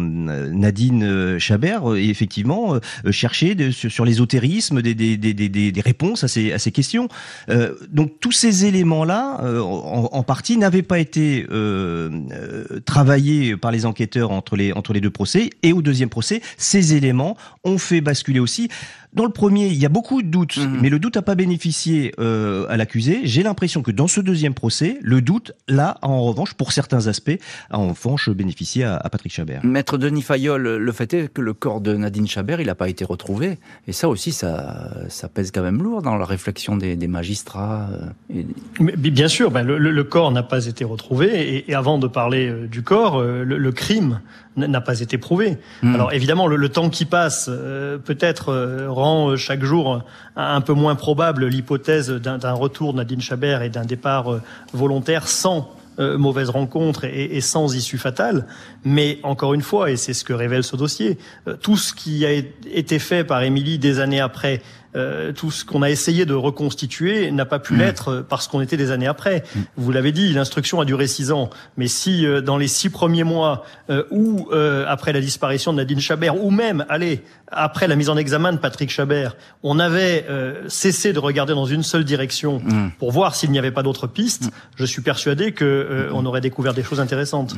Nadine 0.52 1.40
Chabert 1.40 1.96
effectivement 1.96 2.37
effectivement 2.38 2.76
euh, 2.76 3.12
chercher 3.12 3.56
de, 3.56 3.72
sur, 3.72 4.06
l'ésotérisme 4.06 4.82
des, 4.82 5.82
réponses 5.84 6.24
à 6.24 6.28
ces, 6.28 6.72
questions. 6.72 7.08
Euh, 7.50 7.74
donc 7.90 8.20
tous 8.20 8.32
ces 8.32 8.66
éléments-là, 8.66 9.40
euh, 9.44 9.62
en, 9.62 10.24
partie, 10.24 10.58
n'avaient 10.58 10.84
pas 10.84 11.00
été 11.00 11.46
euh, 11.50 12.10
euh, 12.32 12.80
travaillés 12.86 13.58
par 13.58 13.72
les 13.72 13.86
enquêteurs 13.86 14.32
entre 14.32 14.56
les 14.56 15.02
deux 15.02 15.10
procès. 15.10 15.50
Et 15.64 15.74
au 15.74 15.82
deuxième 15.82 16.10
procès, 16.10 16.42
ces 16.58 16.94
éléments 16.94 17.38
ont 17.64 17.78
fait 17.78 18.02
basculer 18.02 18.40
aussi 18.40 18.70
dans 19.18 19.26
le 19.26 19.32
premier, 19.32 19.68
il 19.68 19.76
y 19.76 19.86
a 19.86 19.90
beaucoup 19.90 20.22
de 20.22 20.28
doutes, 20.28 20.58
mmh. 20.58 20.78
mais 20.82 20.90
le 20.90 21.00
doute 21.00 21.16
n'a 21.16 21.22
pas 21.22 21.36
bénéficié 21.36 22.14
euh, 22.20 22.66
à 22.70 22.78
l'accusé. 22.78 23.22
J'ai 23.24 23.44
l'impression 23.44 23.82
que 23.82 23.92
dans 23.92 24.08
ce 24.08 24.22
deuxième 24.22 24.54
procès, 24.54 24.98
le 25.02 25.22
doute, 25.22 25.52
là, 25.68 25.98
en 26.02 26.22
revanche, 26.22 26.54
pour 26.54 26.72
certains 26.72 27.08
aspects, 27.08 27.38
a 27.70 27.78
en 27.78 27.90
revanche 27.90 28.30
bénéficié 28.30 28.86
à, 28.86 28.96
à 28.96 29.10
Patrick 29.10 29.34
Chabert. 29.34 29.66
Maître 29.66 29.98
Denis 29.98 30.22
Fayol, 30.22 30.62
le 30.62 30.92
fait 30.92 31.14
est 31.14 31.34
que 31.34 31.42
le 31.42 31.54
corps 31.54 31.82
de 31.82 31.96
Nadine 31.96 32.28
Chabert, 32.28 32.62
il 32.62 32.68
n'a 32.68 32.76
pas 32.76 32.88
été 32.88 33.04
retrouvé. 33.04 33.58
Et 33.88 33.92
ça 33.92 34.08
aussi, 34.08 34.32
ça, 34.32 34.92
ça 35.10 35.28
pèse 35.28 35.52
quand 35.52 35.64
même 35.64 35.82
lourd 35.82 36.02
dans 36.02 36.16
la 36.16 36.26
réflexion 36.26 36.78
des, 36.78 36.96
des 36.96 37.08
magistrats. 37.08 37.90
Et... 38.34 38.46
Mais, 38.80 38.96
bien 38.96 39.28
sûr, 39.28 39.52
ben, 39.52 39.64
le, 39.64 39.78
le, 39.78 40.04
corps 40.04 40.32
n'a 40.32 40.44
pas 40.44 40.68
été 40.68 40.86
retrouvé. 40.86 41.56
Et, 41.56 41.72
et, 41.72 41.74
avant 41.74 41.98
de 41.98 42.08
parler 42.08 42.48
euh, 42.48 42.68
du 42.68 42.84
corps, 42.84 43.20
euh, 43.20 43.44
le, 43.44 43.58
le 43.58 43.72
crime 43.72 44.22
n'a 44.58 44.82
pas 44.82 45.00
été 45.00 45.18
prouvé. 45.18 45.58
Mmh. 45.82 45.96
Alors 45.96 46.14
évidemment, 46.14 46.48
le, 46.48 46.56
le, 46.56 46.70
temps 46.70 46.90
qui 46.90 47.06
passe 47.06 47.48
euh, 47.50 47.98
peut-être 47.98 48.50
euh, 48.50 48.88
rend 48.90 49.30
euh, 49.30 49.36
chaque 49.38 49.64
jour 49.64 50.04
un 50.36 50.62
peu 50.62 50.74
moins 50.74 50.96
probable 50.96 51.46
l'hypothèse 51.48 52.10
d'un 52.12 52.54
retour 52.54 52.94
de 52.94 52.98
Nadine 52.98 53.22
Chabert 53.22 53.62
et 53.62 53.70
d'un 53.70 53.86
départ 53.86 54.34
euh, 54.34 54.42
volontaire 54.74 55.28
sans 55.28 55.72
euh, 56.00 56.16
mauvaise 56.16 56.52
rencontre 56.52 57.06
et, 57.06 57.38
et, 57.38 57.42
sans 57.42 57.76
issue 57.76 57.98
fatale. 57.98 58.46
Mais 58.86 59.18
encore 59.24 59.56
une 59.56 59.64
fois, 59.64 59.90
et 59.90 59.96
c'est 59.96 60.14
ce 60.14 60.24
que 60.24 60.34
révèle 60.34 60.64
ce 60.64 60.76
dossier, 60.76 61.18
euh, 61.48 61.56
tout 61.60 61.76
ce 61.76 61.92
qui 61.92 62.24
a 62.24 62.34
été 62.72 63.00
fait 63.00 63.24
par 63.24 63.42
Émilie 63.42 63.80
des 63.80 64.00
années 64.00 64.20
après, 64.20 64.62
euh, 64.98 65.32
tout 65.32 65.52
ce 65.52 65.64
qu'on 65.64 65.82
a 65.82 65.90
essayé 65.90 66.26
de 66.26 66.34
reconstituer 66.34 67.32
n'a 67.32 67.46
pas 67.46 67.60
pu 67.60 67.74
mmh. 67.74 67.78
l'être 67.78 68.26
parce 68.28 68.48
qu'on 68.48 68.62
était 68.62 68.78
des 68.78 68.92
années 68.92 69.08
après. 69.08 69.44
Mmh. 69.44 69.60
Vous 69.78 69.92
l'avez 69.92 70.12
dit, 70.12 70.34
l'instruction 70.34 70.82
a 70.82 70.86
duré 70.86 71.08
six 71.08 71.32
ans. 71.32 71.50
Mais 71.78 71.88
si 71.88 72.26
euh, 72.26 72.42
dans 72.42 72.58
les 72.58 72.68
six 72.68 72.90
premiers 72.90 73.24
mois 73.24 73.64
euh, 73.90 74.04
ou 74.12 74.48
euh, 74.52 74.86
après 74.88 75.14
la 75.14 75.22
disparition 75.22 75.72
de 75.72 75.78
Nadine 75.78 76.00
Chabert, 76.00 76.44
ou 76.44 76.50
même, 76.50 76.86
allez, 76.90 77.24
après 77.52 77.88
la 77.88 77.96
mise 77.96 78.10
en 78.10 78.18
examen 78.18 78.52
de 78.52 78.58
Patrick 78.58 78.90
Chabert, 78.90 79.38
on 79.64 79.80
avait 79.80 80.26
euh, 80.30 80.68
cessé 80.68 81.14
de 81.14 81.20
regarder 81.20 81.54
dans 81.54 81.66
une 81.66 81.84
seule 81.84 82.04
direction 82.04 82.60
mmh. 82.60 82.92
pour 83.00 83.12
voir 83.12 83.36
s'il 83.36 83.52
n'y 83.52 83.60
avait 83.60 83.72
pas 83.72 83.84
d'autres 83.84 84.08
pistes, 84.08 84.50
je 84.76 84.86
suis 84.86 85.02
persuadé 85.02 85.52
que 85.52 86.10
on 86.12 86.26
aurait 86.26 86.42
découvert 86.42 86.74
des 86.74 86.84
choses 86.84 87.00
intéressantes. 87.00 87.56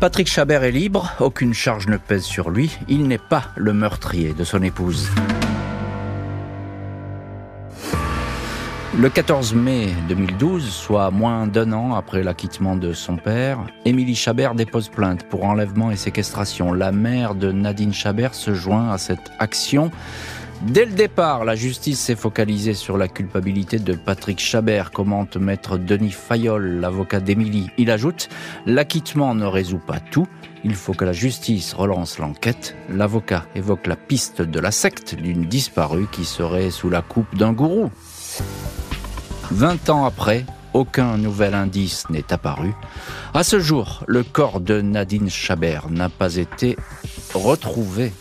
Patrick 0.00 0.28
Chabert 0.28 0.64
est 0.64 0.72
libre, 0.72 1.12
aucune 1.20 1.54
charge 1.54 1.86
ne 1.86 1.96
pèse 1.96 2.24
sur 2.24 2.50
lui. 2.50 2.70
Il 2.88 3.06
n'est 3.06 3.18
pas 3.18 3.44
le 3.56 3.72
meurtrier 3.72 4.32
de 4.32 4.44
son 4.44 4.62
épouse. 4.62 5.08
Le 8.96 9.10
14 9.10 9.54
mai 9.54 9.88
2012, 10.08 10.70
soit 10.70 11.10
moins 11.10 11.48
d'un 11.48 11.72
an 11.72 11.94
après 11.94 12.22
l'acquittement 12.22 12.76
de 12.76 12.92
son 12.92 13.16
père, 13.16 13.58
Émilie 13.84 14.14
Chabert 14.14 14.54
dépose 14.54 14.88
plainte 14.88 15.24
pour 15.24 15.44
enlèvement 15.44 15.90
et 15.90 15.96
séquestration. 15.96 16.72
La 16.72 16.92
mère 16.92 17.34
de 17.34 17.50
Nadine 17.50 17.92
Chabert 17.92 18.36
se 18.36 18.54
joint 18.54 18.92
à 18.92 18.98
cette 18.98 19.32
action. 19.40 19.90
Dès 20.62 20.84
le 20.84 20.92
départ, 20.92 21.44
la 21.44 21.56
justice 21.56 21.98
s'est 21.98 22.14
focalisée 22.14 22.74
sur 22.74 22.96
la 22.96 23.08
culpabilité 23.08 23.80
de 23.80 23.94
Patrick 23.94 24.38
Chabert, 24.38 24.92
commente 24.92 25.36
maître 25.36 25.76
Denis 25.76 26.12
Fayol, 26.12 26.78
l'avocat 26.80 27.18
d'Émilie. 27.18 27.70
Il 27.76 27.90
ajoute, 27.90 28.28
l'acquittement 28.64 29.34
ne 29.34 29.44
résout 29.44 29.82
pas 29.84 29.98
tout. 29.98 30.28
Il 30.62 30.76
faut 30.76 30.94
que 30.94 31.04
la 31.04 31.12
justice 31.12 31.74
relance 31.74 32.20
l'enquête. 32.20 32.76
L'avocat 32.88 33.44
évoque 33.56 33.88
la 33.88 33.96
piste 33.96 34.40
de 34.40 34.60
la 34.60 34.70
secte 34.70 35.16
d'une 35.16 35.46
disparue 35.46 36.06
qui 36.12 36.24
serait 36.24 36.70
sous 36.70 36.90
la 36.90 37.02
coupe 37.02 37.36
d'un 37.36 37.52
gourou. 37.52 37.90
20 39.50 39.90
ans 39.90 40.04
après, 40.04 40.44
aucun 40.72 41.16
nouvel 41.16 41.54
indice 41.54 42.08
n'est 42.10 42.32
apparu. 42.32 42.72
À 43.32 43.44
ce 43.44 43.60
jour, 43.60 44.04
le 44.06 44.22
corps 44.22 44.60
de 44.60 44.80
Nadine 44.80 45.30
Chabert 45.30 45.90
n'a 45.90 46.08
pas 46.08 46.36
été 46.36 46.76
retrouvé. 47.34 48.12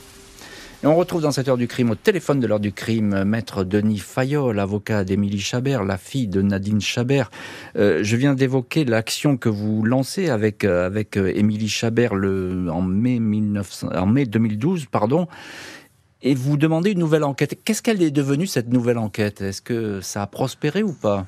Et 0.83 0.85
on 0.85 0.97
retrouve 0.97 1.21
dans 1.21 1.31
cette 1.31 1.47
heure 1.47 1.55
du 1.55 1.69
crime, 1.69 1.91
au 1.91 1.95
téléphone 1.95 2.41
de 2.41 2.47
l'heure 2.47 2.59
du 2.59 2.73
crime, 2.73 3.23
maître 3.23 3.63
Denis 3.63 3.99
Fayol, 3.99 4.59
avocat 4.59 5.05
d'Émilie 5.05 5.39
Chabert, 5.39 5.85
la 5.85 5.97
fille 5.97 6.27
de 6.27 6.41
Nadine 6.41 6.81
Chabert. 6.81 7.31
Euh, 7.77 8.01
je 8.03 8.17
viens 8.17 8.33
d'évoquer 8.33 8.83
l'action 8.83 9.37
que 9.37 9.47
vous 9.47 9.83
lancez 9.83 10.29
avec 10.29 10.65
euh, 10.65 10.89
euh, 11.15 11.31
Émilie 11.33 11.69
Chabert 11.69 12.11
en 12.11 12.81
mai 12.81 13.19
1900, 13.19 13.91
en 13.95 14.05
mai 14.05 14.25
2012, 14.25 14.87
pardon. 14.91 15.27
Et 16.25 16.35
vous 16.35 16.55
demandez 16.55 16.91
une 16.91 16.99
nouvelle 16.99 17.25
enquête. 17.25 17.59
Qu'est-ce 17.65 17.81
qu'elle 17.81 18.01
est 18.01 18.09
devenue 18.09 18.47
cette 18.47 18.69
nouvelle 18.69 18.97
enquête? 18.97 19.41
Est-ce 19.41 19.61
que 19.61 19.99
ça 19.99 20.21
a 20.21 20.27
prospéré 20.27 20.81
ou 20.81 20.93
pas? 20.93 21.25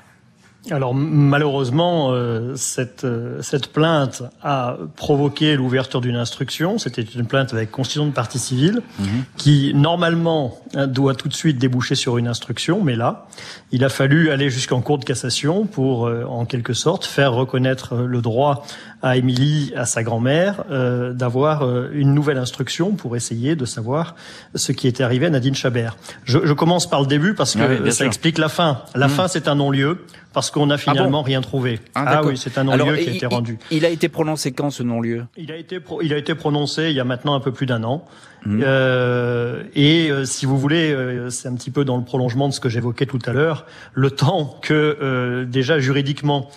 Alors 0.71 0.95
malheureusement, 0.95 2.11
euh, 2.11 2.55
cette, 2.55 3.03
euh, 3.03 3.41
cette 3.41 3.71
plainte 3.71 4.23
a 4.41 4.77
provoqué 4.95 5.55
l'ouverture 5.55 6.01
d'une 6.01 6.15
instruction. 6.15 6.79
C'était 6.79 7.03
une 7.03 7.27
plainte 7.27 7.53
avec 7.53 7.69
constitution 7.69 8.07
de 8.07 8.13
partie 8.13 8.39
civile 8.39 8.81
mhm. 8.99 9.07
qui 9.37 9.73
normalement 9.75 10.57
hein, 10.73 10.87
doit 10.87 11.13
tout 11.13 11.27
de 11.27 11.35
suite 11.35 11.59
déboucher 11.59 11.93
sur 11.93 12.17
une 12.17 12.27
instruction, 12.27 12.81
mais 12.81 12.95
là, 12.95 13.27
il 13.71 13.83
a 13.83 13.89
fallu 13.89 14.31
aller 14.31 14.49
jusqu'en 14.49 14.81
cour 14.81 14.97
de 14.97 15.05
cassation 15.05 15.65
pour, 15.65 16.07
euh, 16.07 16.23
en 16.23 16.45
quelque 16.45 16.73
sorte, 16.73 17.05
faire 17.05 17.33
reconnaître 17.33 17.95
le 17.97 18.21
droit 18.21 18.65
à 19.05 19.17
Émilie, 19.17 19.71
à 19.75 19.85
sa 19.85 20.03
grand-mère, 20.03 20.63
d'avoir 21.13 21.63
une 21.91 22.13
nouvelle 22.13 22.39
instruction 22.39 22.93
pour 22.93 23.15
essayer 23.15 23.55
de 23.55 23.65
savoir 23.65 24.15
ce 24.55 24.71
qui 24.71 24.87
était 24.87 25.03
arrivé 25.03 25.27
à 25.27 25.29
Nadine 25.29 25.55
Chabert. 25.55 25.95
Je, 26.23 26.39
je 26.43 26.53
commence 26.53 26.89
par 26.89 27.01
le 27.01 27.07
début 27.07 27.35
parce 27.35 27.55
que 27.55 27.91
ça 27.91 28.05
explique 28.05 28.37
la 28.37 28.49
fin. 28.49 28.81
La 28.95 29.07
mhm. 29.07 29.13
fin, 29.13 29.27
c'est 29.27 29.47
un 29.47 29.55
non-lieu 29.55 29.99
parce 30.35 30.51
qu'on 30.51 30.65
n'a 30.65 30.75
ah 30.75 30.77
finalement 30.77 31.21
rien 31.21 31.39
trouvé. 31.39 31.79
Ah, 31.95 32.05
ah 32.07 32.21
oui, 32.25 32.35
c'est 32.35 32.57
un 32.57 32.65
non-lieu 32.65 32.97
qui 32.97 33.09
a 33.09 33.13
été 33.13 33.25
rendu. 33.25 33.57
Il 33.71 33.85
a 33.85 33.89
été 33.89 34.09
prononcé 34.09 34.51
quand 34.51 34.69
ce 34.69 34.83
non-lieu? 34.83 35.23
Il 35.37 35.49
a 35.51 35.55
été 35.55 35.79
il 36.03 36.13
a 36.13 36.17
été 36.17 36.35
prononcé 36.35 36.89
il 36.89 36.95
y 36.95 36.99
a 36.99 37.05
maintenant 37.05 37.35
un 37.35 37.39
peu 37.39 37.53
plus 37.53 37.65
d'un 37.65 37.83
an. 37.85 38.05
Mmh. 38.45 38.61
Euh, 38.63 39.63
et 39.75 40.11
euh, 40.11 40.25
si 40.25 40.45
vous 40.45 40.57
voulez, 40.59 40.91
euh, 40.91 41.29
c'est 41.29 41.47
un 41.47 41.55
petit 41.55 41.71
peu 41.71 41.83
dans 41.83 41.97
le 41.97 42.03
prolongement 42.03 42.47
de 42.47 42.53
ce 42.53 42.59
que 42.59 42.69
j'évoquais 42.69 43.05
tout 43.07 43.19
à 43.25 43.31
l'heure, 43.31 43.65
le 43.93 44.11
temps 44.11 44.59
que 44.61 44.97
euh, 45.01 45.45
déjà 45.45 45.79
juridiquement 45.79 46.49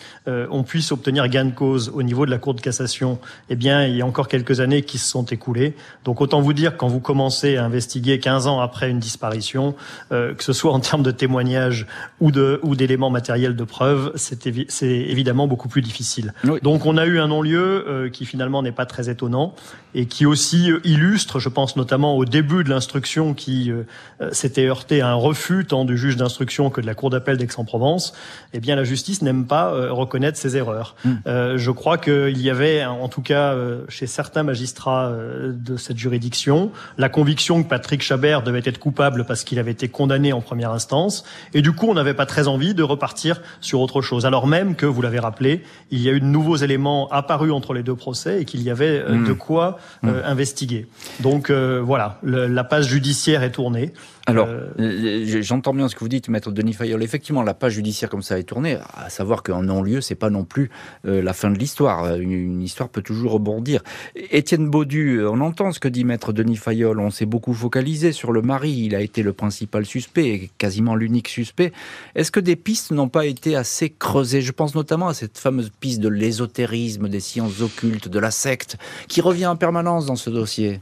on 0.51 0.63
puisse 0.63 0.93
obtenir 0.93 1.27
gain 1.29 1.47
de 1.47 1.55
cause 1.55 1.91
au 1.95 2.03
niveau 2.03 2.27
de 2.27 2.31
la 2.31 2.39
Cour 2.39 2.55
de 2.55 2.61
cassation, 2.61 3.19
eh 3.49 3.57
bien, 3.57 3.87
il 3.87 3.97
y 3.97 4.03
a 4.03 4.07
encore 4.07 4.29
quelques 4.29 4.61
années 4.61 4.83
qui 4.83 4.99
se 4.99 5.09
sont 5.09 5.25
écoulées. 5.25 5.75
Donc 6.05 6.21
autant 6.21 6.41
vous 6.41 6.53
dire 6.53 6.77
quand 6.77 6.89
vous 6.89 7.01
commencez 7.01 7.57
à 7.57 7.65
investiguer 7.65 8.19
15 8.19 8.47
ans 8.47 8.61
après 8.61 8.91
une 8.91 8.99
disparition, 8.99 9.75
que 10.11 10.35
ce 10.39 10.53
soit 10.53 10.73
en 10.73 10.81
termes 10.81 11.03
de 11.03 11.11
témoignages 11.11 11.87
ou 12.21 12.31
de 12.31 12.61
ou 12.63 12.75
d'éléments 12.77 13.11
matériels 13.11 13.57
de 13.57 13.65
preuve, 13.65 14.13
c'est 14.17 14.47
évidemment 14.83 15.47
beaucoup 15.47 15.69
plus 15.69 15.83
difficile. 15.83 16.35
Donc 16.63 16.87
on 16.87 16.97
a 16.97 17.07
eu 17.07 17.19
un 17.19 17.29
non-lieu 17.29 18.11
qui 18.13 18.27
finalement 18.27 18.63
n'est 18.63 18.73
pas 18.73 18.87
très 18.87 19.09
étonnant 19.09 19.55
et 19.95 20.07
qui 20.07 20.27
aussi 20.27 20.71
illustre, 20.85 21.39
je 21.39 21.49
pense 21.49 21.77
notamment 21.77 22.17
au 22.17 22.25
début 22.25 22.65
de 22.65 22.69
l'instruction 22.69 23.35
qui 23.35 23.71
euh, 23.71 23.83
euh, 24.21 24.31
s'était 24.33 24.67
heurté 24.67 25.01
à 25.01 25.09
un 25.09 25.15
refus 25.15 25.65
tant 25.67 25.85
du 25.85 25.97
juge 25.97 26.17
d'instruction 26.17 26.71
que 26.71 26.81
de 26.81 26.87
la 26.87 26.95
cour 26.95 27.11
d'appel 27.11 27.37
d'Aix-en-Provence, 27.37 28.13
eh 28.53 28.61
bien 28.61 28.77
la 28.77 28.85
justice 28.85 29.23
n'aime 29.23 29.47
pas 29.47 29.73
euh, 29.73 29.91
reconnaître 30.19 30.39
ses 30.39 30.57
erreurs. 30.57 30.97
Mm. 31.05 31.57
je 31.57 31.71
crois 31.71 31.99
qu'il 31.99 32.41
y 32.41 32.51
avait, 32.51 32.85
en 32.85 33.09
tout 33.09 33.23
cas 33.23 33.55
chez 33.89 34.07
certains 34.07 34.43
magistrats 34.43 35.13
de 35.53 35.77
cette 35.77 35.97
juridiction, 35.97 36.73
la 36.97 37.09
conviction 37.09 37.63
que 37.63 37.69
Patrick 37.69 38.03
Chabert 38.03 38.43
devait 38.43 38.63
être 38.65 38.79
coupable 38.79 39.25
parce 39.25 39.45
qu'il 39.45 39.59
avait 39.59 39.71
été 39.71 39.89
condamné 39.89 40.33
en 40.33 40.41
première 40.41 40.73
instance, 40.73 41.25
et 41.55 41.63
du 41.63 41.73
coup 41.73 41.87
on 41.89 41.95
n'avait 41.95 42.15
pas 42.15 42.27
très 42.27 42.49
envie 42.49 42.75
de 42.75 42.83
repartir 42.83 43.41
sur 43.61 43.81
autre 43.81 44.01
chose, 44.03 44.27
alors 44.27 44.47
même 44.47 44.75
que, 44.75 44.87
vous 44.87 45.03
l'avez 45.03 45.21
rappelé, 45.21 45.63
il 45.91 46.01
y 46.01 46.09
a 46.09 46.13
eu 46.13 46.21
de 46.21 46.25
nouveaux 46.25 46.57
éléments 46.57 47.09
apparus 47.11 47.53
entre 47.53 47.75
les 47.75 47.83
deux 47.83 47.95
procès 47.95 48.43
et 48.43 48.45
qu'il 48.45 48.63
y 48.63 48.71
avait 48.71 49.03
mm. 49.03 49.27
de 49.27 49.33
quoi 49.33 49.79
mm. 50.03 50.11
investiguer. 50.25 50.87
Donc 51.21 51.51
voilà, 51.51 52.19
la 52.23 52.65
page 52.65 52.89
judiciaire 52.89 53.43
est 53.43 53.53
tournée. 53.53 53.93
Alors, 54.29 54.47
euh, 54.47 55.41
j'entends 55.41 55.73
bien 55.73 55.89
ce 55.89 55.95
que 55.95 56.01
vous 56.01 56.09
dites, 56.09 56.29
maître 56.29 56.53
Denis 56.53 56.75
Fayol. 56.75 57.03
Effectivement, 57.03 57.43
la 57.43 57.55
page 57.55 57.73
judiciaire 57.73 58.11
comme 58.11 58.21
ça 58.21 58.39
est 58.39 58.43
tournée, 58.43 58.77
à 58.95 59.09
savoir 59.09 59.43
qu'en 59.43 59.63
non-lieu, 59.63 60.03
c'est 60.03 60.15
pas 60.15 60.29
non 60.29 60.45
plus 60.45 60.71
euh, 61.07 61.23
la 61.23 61.33
fin 61.33 61.51
de 61.51 61.59
l'histoire. 61.59 62.15
Une, 62.17 62.61
histoire 62.61 62.91
peut 62.91 63.01
toujours 63.01 63.33
rebondir. 63.33 63.83
Étienne 64.31 64.69
Baudu, 64.69 65.25
on 65.25 65.41
entend 65.41 65.73
ce 65.73 65.81
que 65.81 65.89
dit 65.89 66.05
maître 66.05 66.35
Denis 66.35 66.57
Fayol. 66.57 67.01
On 67.01 67.11
s'est 67.11 67.25
beaucoup 67.25 67.55
focalisé 67.55 68.13
sur 68.13 68.31
le 68.31 68.43
mari. 68.43 68.71
Il 68.71 68.95
a 68.95 69.01
été 69.01 69.23
le 69.23 69.33
principal 69.33 69.87
suspect, 69.87 70.51
quasiment 70.59 70.95
l'unique 70.95 71.29
suspect. 71.29 71.73
Est-ce 72.15 72.31
que 72.31 72.41
des 72.41 72.57
pistes 72.57 72.91
n'ont 72.91 73.09
pas 73.09 73.25
été 73.25 73.57
assez 73.57 73.89
creusées? 73.89 74.43
Je 74.43 74.53
pense 74.53 74.75
notamment 74.75 75.09
à 75.09 75.15
cette 75.15 75.39
fameuse 75.39 75.71
piste 75.81 76.01
de 76.01 76.09
l'ésotérisme, 76.09 77.09
des 77.09 77.21
sciences 77.21 77.63
occultes, 77.63 78.09
de 78.09 78.19
la 78.19 78.31
secte, 78.31 78.77
qui 79.09 79.23
revient 79.23 79.47
en 79.47 79.57
permanence 79.57 80.05
dans 80.05 80.17
ce 80.17 80.29
dossier. 80.29 80.81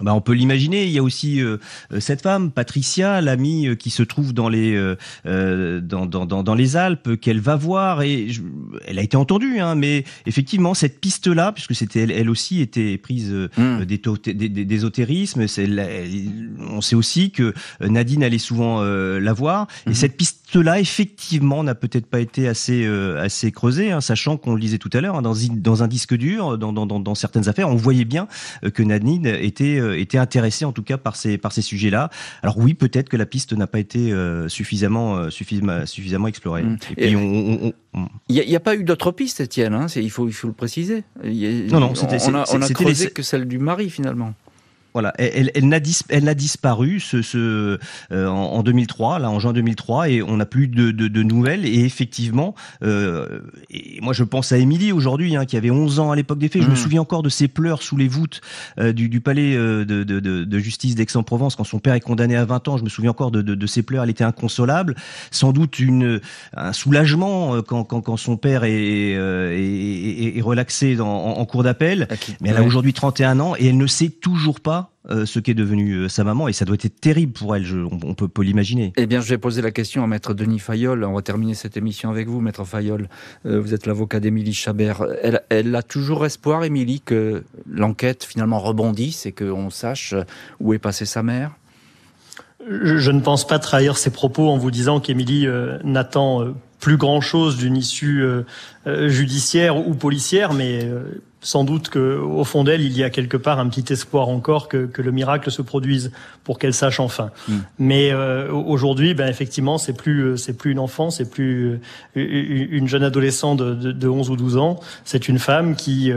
Bah, 0.00 0.14
on 0.14 0.20
peut 0.20 0.32
l'imaginer. 0.32 0.84
Il 0.84 0.90
y 0.90 0.98
a 0.98 1.02
aussi 1.02 1.40
euh, 1.40 1.58
euh, 1.92 2.00
cette 2.00 2.22
femme, 2.22 2.50
Patricia, 2.50 3.20
l'amie 3.20 3.68
euh, 3.68 3.74
qui 3.74 3.90
se 3.90 4.02
trouve 4.02 4.32
dans 4.32 4.48
les 4.48 4.58
dans, 5.24 6.06
dans, 6.06 6.42
dans, 6.42 6.54
les 6.54 6.76
Alpes, 6.76 7.16
qu'elle 7.20 7.40
va 7.40 7.56
voir 7.56 8.02
et 8.02 8.28
elle 8.86 8.98
a 8.98 9.02
été 9.02 9.16
entendue, 9.16 9.58
hein, 9.60 9.74
mais 9.74 10.04
effectivement 10.26 10.74
cette 10.74 11.00
piste-là, 11.00 11.52
puisque 11.52 11.74
c'était 11.74 12.02
elle, 12.02 12.30
aussi 12.30 12.60
était 12.60 12.98
prise 12.98 13.32
mmh. 13.56 13.84
d'ésotérisme. 13.84 15.46
On 16.70 16.80
sait 16.80 16.96
aussi 16.96 17.30
que 17.30 17.54
Nadine 17.80 18.22
allait 18.22 18.38
souvent 18.38 18.82
la 18.82 19.32
voir 19.32 19.66
et 19.86 19.90
mmh. 19.90 19.94
cette 19.94 20.16
piste-là, 20.48 20.80
effectivement, 20.80 21.62
n'a 21.62 21.74
peut-être 21.74 22.06
pas 22.06 22.20
été 22.20 22.48
assez 22.48 22.86
assez 23.18 23.52
creusée, 23.52 23.92
hein, 23.92 24.00
sachant 24.00 24.36
qu'on 24.36 24.54
le 24.54 24.60
disait 24.60 24.78
tout 24.78 24.90
à 24.92 25.00
l'heure 25.00 25.16
hein, 25.16 25.22
dans, 25.22 25.34
dans 25.56 25.82
un 25.82 25.88
disque 25.88 26.14
dur, 26.14 26.58
dans, 26.58 26.72
dans, 26.72 26.86
dans 26.86 27.14
certaines 27.14 27.48
affaires, 27.48 27.68
on 27.68 27.76
voyait 27.76 28.04
bien 28.04 28.28
que 28.74 28.82
Nadine 28.82 29.26
était 29.26 29.78
euh, 29.78 29.98
été 29.98 30.18
intéressé 30.18 30.64
en 30.64 30.72
tout 30.72 30.82
cas 30.82 30.98
par 30.98 31.16
ces 31.16 31.38
par 31.38 31.52
ces 31.52 31.62
sujets-là. 31.62 32.10
Alors 32.42 32.58
oui, 32.58 32.74
peut-être 32.74 33.08
que 33.08 33.16
la 33.16 33.26
piste 33.26 33.52
n'a 33.52 33.66
pas 33.66 33.78
été 33.78 34.12
euh, 34.12 34.48
suffisamment 34.48 35.16
euh, 35.16 35.30
suffisamment 35.30 35.86
suffisamment 35.86 36.28
explorée. 36.28 36.62
Mmh. 36.62 36.78
Et, 36.96 37.16
on, 37.16 37.72
il 38.28 38.46
n'y 38.46 38.56
a, 38.56 38.60
pas 38.60 38.76
eu 38.76 38.84
d'autres 38.84 39.12
pistes, 39.12 39.40
Étienne. 39.40 39.74
Hein 39.74 39.86
il 39.96 40.10
faut 40.10 40.28
il 40.28 40.32
faut 40.32 40.46
le 40.46 40.52
préciser. 40.52 41.04
non 41.24 41.80
non, 41.80 41.94
c'était 41.94 42.18
on 42.26 42.34
a, 42.34 42.44
on 42.52 42.62
a 42.62 42.68
creusé 42.68 43.10
que 43.10 43.22
celle 43.22 43.46
du 43.46 43.58
mari 43.58 43.90
finalement. 43.90 44.34
Voilà, 44.94 45.12
elle, 45.18 45.50
elle, 45.54 45.68
n'a 45.68 45.78
elle 46.08 46.28
a 46.28 46.34
disparu 46.34 46.98
ce, 46.98 47.20
ce 47.20 47.78
euh, 48.10 48.26
en, 48.26 48.62
2003, 48.62 49.18
là 49.18 49.30
en 49.30 49.38
juin 49.38 49.52
2003, 49.52 50.08
et 50.08 50.22
on 50.22 50.38
n'a 50.38 50.46
plus 50.46 50.66
de, 50.66 50.90
de, 50.90 51.08
de, 51.08 51.22
nouvelles. 51.22 51.66
Et 51.66 51.84
effectivement, 51.84 52.54
euh, 52.82 53.40
et 53.68 54.00
moi 54.00 54.14
je 54.14 54.24
pense 54.24 54.50
à 54.50 54.56
Émilie 54.56 54.92
aujourd'hui, 54.92 55.36
hein, 55.36 55.44
qui 55.44 55.56
avait 55.56 55.70
11 55.70 56.00
ans 56.00 56.10
à 56.10 56.16
l'époque 56.16 56.38
des 56.38 56.48
faits. 56.48 56.62
Je 56.62 56.68
me 56.68 56.72
mmh. 56.72 56.76
souviens 56.76 57.00
encore 57.02 57.22
de 57.22 57.28
ses 57.28 57.48
pleurs 57.48 57.82
sous 57.82 57.96
les 57.96 58.08
voûtes 58.08 58.40
euh, 58.80 58.92
du, 58.92 59.10
du, 59.10 59.20
palais 59.20 59.54
de, 59.56 59.84
de 60.04 60.58
justice 60.58 60.94
d'Aix-en-Provence 60.94 61.54
quand 61.54 61.64
son 61.64 61.80
père 61.80 61.94
est 61.94 62.00
condamné 62.00 62.34
à 62.36 62.46
20 62.46 62.68
ans. 62.68 62.76
Je 62.78 62.84
me 62.84 62.88
souviens 62.88 63.10
encore 63.10 63.30
de, 63.30 63.66
ses 63.66 63.82
pleurs. 63.82 64.04
Elle 64.04 64.10
était 64.10 64.24
inconsolable, 64.24 64.94
sans 65.30 65.52
doute 65.52 65.78
une 65.78 66.20
un 66.56 66.72
soulagement 66.72 67.60
quand, 67.62 67.84
quand, 67.84 68.00
quand 68.00 68.16
son 68.16 68.38
père 68.38 68.64
est, 68.64 68.72
est, 68.72 70.38
est, 70.38 70.40
relaxé 70.40 70.96
dans, 70.96 71.08
en, 71.08 71.38
en 71.38 71.44
cours 71.44 71.62
d'appel. 71.62 72.08
Mais 72.40 72.48
elle 72.48 72.56
a 72.56 72.62
aujourd'hui 72.62 72.94
31 72.94 73.38
ans 73.40 73.54
et 73.58 73.66
elle 73.66 73.76
ne 73.76 73.86
sait 73.86 74.08
toujours 74.08 74.60
pas 74.60 74.77
euh, 75.10 75.26
ce 75.26 75.38
qu'est 75.38 75.54
devenu 75.54 75.94
euh, 75.94 76.08
sa 76.08 76.24
maman 76.24 76.48
et 76.48 76.52
ça 76.52 76.64
doit 76.64 76.76
être 76.82 77.00
terrible 77.00 77.32
pour 77.32 77.54
elle, 77.56 77.64
on, 77.72 78.14
peut, 78.14 78.42
l'imaginer. 78.42 78.92
Eh 78.96 79.06
bien, 79.06 79.20
je 79.20 79.28
vais 79.28 79.38
poser 79.38 79.62
la 79.62 79.70
question 79.70 80.02
à 80.04 80.06
maître 80.06 80.34
Denis 80.34 80.58
Fayol. 80.58 81.04
On 81.04 81.14
va 81.14 81.22
terminer 81.22 81.54
cette 81.54 81.76
émission 81.76 82.10
avec 82.10 82.28
vous, 82.28 82.40
maître 82.40 82.64
Fayol. 82.64 83.08
Euh, 83.46 83.60
vous 83.60 83.74
êtes 83.74 83.86
l'avocat 83.86 84.20
d'Émilie 84.20 84.54
Chabert. 84.54 85.04
Elle, 85.50 85.74
a 85.74 85.82
toujours 85.82 86.26
espoir, 86.26 86.64
Émilie, 86.64 87.00
que 87.00 87.44
l'enquête 87.70 88.24
finalement 88.24 88.58
rebondisse 88.58 89.26
et 89.26 89.32
qu'on 89.32 89.70
sache 89.70 90.14
où 90.60 90.74
est 90.74 90.78
passée 90.78 91.06
sa 91.06 91.22
mère? 91.22 91.52
Je, 92.68 93.10
ne 93.10 93.20
pense 93.20 93.46
pas 93.46 93.58
trahir 93.58 93.96
ses 93.96 94.10
propos 94.10 94.48
en 94.48 94.58
vous 94.58 94.70
disant 94.70 95.00
qu'Émilie 95.00 95.46
n'attend 95.84 96.54
plus 96.80 96.96
grand 96.96 97.20
chose 97.20 97.56
d'une 97.56 97.76
issue 97.76 98.24
judiciaire 98.86 99.76
ou 99.76 99.94
policière, 99.94 100.52
mais 100.52 100.88
sans 101.40 101.62
doute 101.62 101.88
qu'au 101.88 102.42
fond 102.44 102.64
d'elle, 102.64 102.80
il 102.80 102.96
y 102.96 103.04
a 103.04 103.10
quelque 103.10 103.36
part 103.36 103.60
un 103.60 103.68
petit 103.68 103.92
espoir 103.92 104.28
encore 104.28 104.68
que, 104.68 104.86
que 104.86 105.02
le 105.02 105.12
miracle 105.12 105.50
se 105.50 105.62
produise 105.62 106.10
pour 106.42 106.58
qu'elle 106.58 106.74
sache 106.74 106.98
enfin. 106.98 107.30
Mm. 107.46 107.56
Mais 107.78 108.10
euh, 108.10 108.50
aujourd'hui, 108.50 109.14
ben 109.14 109.28
effectivement, 109.28 109.78
c'est 109.78 109.92
plus 109.92 110.22
euh, 110.22 110.36
c'est 110.36 110.54
plus 110.54 110.72
une 110.72 110.80
enfant, 110.80 111.10
c'est 111.10 111.30
plus 111.30 111.80
euh, 112.16 112.68
une 112.70 112.88
jeune 112.88 113.04
adolescente 113.04 113.58
de, 113.58 113.74
de, 113.74 113.92
de 113.92 114.08
11 114.08 114.30
ou 114.30 114.36
12 114.36 114.56
ans. 114.56 114.80
C'est 115.04 115.28
une 115.28 115.38
femme 115.38 115.76
qui, 115.76 116.12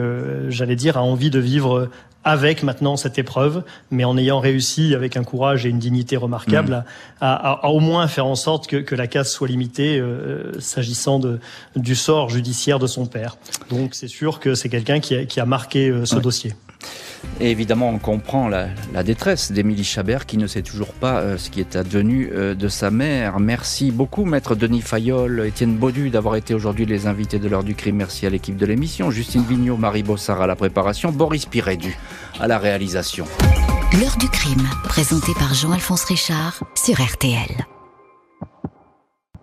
j'allais 0.49 0.75
dire, 0.75 0.97
a 0.97 1.03
envie 1.03 1.29
de 1.29 1.39
vivre 1.39 1.89
avec 2.23 2.63
maintenant 2.63 2.97
cette 2.97 3.17
épreuve, 3.17 3.63
mais 3.89 4.03
en 4.03 4.17
ayant 4.17 4.39
réussi 4.39 4.93
avec 4.93 5.17
un 5.17 5.23
courage 5.23 5.65
et 5.65 5.69
une 5.69 5.79
dignité 5.79 6.17
remarquable 6.17 6.73
mm. 6.73 6.83
à, 7.21 7.65
à, 7.65 7.67
au 7.69 7.79
moins 7.79 8.07
faire 8.07 8.25
en 8.25 8.35
sorte 8.35 8.67
que, 8.67 8.77
que 8.77 8.95
la 8.95 9.07
casse 9.07 9.31
soit 9.31 9.47
limitée 9.47 9.99
euh, 9.99 10.59
s'agissant 10.59 11.19
de, 11.19 11.39
du 11.75 11.95
sort 11.95 12.29
judiciaire 12.29 12.79
de 12.79 12.87
son 12.87 13.05
père. 13.05 13.37
Donc 13.69 13.95
c'est 13.95 14.07
sûr 14.07 14.39
que 14.39 14.55
c'est 14.55 14.69
quelqu'un 14.69 14.99
qui 14.99 15.15
a, 15.15 15.25
qui 15.25 15.39
a 15.39 15.45
marqué 15.45 15.89
euh, 15.89 16.05
ce 16.05 16.17
dossier. 16.17 16.53
Évidemment, 17.39 17.89
on 17.89 17.97
comprend 17.97 18.47
la, 18.47 18.67
détresse 19.03 19.51
d'Émilie 19.51 19.83
Chabert 19.83 20.25
qui 20.25 20.37
ne 20.37 20.47
sait 20.47 20.61
toujours 20.61 20.93
pas 20.93 21.19
euh, 21.19 21.37
ce 21.37 21.49
qui 21.49 21.59
est 21.59 21.75
advenu 21.75 22.29
euh, 22.33 22.53
de 22.53 22.67
sa 22.67 22.91
mère. 22.91 23.39
Merci 23.39 23.91
beaucoup, 23.91 24.25
maître 24.25 24.55
Denis 24.55 24.81
Fayol, 24.81 25.45
Étienne 25.47 25.75
Baudu, 25.75 26.09
d'avoir 26.09 26.35
été 26.35 26.53
aujourd'hui 26.53 26.85
les 26.85 27.07
invités 27.07 27.39
de 27.39 27.47
l'heure 27.47 27.63
du 27.63 27.73
crime. 27.73 27.97
Merci 27.97 28.27
à 28.27 28.29
l'équipe 28.29 28.57
de 28.57 28.65
l'émission, 28.65 29.09
Justine 29.09 29.43
Vignot, 29.47 29.77
Marie 29.77 30.03
Bossard 30.03 30.41
à 30.41 30.47
la 30.47 30.55
préparation, 30.55 31.11
Boris 31.11 31.45
Pirédu 31.45 31.97
à 32.39 32.47
la 32.47 32.59
réalisation. 32.59 33.25
L'heure 33.99 34.17
du 34.17 34.29
crime, 34.29 34.67
présenté 34.83 35.33
par 35.37 35.53
Jean-Alphonse 35.53 36.05
Richard 36.05 36.63
sur 36.75 37.01
RTL. 37.01 37.65